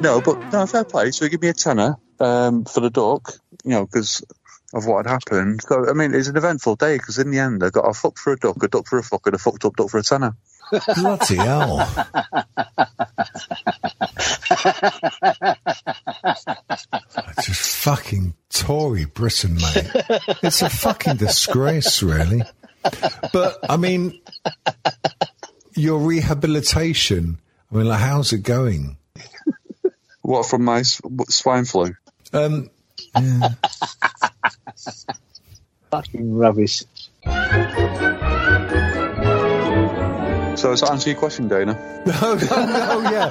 No, 0.00 0.20
but 0.20 0.52
no, 0.52 0.66
fair 0.66 0.82
play. 0.82 1.12
So 1.12 1.24
he 1.24 1.30
gave 1.30 1.40
me 1.40 1.48
a 1.48 1.52
tenner 1.54 1.98
um, 2.18 2.64
for 2.64 2.80
the 2.80 2.90
duck, 2.90 3.32
you 3.64 3.70
know, 3.70 3.86
because 3.86 4.24
of 4.74 4.86
what 4.86 5.06
had 5.06 5.12
happened. 5.12 5.62
So 5.62 5.88
I 5.88 5.92
mean, 5.94 6.12
it's 6.14 6.28
an 6.28 6.36
eventful 6.36 6.76
day 6.76 6.98
because 6.98 7.18
in 7.18 7.30
the 7.30 7.38
end, 7.38 7.62
I 7.64 7.70
got 7.70 7.88
a 7.88 7.94
fuck 7.94 8.18
for 8.18 8.32
a 8.34 8.36
duck, 8.36 8.62
a 8.62 8.68
duck 8.68 8.86
for 8.86 8.98
a 8.98 9.02
fuck, 9.02 9.26
and 9.26 9.34
a 9.34 9.38
fucked 9.38 9.64
up 9.64 9.76
duck 9.76 9.88
for 9.88 9.98
a 9.98 10.02
tenner. 10.02 10.36
Bloody 10.96 11.36
hell. 11.36 11.88
Just 17.42 17.76
fucking 17.76 18.34
Tory 18.50 19.04
Britain, 19.04 19.54
mate. 19.56 19.90
It's 20.42 20.62
a 20.62 20.70
fucking 20.70 21.16
disgrace, 21.16 22.02
really. 22.02 22.42
But, 23.32 23.58
I 23.68 23.76
mean, 23.76 24.20
your 25.74 25.98
rehabilitation, 26.00 27.38
I 27.70 27.76
mean, 27.76 27.86
like, 27.86 28.00
how's 28.00 28.32
it 28.32 28.42
going? 28.42 28.96
What 30.22 30.46
from 30.46 30.64
my 30.64 30.82
swine 30.82 31.66
flu? 31.66 31.94
Um, 32.32 32.70
Fucking 35.90 36.36
rubbish. 36.36 36.82
So 40.56 40.70
does 40.70 40.80
that 40.82 40.90
answer 40.92 41.10
your 41.10 41.18
question, 41.18 41.48
Dana? 41.48 41.76
Oh, 42.22 42.34
no, 42.38 43.10
yeah. 43.10 43.26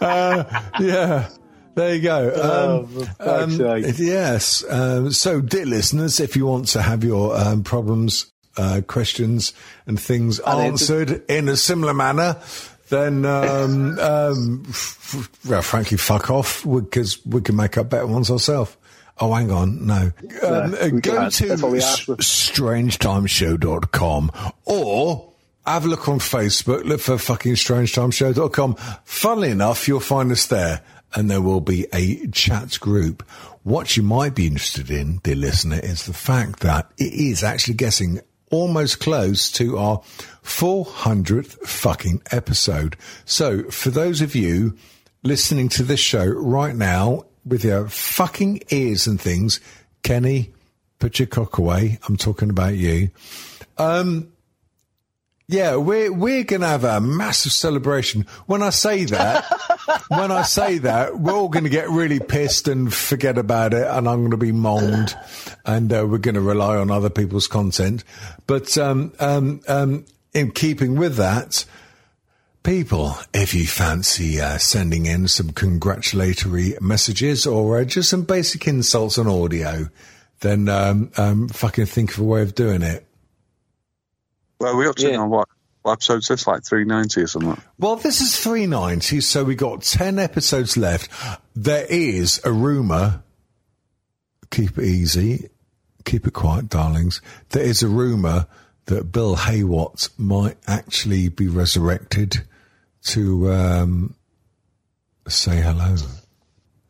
uh, 0.00 0.44
yeah. 0.80 1.28
There 1.74 1.94
you 1.94 2.02
go. 2.02 2.32
Oh, 2.34 2.78
Um, 3.18 3.56
for 3.56 3.68
um, 3.68 3.82
yes. 3.98 4.62
Um, 4.68 5.10
so, 5.10 5.40
dear 5.40 5.66
listeners, 5.66 6.20
if 6.20 6.36
you 6.36 6.46
want 6.46 6.68
to 6.68 6.82
have 6.82 7.02
your 7.02 7.36
um, 7.36 7.64
problems, 7.64 8.30
uh, 8.56 8.82
questions, 8.86 9.52
and 9.86 9.98
things 9.98 10.38
answered 10.40 11.22
in 11.30 11.48
a 11.48 11.56
similar 11.56 11.94
manner, 11.94 12.36
then, 12.92 13.24
um, 13.24 13.98
um, 13.98 14.64
well, 15.48 15.62
frankly, 15.62 15.96
fuck 15.96 16.30
off 16.30 16.62
because 16.64 17.24
we 17.24 17.40
can 17.40 17.56
make 17.56 17.78
up 17.78 17.88
better 17.88 18.06
ones 18.06 18.30
ourselves. 18.30 18.76
Oh, 19.18 19.32
hang 19.32 19.50
on. 19.50 19.86
No. 19.86 20.12
Um, 20.42 20.74
uh, 20.74 20.88
go 20.88 21.30
to 21.30 21.46
That's 21.46 21.62
what 21.62 21.72
we 21.72 21.78
asked 21.78 22.06
strangetimeshow.com 22.06 24.30
or 24.64 25.32
have 25.66 25.86
a 25.86 25.88
look 25.88 26.08
on 26.08 26.18
Facebook, 26.18 26.84
look 26.84 27.00
for 27.00 27.18
fucking 27.18 27.54
strangetimeshow.com. 27.54 28.74
Funnily 29.04 29.50
enough, 29.50 29.88
you'll 29.88 30.00
find 30.00 30.30
us 30.30 30.46
there 30.46 30.82
and 31.14 31.30
there 31.30 31.40
will 31.40 31.60
be 31.60 31.86
a 31.94 32.26
chat 32.28 32.78
group. 32.80 33.22
What 33.62 33.96
you 33.96 34.02
might 34.02 34.34
be 34.34 34.46
interested 34.46 34.90
in, 34.90 35.18
dear 35.18 35.36
listener, 35.36 35.80
is 35.82 36.04
the 36.04 36.12
fact 36.12 36.60
that 36.60 36.90
it 36.98 37.14
is 37.14 37.42
actually 37.42 37.74
getting 37.74 38.20
almost 38.52 39.00
close 39.00 39.50
to 39.50 39.78
our 39.78 39.98
400th 40.44 41.58
fucking 41.66 42.22
episode. 42.30 42.96
So 43.24 43.64
for 43.64 43.90
those 43.90 44.20
of 44.20 44.36
you 44.36 44.76
listening 45.24 45.68
to 45.70 45.82
this 45.82 46.00
show 46.00 46.26
right 46.26 46.76
now 46.76 47.24
with 47.44 47.64
your 47.64 47.88
fucking 47.88 48.62
ears 48.70 49.06
and 49.08 49.20
things, 49.20 49.58
Kenny, 50.02 50.52
put 50.98 51.18
your 51.18 51.26
cock 51.26 51.58
away. 51.58 51.98
I'm 52.06 52.16
talking 52.16 52.50
about 52.50 52.74
you. 52.74 53.10
Um, 53.78 54.31
yeah, 55.48 55.76
we're 55.76 56.12
we're 56.12 56.44
gonna 56.44 56.68
have 56.68 56.84
a 56.84 57.00
massive 57.00 57.52
celebration. 57.52 58.26
When 58.46 58.62
I 58.62 58.70
say 58.70 59.04
that, 59.06 59.44
when 60.08 60.30
I 60.30 60.42
say 60.42 60.78
that, 60.78 61.18
we're 61.18 61.32
all 61.32 61.48
gonna 61.48 61.68
get 61.68 61.90
really 61.90 62.20
pissed 62.20 62.68
and 62.68 62.92
forget 62.92 63.38
about 63.38 63.74
it, 63.74 63.86
and 63.86 64.08
I'm 64.08 64.22
gonna 64.22 64.36
be 64.36 64.52
monged, 64.52 65.14
and 65.66 65.92
uh, 65.92 66.06
we're 66.08 66.18
gonna 66.18 66.40
rely 66.40 66.76
on 66.76 66.90
other 66.90 67.10
people's 67.10 67.48
content. 67.48 68.04
But 68.46 68.78
um, 68.78 69.12
um, 69.18 69.60
um, 69.68 70.04
in 70.32 70.52
keeping 70.52 70.96
with 70.96 71.16
that, 71.16 71.64
people, 72.62 73.16
if 73.34 73.54
you 73.54 73.66
fancy 73.66 74.40
uh, 74.40 74.58
sending 74.58 75.06
in 75.06 75.28
some 75.28 75.50
congratulatory 75.50 76.76
messages 76.80 77.46
or 77.46 77.78
uh, 77.80 77.84
just 77.84 78.08
some 78.08 78.22
basic 78.22 78.66
insults 78.66 79.18
on 79.18 79.26
audio, 79.26 79.88
then 80.40 80.68
um, 80.68 81.10
um, 81.16 81.48
fucking 81.48 81.86
think 81.86 82.12
of 82.12 82.20
a 82.20 82.24
way 82.24 82.42
of 82.42 82.54
doing 82.54 82.82
it. 82.82 83.06
Well, 84.62 84.76
we 84.76 84.86
up 84.86 84.94
to 84.96 85.08
Yeah. 85.08 85.16
now 85.16 85.26
what? 85.26 85.48
What 85.82 85.94
episode's 85.94 86.28
this? 86.28 86.46
Like 86.46 86.64
390 86.64 87.22
or 87.22 87.26
something? 87.26 87.60
Well, 87.78 87.96
this 87.96 88.20
is 88.20 88.36
390, 88.36 89.20
so 89.20 89.42
we 89.42 89.56
got 89.56 89.82
10 89.82 90.20
episodes 90.20 90.76
left. 90.76 91.10
There 91.56 91.84
is 91.90 92.40
a 92.44 92.52
rumour, 92.52 93.24
keep 94.52 94.78
it 94.78 94.84
easy, 94.84 95.48
keep 96.04 96.24
it 96.28 96.32
quiet, 96.34 96.68
darlings. 96.68 97.20
There 97.48 97.64
is 97.64 97.82
a 97.82 97.88
rumour 97.88 98.46
that 98.86 99.10
Bill 99.10 99.34
Haywatt 99.34 100.08
might 100.16 100.56
actually 100.68 101.28
be 101.28 101.48
resurrected 101.48 102.42
to 103.06 103.52
um, 103.52 104.14
say 105.26 105.60
hello. 105.60 105.96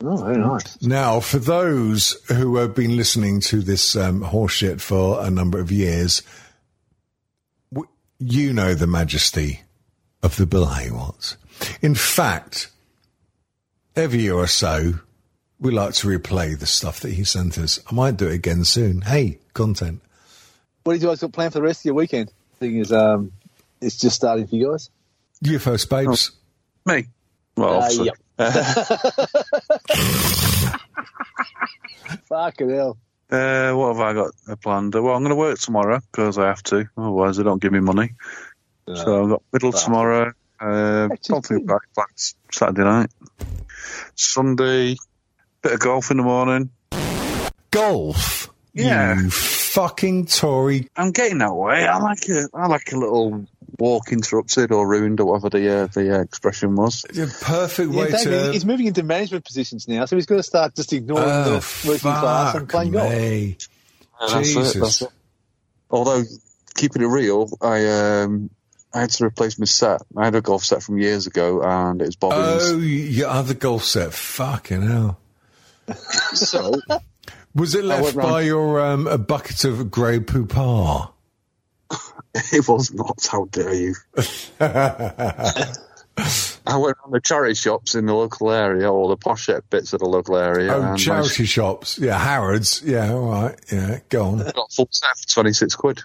Oh, 0.04 0.16
very 0.16 0.36
nice. 0.36 0.82
Now, 0.82 1.20
for 1.20 1.38
those 1.38 2.16
who 2.28 2.56
have 2.56 2.74
been 2.74 2.96
listening 2.96 3.40
to 3.42 3.62
this 3.62 3.94
um, 3.96 4.20
horseshit 4.22 4.80
for 4.82 5.24
a 5.24 5.30
number 5.30 5.60
of 5.60 5.70
years, 5.70 6.20
w- 6.20 6.41
you 8.24 8.52
know 8.52 8.74
the 8.74 8.86
majesty 8.86 9.62
of 10.22 10.36
the 10.36 10.46
Bill 10.46 10.66
Haywatts. 10.66 11.36
In 11.80 11.94
fact, 11.94 12.70
every 13.96 14.20
year 14.20 14.34
or 14.34 14.46
so, 14.46 14.94
we 15.60 15.70
like 15.72 15.94
to 15.94 16.06
replay 16.08 16.58
the 16.58 16.66
stuff 16.66 17.00
that 17.00 17.12
he 17.12 17.24
sent 17.24 17.58
us. 17.58 17.80
I 17.90 17.94
might 17.94 18.16
do 18.16 18.26
it 18.28 18.34
again 18.34 18.64
soon. 18.64 19.00
Hey, 19.02 19.38
content. 19.54 20.00
What 20.84 20.94
do 20.94 21.00
you 21.00 21.06
guys 21.06 21.20
got 21.20 21.32
planned 21.32 21.52
for 21.52 21.58
the 21.60 21.64
rest 21.64 21.80
of 21.82 21.86
your 21.86 21.94
weekend? 21.94 22.32
Thing 22.58 22.76
is, 22.78 22.92
um, 22.92 23.32
it's 23.80 23.96
just 23.98 24.16
starting 24.16 24.46
for 24.46 24.56
you 24.56 24.70
guys. 24.70 24.90
You 25.40 25.58
first, 25.58 25.88
babes. 25.90 26.32
Me? 26.86 27.06
Well, 27.56 27.82
Uh, 27.82 27.82
obviously. 27.82 28.10
Fucking 32.28 32.70
hell. 32.70 32.96
Uh, 33.32 33.72
what 33.72 33.88
have 33.96 34.00
I 34.00 34.12
got 34.12 34.30
uh, 34.46 34.56
planned? 34.56 34.94
Well, 34.94 35.14
I'm 35.14 35.22
going 35.22 35.30
to 35.30 35.36
work 35.36 35.58
tomorrow 35.58 36.00
because 36.12 36.36
I 36.36 36.48
have 36.48 36.62
to. 36.64 36.86
Otherwise, 36.98 37.38
they 37.38 37.42
don't 37.42 37.62
give 37.62 37.72
me 37.72 37.80
money. 37.80 38.12
So 38.86 39.22
I've 39.22 39.30
got 39.30 39.42
middle 39.52 39.72
tomorrow. 39.72 40.32
Uh, 40.60 41.08
don't 41.24 41.44
think 41.44 41.66
back 41.66 41.80
back 41.96 42.10
Saturday 42.52 42.84
night. 42.84 43.10
Sunday, 44.14 44.96
bit 45.62 45.72
of 45.72 45.80
golf 45.80 46.10
in 46.10 46.18
the 46.18 46.22
morning. 46.22 46.70
Golf. 47.70 48.50
Yeah. 48.74 49.14
You 49.14 49.30
fucking 49.30 50.26
Tory. 50.26 50.90
I'm 50.94 51.10
getting 51.10 51.38
that 51.38 51.54
way. 51.54 51.86
I 51.86 51.98
like 51.98 52.28
a, 52.28 52.48
I 52.52 52.66
like 52.66 52.92
a 52.92 52.98
little 52.98 53.46
walk 53.78 54.12
interrupted 54.12 54.72
or 54.72 54.86
ruined 54.86 55.20
or 55.20 55.26
whatever 55.26 55.50
the 55.50 55.68
uh, 55.82 55.86
the 55.88 56.16
uh, 56.18 56.20
expression 56.22 56.76
was. 56.76 57.02
The 57.02 57.34
perfect 57.42 57.90
way 57.90 58.10
David, 58.10 58.24
to. 58.46 58.52
he's 58.52 58.64
moving 58.64 58.86
into 58.86 59.02
management 59.02 59.44
positions 59.44 59.88
now, 59.88 60.04
so 60.04 60.16
he's 60.16 60.26
going 60.26 60.38
to 60.40 60.42
start 60.46 60.74
just 60.76 60.92
ignoring 60.92 61.24
Oh, 61.26 61.44
the 61.60 61.88
working 61.88 62.00
class 62.12 62.54
and 62.54 62.62
fuck 62.64 62.70
playing 62.70 62.92
golf. 62.92 63.10
me. 63.12 63.56
And 64.20 64.32
that's 64.32 64.34
it, 64.50 64.54
Jesus. 64.54 64.74
that's 64.74 65.02
it. 65.02 65.08
Although 65.90 66.22
keeping 66.76 67.02
it 67.02 67.06
real, 67.06 67.48
I 67.60 68.20
um 68.22 68.50
I 68.94 69.00
had 69.00 69.10
to 69.10 69.24
replace 69.24 69.58
my 69.58 69.64
set. 69.64 70.02
I 70.16 70.24
had 70.26 70.34
a 70.34 70.40
golf 70.42 70.64
set 70.64 70.82
from 70.82 70.98
years 70.98 71.26
ago, 71.26 71.62
and 71.62 72.00
it 72.02 72.06
was 72.06 72.16
bobbins. 72.16 72.62
Oh, 72.72 72.78
your 72.78 73.28
other 73.28 73.54
golf 73.54 73.84
set. 73.84 74.12
Fucking 74.12 74.82
hell. 74.82 75.18
So 76.34 76.80
Was 77.54 77.74
it 77.74 77.84
left 77.84 78.02
went 78.04 78.16
round- 78.16 78.30
by 78.30 78.40
your 78.42 78.80
um, 78.80 79.06
a 79.06 79.18
bucket 79.18 79.64
of 79.64 79.90
grey 79.90 80.20
poupard? 80.20 81.11
it 82.52 82.68
was 82.68 82.92
not. 82.92 83.26
How 83.30 83.44
dare 83.46 83.74
you? 83.74 83.94
I 86.64 86.76
went 86.76 86.96
on 87.04 87.10
the 87.10 87.20
charity 87.22 87.54
shops 87.54 87.94
in 87.94 88.06
the 88.06 88.14
local 88.14 88.50
area, 88.50 88.90
or 88.90 89.08
the 89.08 89.16
posh 89.16 89.48
bits 89.70 89.92
of 89.92 90.00
the 90.00 90.06
local 90.06 90.36
area. 90.36 90.72
Oh, 90.74 90.82
and 90.82 90.98
charity 90.98 91.44
shops. 91.44 91.98
Yeah, 91.98 92.18
Harrods. 92.18 92.82
Yeah, 92.84 93.12
all 93.12 93.28
right. 93.30 93.58
Yeah, 93.70 93.98
go 94.08 94.26
on. 94.26 94.42
I 94.42 94.52
got 94.52 94.68
a 94.70 94.74
full 94.74 94.88
set 94.90 95.16
for 95.18 95.28
twenty 95.28 95.52
six 95.52 95.74
quid. 95.74 96.00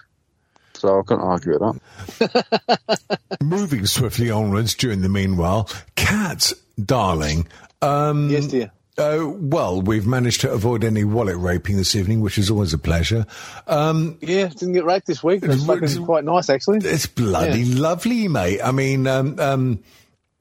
So 0.74 1.00
I 1.00 1.02
couldn't 1.02 1.24
argue 1.24 1.58
with 1.58 1.80
that. 2.18 3.18
Moving 3.42 3.84
swiftly 3.86 4.30
onwards 4.30 4.74
during 4.74 5.00
the 5.02 5.08
meanwhile, 5.08 5.68
Kat, 5.96 6.52
darling. 6.82 7.48
Um, 7.82 8.30
Yes, 8.30 8.46
dear. 8.46 8.70
Uh, 8.98 9.28
well, 9.28 9.80
we've 9.80 10.06
managed 10.06 10.40
to 10.40 10.50
avoid 10.50 10.82
any 10.82 11.04
wallet 11.04 11.36
raping 11.36 11.76
this 11.76 11.94
evening, 11.94 12.20
which 12.20 12.36
is 12.36 12.50
always 12.50 12.72
a 12.74 12.78
pleasure. 12.78 13.24
Um, 13.68 14.18
Yeah, 14.20 14.48
didn't 14.48 14.72
get 14.72 14.84
raped 14.84 15.06
this 15.06 15.22
week. 15.22 15.42
It 15.44 15.48
was 15.48 15.62
It's- 15.68 15.98
quite 15.98 16.24
nice, 16.24 16.50
actually. 16.50 16.78
it's 16.84 17.06
bloody 17.06 17.64
lovely, 17.64 18.26
mate. 18.26 18.60
I 18.62 18.72
mean, 18.72 19.06
um, 19.06 19.38
um, 19.38 19.78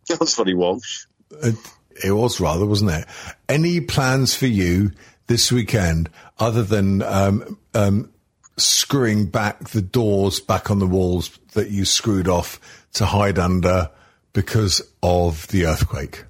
That's 0.10 0.34
funny, 0.34 0.56
Walsh. 0.56 1.06
it, 1.44 1.56
it 2.04 2.12
was 2.12 2.40
rather, 2.40 2.66
wasn't 2.66 2.92
it? 2.92 3.06
Any 3.48 3.80
plans 3.80 4.34
for 4.34 4.48
you 4.48 4.92
this 5.28 5.52
weekend 5.52 6.10
other 6.40 6.64
than 6.64 7.04
um, 7.04 7.58
um, 7.76 8.10
screwing 8.58 9.28
back 9.28 9.70
the 9.70 9.82
doors 9.84 10.40
back 10.40 10.72
on 10.72 10.80
the 10.80 10.88
walls 10.88 11.38
that 11.54 11.70
you 11.70 11.86
screwed 11.86 12.28
off 12.28 12.60
to 12.94 13.06
hide 13.06 13.38
under 13.38 13.92
because 14.34 14.82
of 15.04 15.48
the 15.50 15.66
earthquake? 15.68 16.24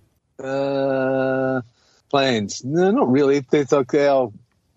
Uh, 0.44 1.62
plans? 2.10 2.64
No, 2.64 2.92
not 2.92 3.10
really. 3.12 3.46
It's 3.52 3.72
like 3.72 3.94
our 3.94 4.32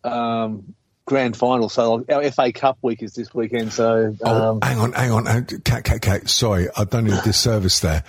um, 0.04 0.74
grand 1.04 1.36
final. 1.36 1.68
So 1.68 2.04
our 2.08 2.30
FA 2.30 2.52
Cup 2.52 2.78
week 2.82 3.02
is 3.02 3.14
this 3.14 3.34
weekend. 3.34 3.72
So 3.72 4.16
Oh, 4.22 4.50
um, 4.52 4.60
hang 4.62 4.78
on, 4.78 4.92
hang 4.92 5.10
on, 5.12 5.46
Kat, 5.64 5.84
Kat, 5.84 6.00
Kat. 6.00 6.28
Sorry, 6.28 6.68
I've 6.76 6.90
done 6.90 7.06
you 7.06 7.18
a 7.18 7.22
disservice 7.22 7.80
there. 7.80 8.04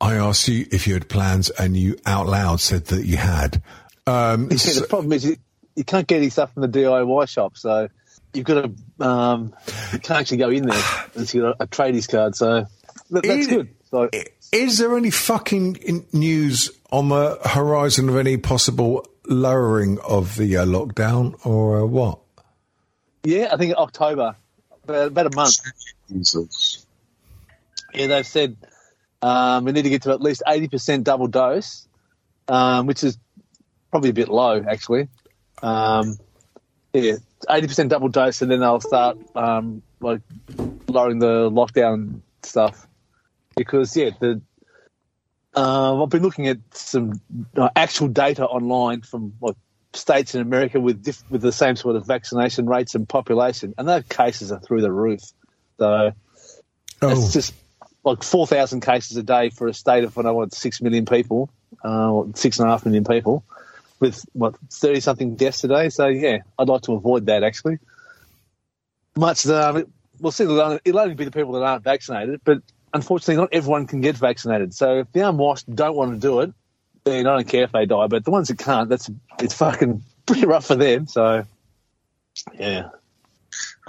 I 0.00 0.14
asked 0.14 0.46
you 0.46 0.66
if 0.70 0.86
you 0.86 0.94
had 0.94 1.08
plans, 1.08 1.50
and 1.50 1.76
you 1.76 1.96
out 2.06 2.26
loud 2.28 2.60
said 2.60 2.86
that 2.86 3.04
you 3.04 3.16
had. 3.16 3.60
Um, 4.06 4.48
yeah, 4.50 4.56
so- 4.58 4.80
the 4.80 4.86
problem 4.86 5.12
is 5.12 5.24
you, 5.24 5.36
you 5.74 5.84
can't 5.84 6.06
get 6.06 6.18
any 6.18 6.30
stuff 6.30 6.52
from 6.54 6.62
the 6.62 6.68
DIY 6.68 7.28
shop. 7.28 7.56
So 7.56 7.88
you've 8.32 8.44
got 8.44 8.62
to 8.62 9.04
um, 9.06 9.54
you 9.92 9.98
can't 9.98 10.20
actually 10.20 10.38
go 10.38 10.50
in 10.50 10.66
there 10.66 10.82
unless 11.14 11.34
you 11.34 11.42
got 11.42 11.56
a, 11.58 11.64
a 11.64 11.66
tradies 11.66 12.08
card. 12.08 12.36
So 12.36 12.66
that, 13.10 13.22
that's 13.22 13.26
Is- 13.26 13.46
good. 13.48 13.68
So 13.90 14.10
Is 14.52 14.76
there 14.78 14.96
any 14.98 15.10
fucking 15.10 16.04
news 16.12 16.70
on 16.90 17.08
the 17.08 17.38
horizon 17.44 18.08
of 18.08 18.16
any 18.16 18.36
possible 18.36 19.06
lowering 19.26 19.98
of 20.06 20.36
the 20.36 20.56
uh, 20.56 20.64
lockdown 20.64 21.34
or 21.44 21.80
uh, 21.80 21.84
what? 21.84 22.20
yeah, 23.24 23.48
I 23.52 23.56
think 23.56 23.74
October, 23.74 24.36
about, 24.84 25.26
a 25.26 25.36
month. 25.36 25.56
Jesus. 26.08 26.86
Yeah, 27.94 28.06
they've 28.06 28.26
said 28.26 28.56
um, 29.22 29.64
we 29.64 29.72
need 29.72 29.82
to 29.82 29.90
get 29.90 30.02
to 30.02 30.12
at 30.12 30.20
least 30.20 30.42
80% 30.46 31.04
double 31.04 31.26
dose, 31.26 31.86
um, 32.48 32.86
which 32.86 33.04
is 33.04 33.18
probably 33.90 34.10
a 34.10 34.14
bit 34.14 34.28
low, 34.28 34.64
actually. 34.66 35.08
Um, 35.62 36.16
yeah, 36.92 37.16
80% 37.48 37.88
double 37.88 38.08
dose, 38.08 38.40
and 38.42 38.50
then 38.50 38.60
they'll 38.60 38.80
start 38.80 39.18
um, 39.34 39.82
like 40.00 40.20
lowering 40.88 41.18
the 41.18 41.50
lockdown 41.50 42.20
stuff. 42.42 42.86
Because, 43.56 43.96
yeah, 43.96 44.10
the 44.20 44.40
uh, 45.58 46.02
I've 46.02 46.10
been 46.10 46.22
looking 46.22 46.48
at 46.48 46.58
some 46.72 47.20
uh, 47.56 47.70
actual 47.74 48.08
data 48.08 48.46
online 48.46 49.02
from 49.02 49.34
like 49.40 49.56
states 49.92 50.34
in 50.34 50.40
America 50.40 50.80
with 50.80 51.02
diff- 51.02 51.30
with 51.30 51.42
the 51.42 51.52
same 51.52 51.76
sort 51.76 51.96
of 51.96 52.06
vaccination 52.06 52.66
rates 52.66 52.94
and 52.94 53.08
population, 53.08 53.74
and 53.78 53.88
their 53.88 54.02
cases 54.02 54.52
are 54.52 54.60
through 54.60 54.82
the 54.82 54.92
roof. 54.92 55.22
So 55.78 56.12
Oh, 57.00 57.10
it's 57.10 57.32
just 57.32 57.54
like 58.04 58.22
4,000 58.22 58.80
cases 58.80 59.16
a 59.16 59.22
day 59.22 59.50
for 59.50 59.68
a 59.68 59.74
state 59.74 60.04
of, 60.04 60.16
what 60.16 60.26
I 60.26 60.30
want, 60.30 60.54
6 60.54 60.82
million 60.82 61.06
people, 61.06 61.50
uh, 61.84 62.10
or 62.10 62.28
six 62.34 62.58
and 62.58 62.68
a 62.68 62.70
half 62.70 62.84
million 62.84 63.04
people, 63.04 63.44
with, 64.00 64.24
what, 64.32 64.56
30 64.70 65.00
something 65.00 65.36
deaths 65.36 65.62
a 65.64 65.68
day. 65.68 65.88
So, 65.90 66.08
yeah, 66.08 66.38
I'd 66.58 66.68
like 66.68 66.82
to 66.82 66.94
avoid 66.94 67.26
that 67.26 67.42
actually. 67.44 67.78
Much, 69.16 69.46
um, 69.46 69.84
we'll 70.20 70.32
see, 70.32 70.44
it'll 70.44 70.60
only, 70.60 70.80
it'll 70.84 71.00
only 71.00 71.14
be 71.14 71.24
the 71.24 71.30
people 71.30 71.52
that 71.52 71.62
aren't 71.62 71.84
vaccinated, 71.84 72.40
but 72.44 72.62
unfortunately, 72.92 73.36
not 73.36 73.50
everyone 73.52 73.86
can 73.86 74.00
get 74.00 74.16
vaccinated. 74.16 74.74
So, 74.74 74.98
if 75.00 75.12
the 75.12 75.28
unwashed 75.28 75.72
don't 75.74 75.94
want 75.96 76.14
to 76.14 76.18
do 76.20 76.40
it, 76.40 76.52
then 77.04 77.26
I 77.26 77.36
don't 77.36 77.48
care 77.48 77.64
if 77.64 77.72
they 77.72 77.86
die, 77.86 78.06
but 78.06 78.24
the 78.24 78.30
ones 78.30 78.48
that 78.48 78.58
can't, 78.58 78.88
that's, 78.88 79.10
it's 79.40 79.54
fucking 79.54 80.02
pretty 80.26 80.46
rough 80.46 80.66
for 80.66 80.74
them. 80.76 81.06
So, 81.06 81.44
yeah. 82.58 82.90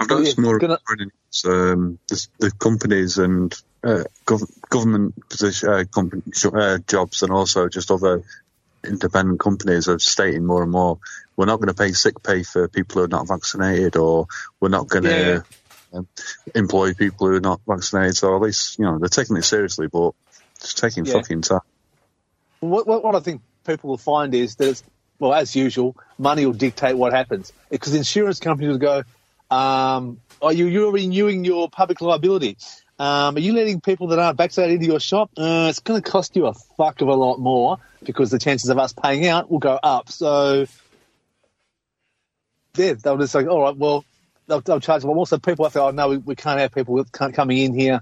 I've 0.00 0.08
noticed 0.08 0.38
Yeah, 0.38 0.42
more 0.42 0.58
gonna- 0.58 0.78
um, 1.46 1.98
the, 2.08 2.26
the 2.38 2.50
companies 2.50 3.18
and 3.18 3.54
uh, 3.84 4.04
gov- 4.26 4.50
government 4.68 5.28
position, 5.28 5.68
uh, 5.68 5.84
company, 5.84 6.22
uh, 6.52 6.78
jobs 6.86 7.22
and 7.22 7.30
also 7.32 7.68
just 7.68 7.90
other 7.90 8.22
independent 8.84 9.38
companies 9.38 9.88
are 9.88 9.98
stating 9.98 10.44
more 10.44 10.62
and 10.62 10.72
more 10.72 10.98
we're 11.36 11.44
not 11.46 11.56
going 11.58 11.68
to 11.68 11.74
pay 11.74 11.92
sick 11.92 12.22
pay 12.22 12.42
for 12.42 12.66
people 12.66 12.96
who 12.98 13.04
are 13.04 13.08
not 13.08 13.28
vaccinated 13.28 13.96
or 13.96 14.26
we're 14.58 14.70
not 14.70 14.88
going 14.88 15.04
to 15.04 15.10
Yeah. 15.10 15.40
Um, 15.92 16.08
employ 16.54 16.94
people 16.94 17.26
who 17.28 17.36
are 17.36 17.40
not 17.40 17.60
vaccinated. 17.66 18.16
So 18.16 18.34
at 18.36 18.42
least, 18.42 18.78
you 18.78 18.84
know, 18.84 18.98
they're 18.98 19.08
taking 19.08 19.36
it 19.36 19.44
seriously, 19.44 19.86
but 19.86 20.12
it's 20.56 20.74
taking 20.74 21.04
Yeah. 21.04 21.14
fucking 21.14 21.42
time. 21.42 21.60
What, 22.60 22.86
what, 22.86 23.02
what 23.02 23.14
I 23.14 23.20
think 23.20 23.42
people 23.66 23.90
will 23.90 23.98
find 23.98 24.34
is 24.34 24.56
that, 24.56 24.68
it's, 24.68 24.82
well, 25.18 25.34
as 25.34 25.54
usual, 25.54 25.96
money 26.18 26.46
will 26.46 26.52
dictate 26.52 26.96
what 26.96 27.12
happens. 27.12 27.52
Because 27.70 27.94
insurance 27.94 28.40
companies 28.40 28.70
will 28.70 28.78
go, 28.78 29.02
um, 29.54 30.20
are 30.40 30.52
you 30.52 30.66
you're 30.66 30.92
renewing 30.92 31.44
your 31.44 31.68
public 31.68 32.00
liability? 32.00 32.56
Um, 32.98 33.36
are 33.36 33.40
you 33.40 33.54
letting 33.54 33.80
people 33.80 34.08
that 34.08 34.18
aren't 34.18 34.36
vaccinated 34.36 34.76
into 34.76 34.86
your 34.86 35.00
shop? 35.00 35.30
Uh, 35.36 35.68
it's 35.70 35.80
going 35.80 36.00
to 36.02 36.10
cost 36.10 36.36
you 36.36 36.46
a 36.46 36.54
fuck 36.54 37.00
of 37.00 37.08
a 37.08 37.14
lot 37.14 37.38
more 37.38 37.78
because 38.02 38.30
the 38.30 38.38
chances 38.38 38.70
of 38.70 38.78
us 38.78 38.92
paying 38.92 39.26
out 39.26 39.50
will 39.50 39.58
go 39.58 39.78
up. 39.82 40.10
So, 40.10 40.66
yeah, 42.76 42.94
they'll 42.94 43.18
just 43.18 43.34
like, 43.34 43.46
all 43.46 43.62
right, 43.62 43.76
well, 43.76 44.04
they'll, 44.50 44.60
they'll 44.60 44.80
charge 44.80 45.02
them. 45.02 45.10
Also, 45.10 45.38
people 45.38 45.64
have 45.64 45.72
to, 45.72 45.82
oh, 45.82 45.90
no, 45.90 46.08
we, 46.08 46.16
we 46.18 46.34
can't 46.34 46.60
have 46.60 46.74
people 46.74 47.02
coming 47.04 47.58
in 47.58 47.72
here 47.72 48.00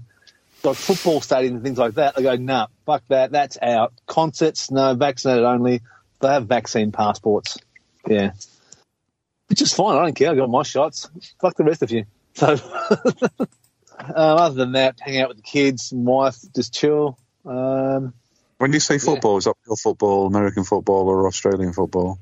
like 0.65 0.77
football 0.77 1.21
stadiums 1.21 1.51
and 1.51 1.63
things 1.63 1.79
like 1.79 1.95
that. 1.95 2.17
They 2.17 2.23
go, 2.23 2.35
nah, 2.35 2.67
fuck 2.85 3.05
that, 3.09 3.31
that's 3.31 3.59
out. 3.63 3.93
Concerts, 4.07 4.71
no, 4.71 4.95
vaccinated 4.95 5.45
only. 5.45 5.83
They 6.21 6.29
have 6.29 6.47
vaccine 6.47 6.91
passports. 6.91 7.59
Yeah. 8.09 8.33
Which 9.49 9.63
is 9.63 9.73
fine. 9.73 9.97
I 9.97 10.03
don't 10.03 10.15
care. 10.15 10.33
I 10.33 10.35
got 10.35 10.51
my 10.51 10.63
shots. 10.63 11.09
Fuck 11.41 11.57
the 11.57 11.65
rest 11.65 11.83
of 11.83 11.93
you. 11.93 12.07
So, 12.35 12.49
um, 13.39 13.49
other 13.99 14.55
than 14.55 14.73
that, 14.73 14.99
hang 15.01 15.21
out 15.21 15.29
with 15.29 15.39
the 15.39 15.43
kids 15.43 15.93
and 15.93 16.05
wife, 16.05 16.37
just 16.55 16.75
chill. 16.75 17.19
Um, 17.45 18.15
When 18.59 18.73
you 18.73 18.81
say 18.81 18.99
football, 18.99 19.37
is 19.37 19.45
that 19.45 19.55
pure 19.65 19.77
football, 19.77 20.27
American 20.27 20.65
football, 20.65 21.09
or 21.09 21.29
Australian 21.29 21.73
football? 21.73 22.19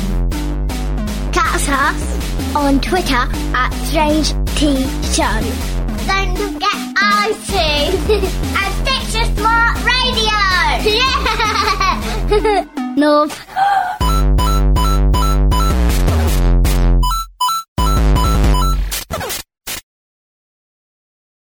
Catch 1.33 1.69
us 1.69 2.55
on 2.55 2.81
Twitter 2.81 3.27
at 3.55 3.71
Strange 3.87 4.33
T 4.57 4.85
Show. 5.15 5.41
Don't 6.07 6.37
forget 6.37 6.79
iTunes 6.97 8.09
and 8.63 8.75
Stitcher 8.75 8.76
Smart 9.37 9.77
Radio! 9.85 10.39
Yeah! 10.85 12.65
North. 12.97 14.06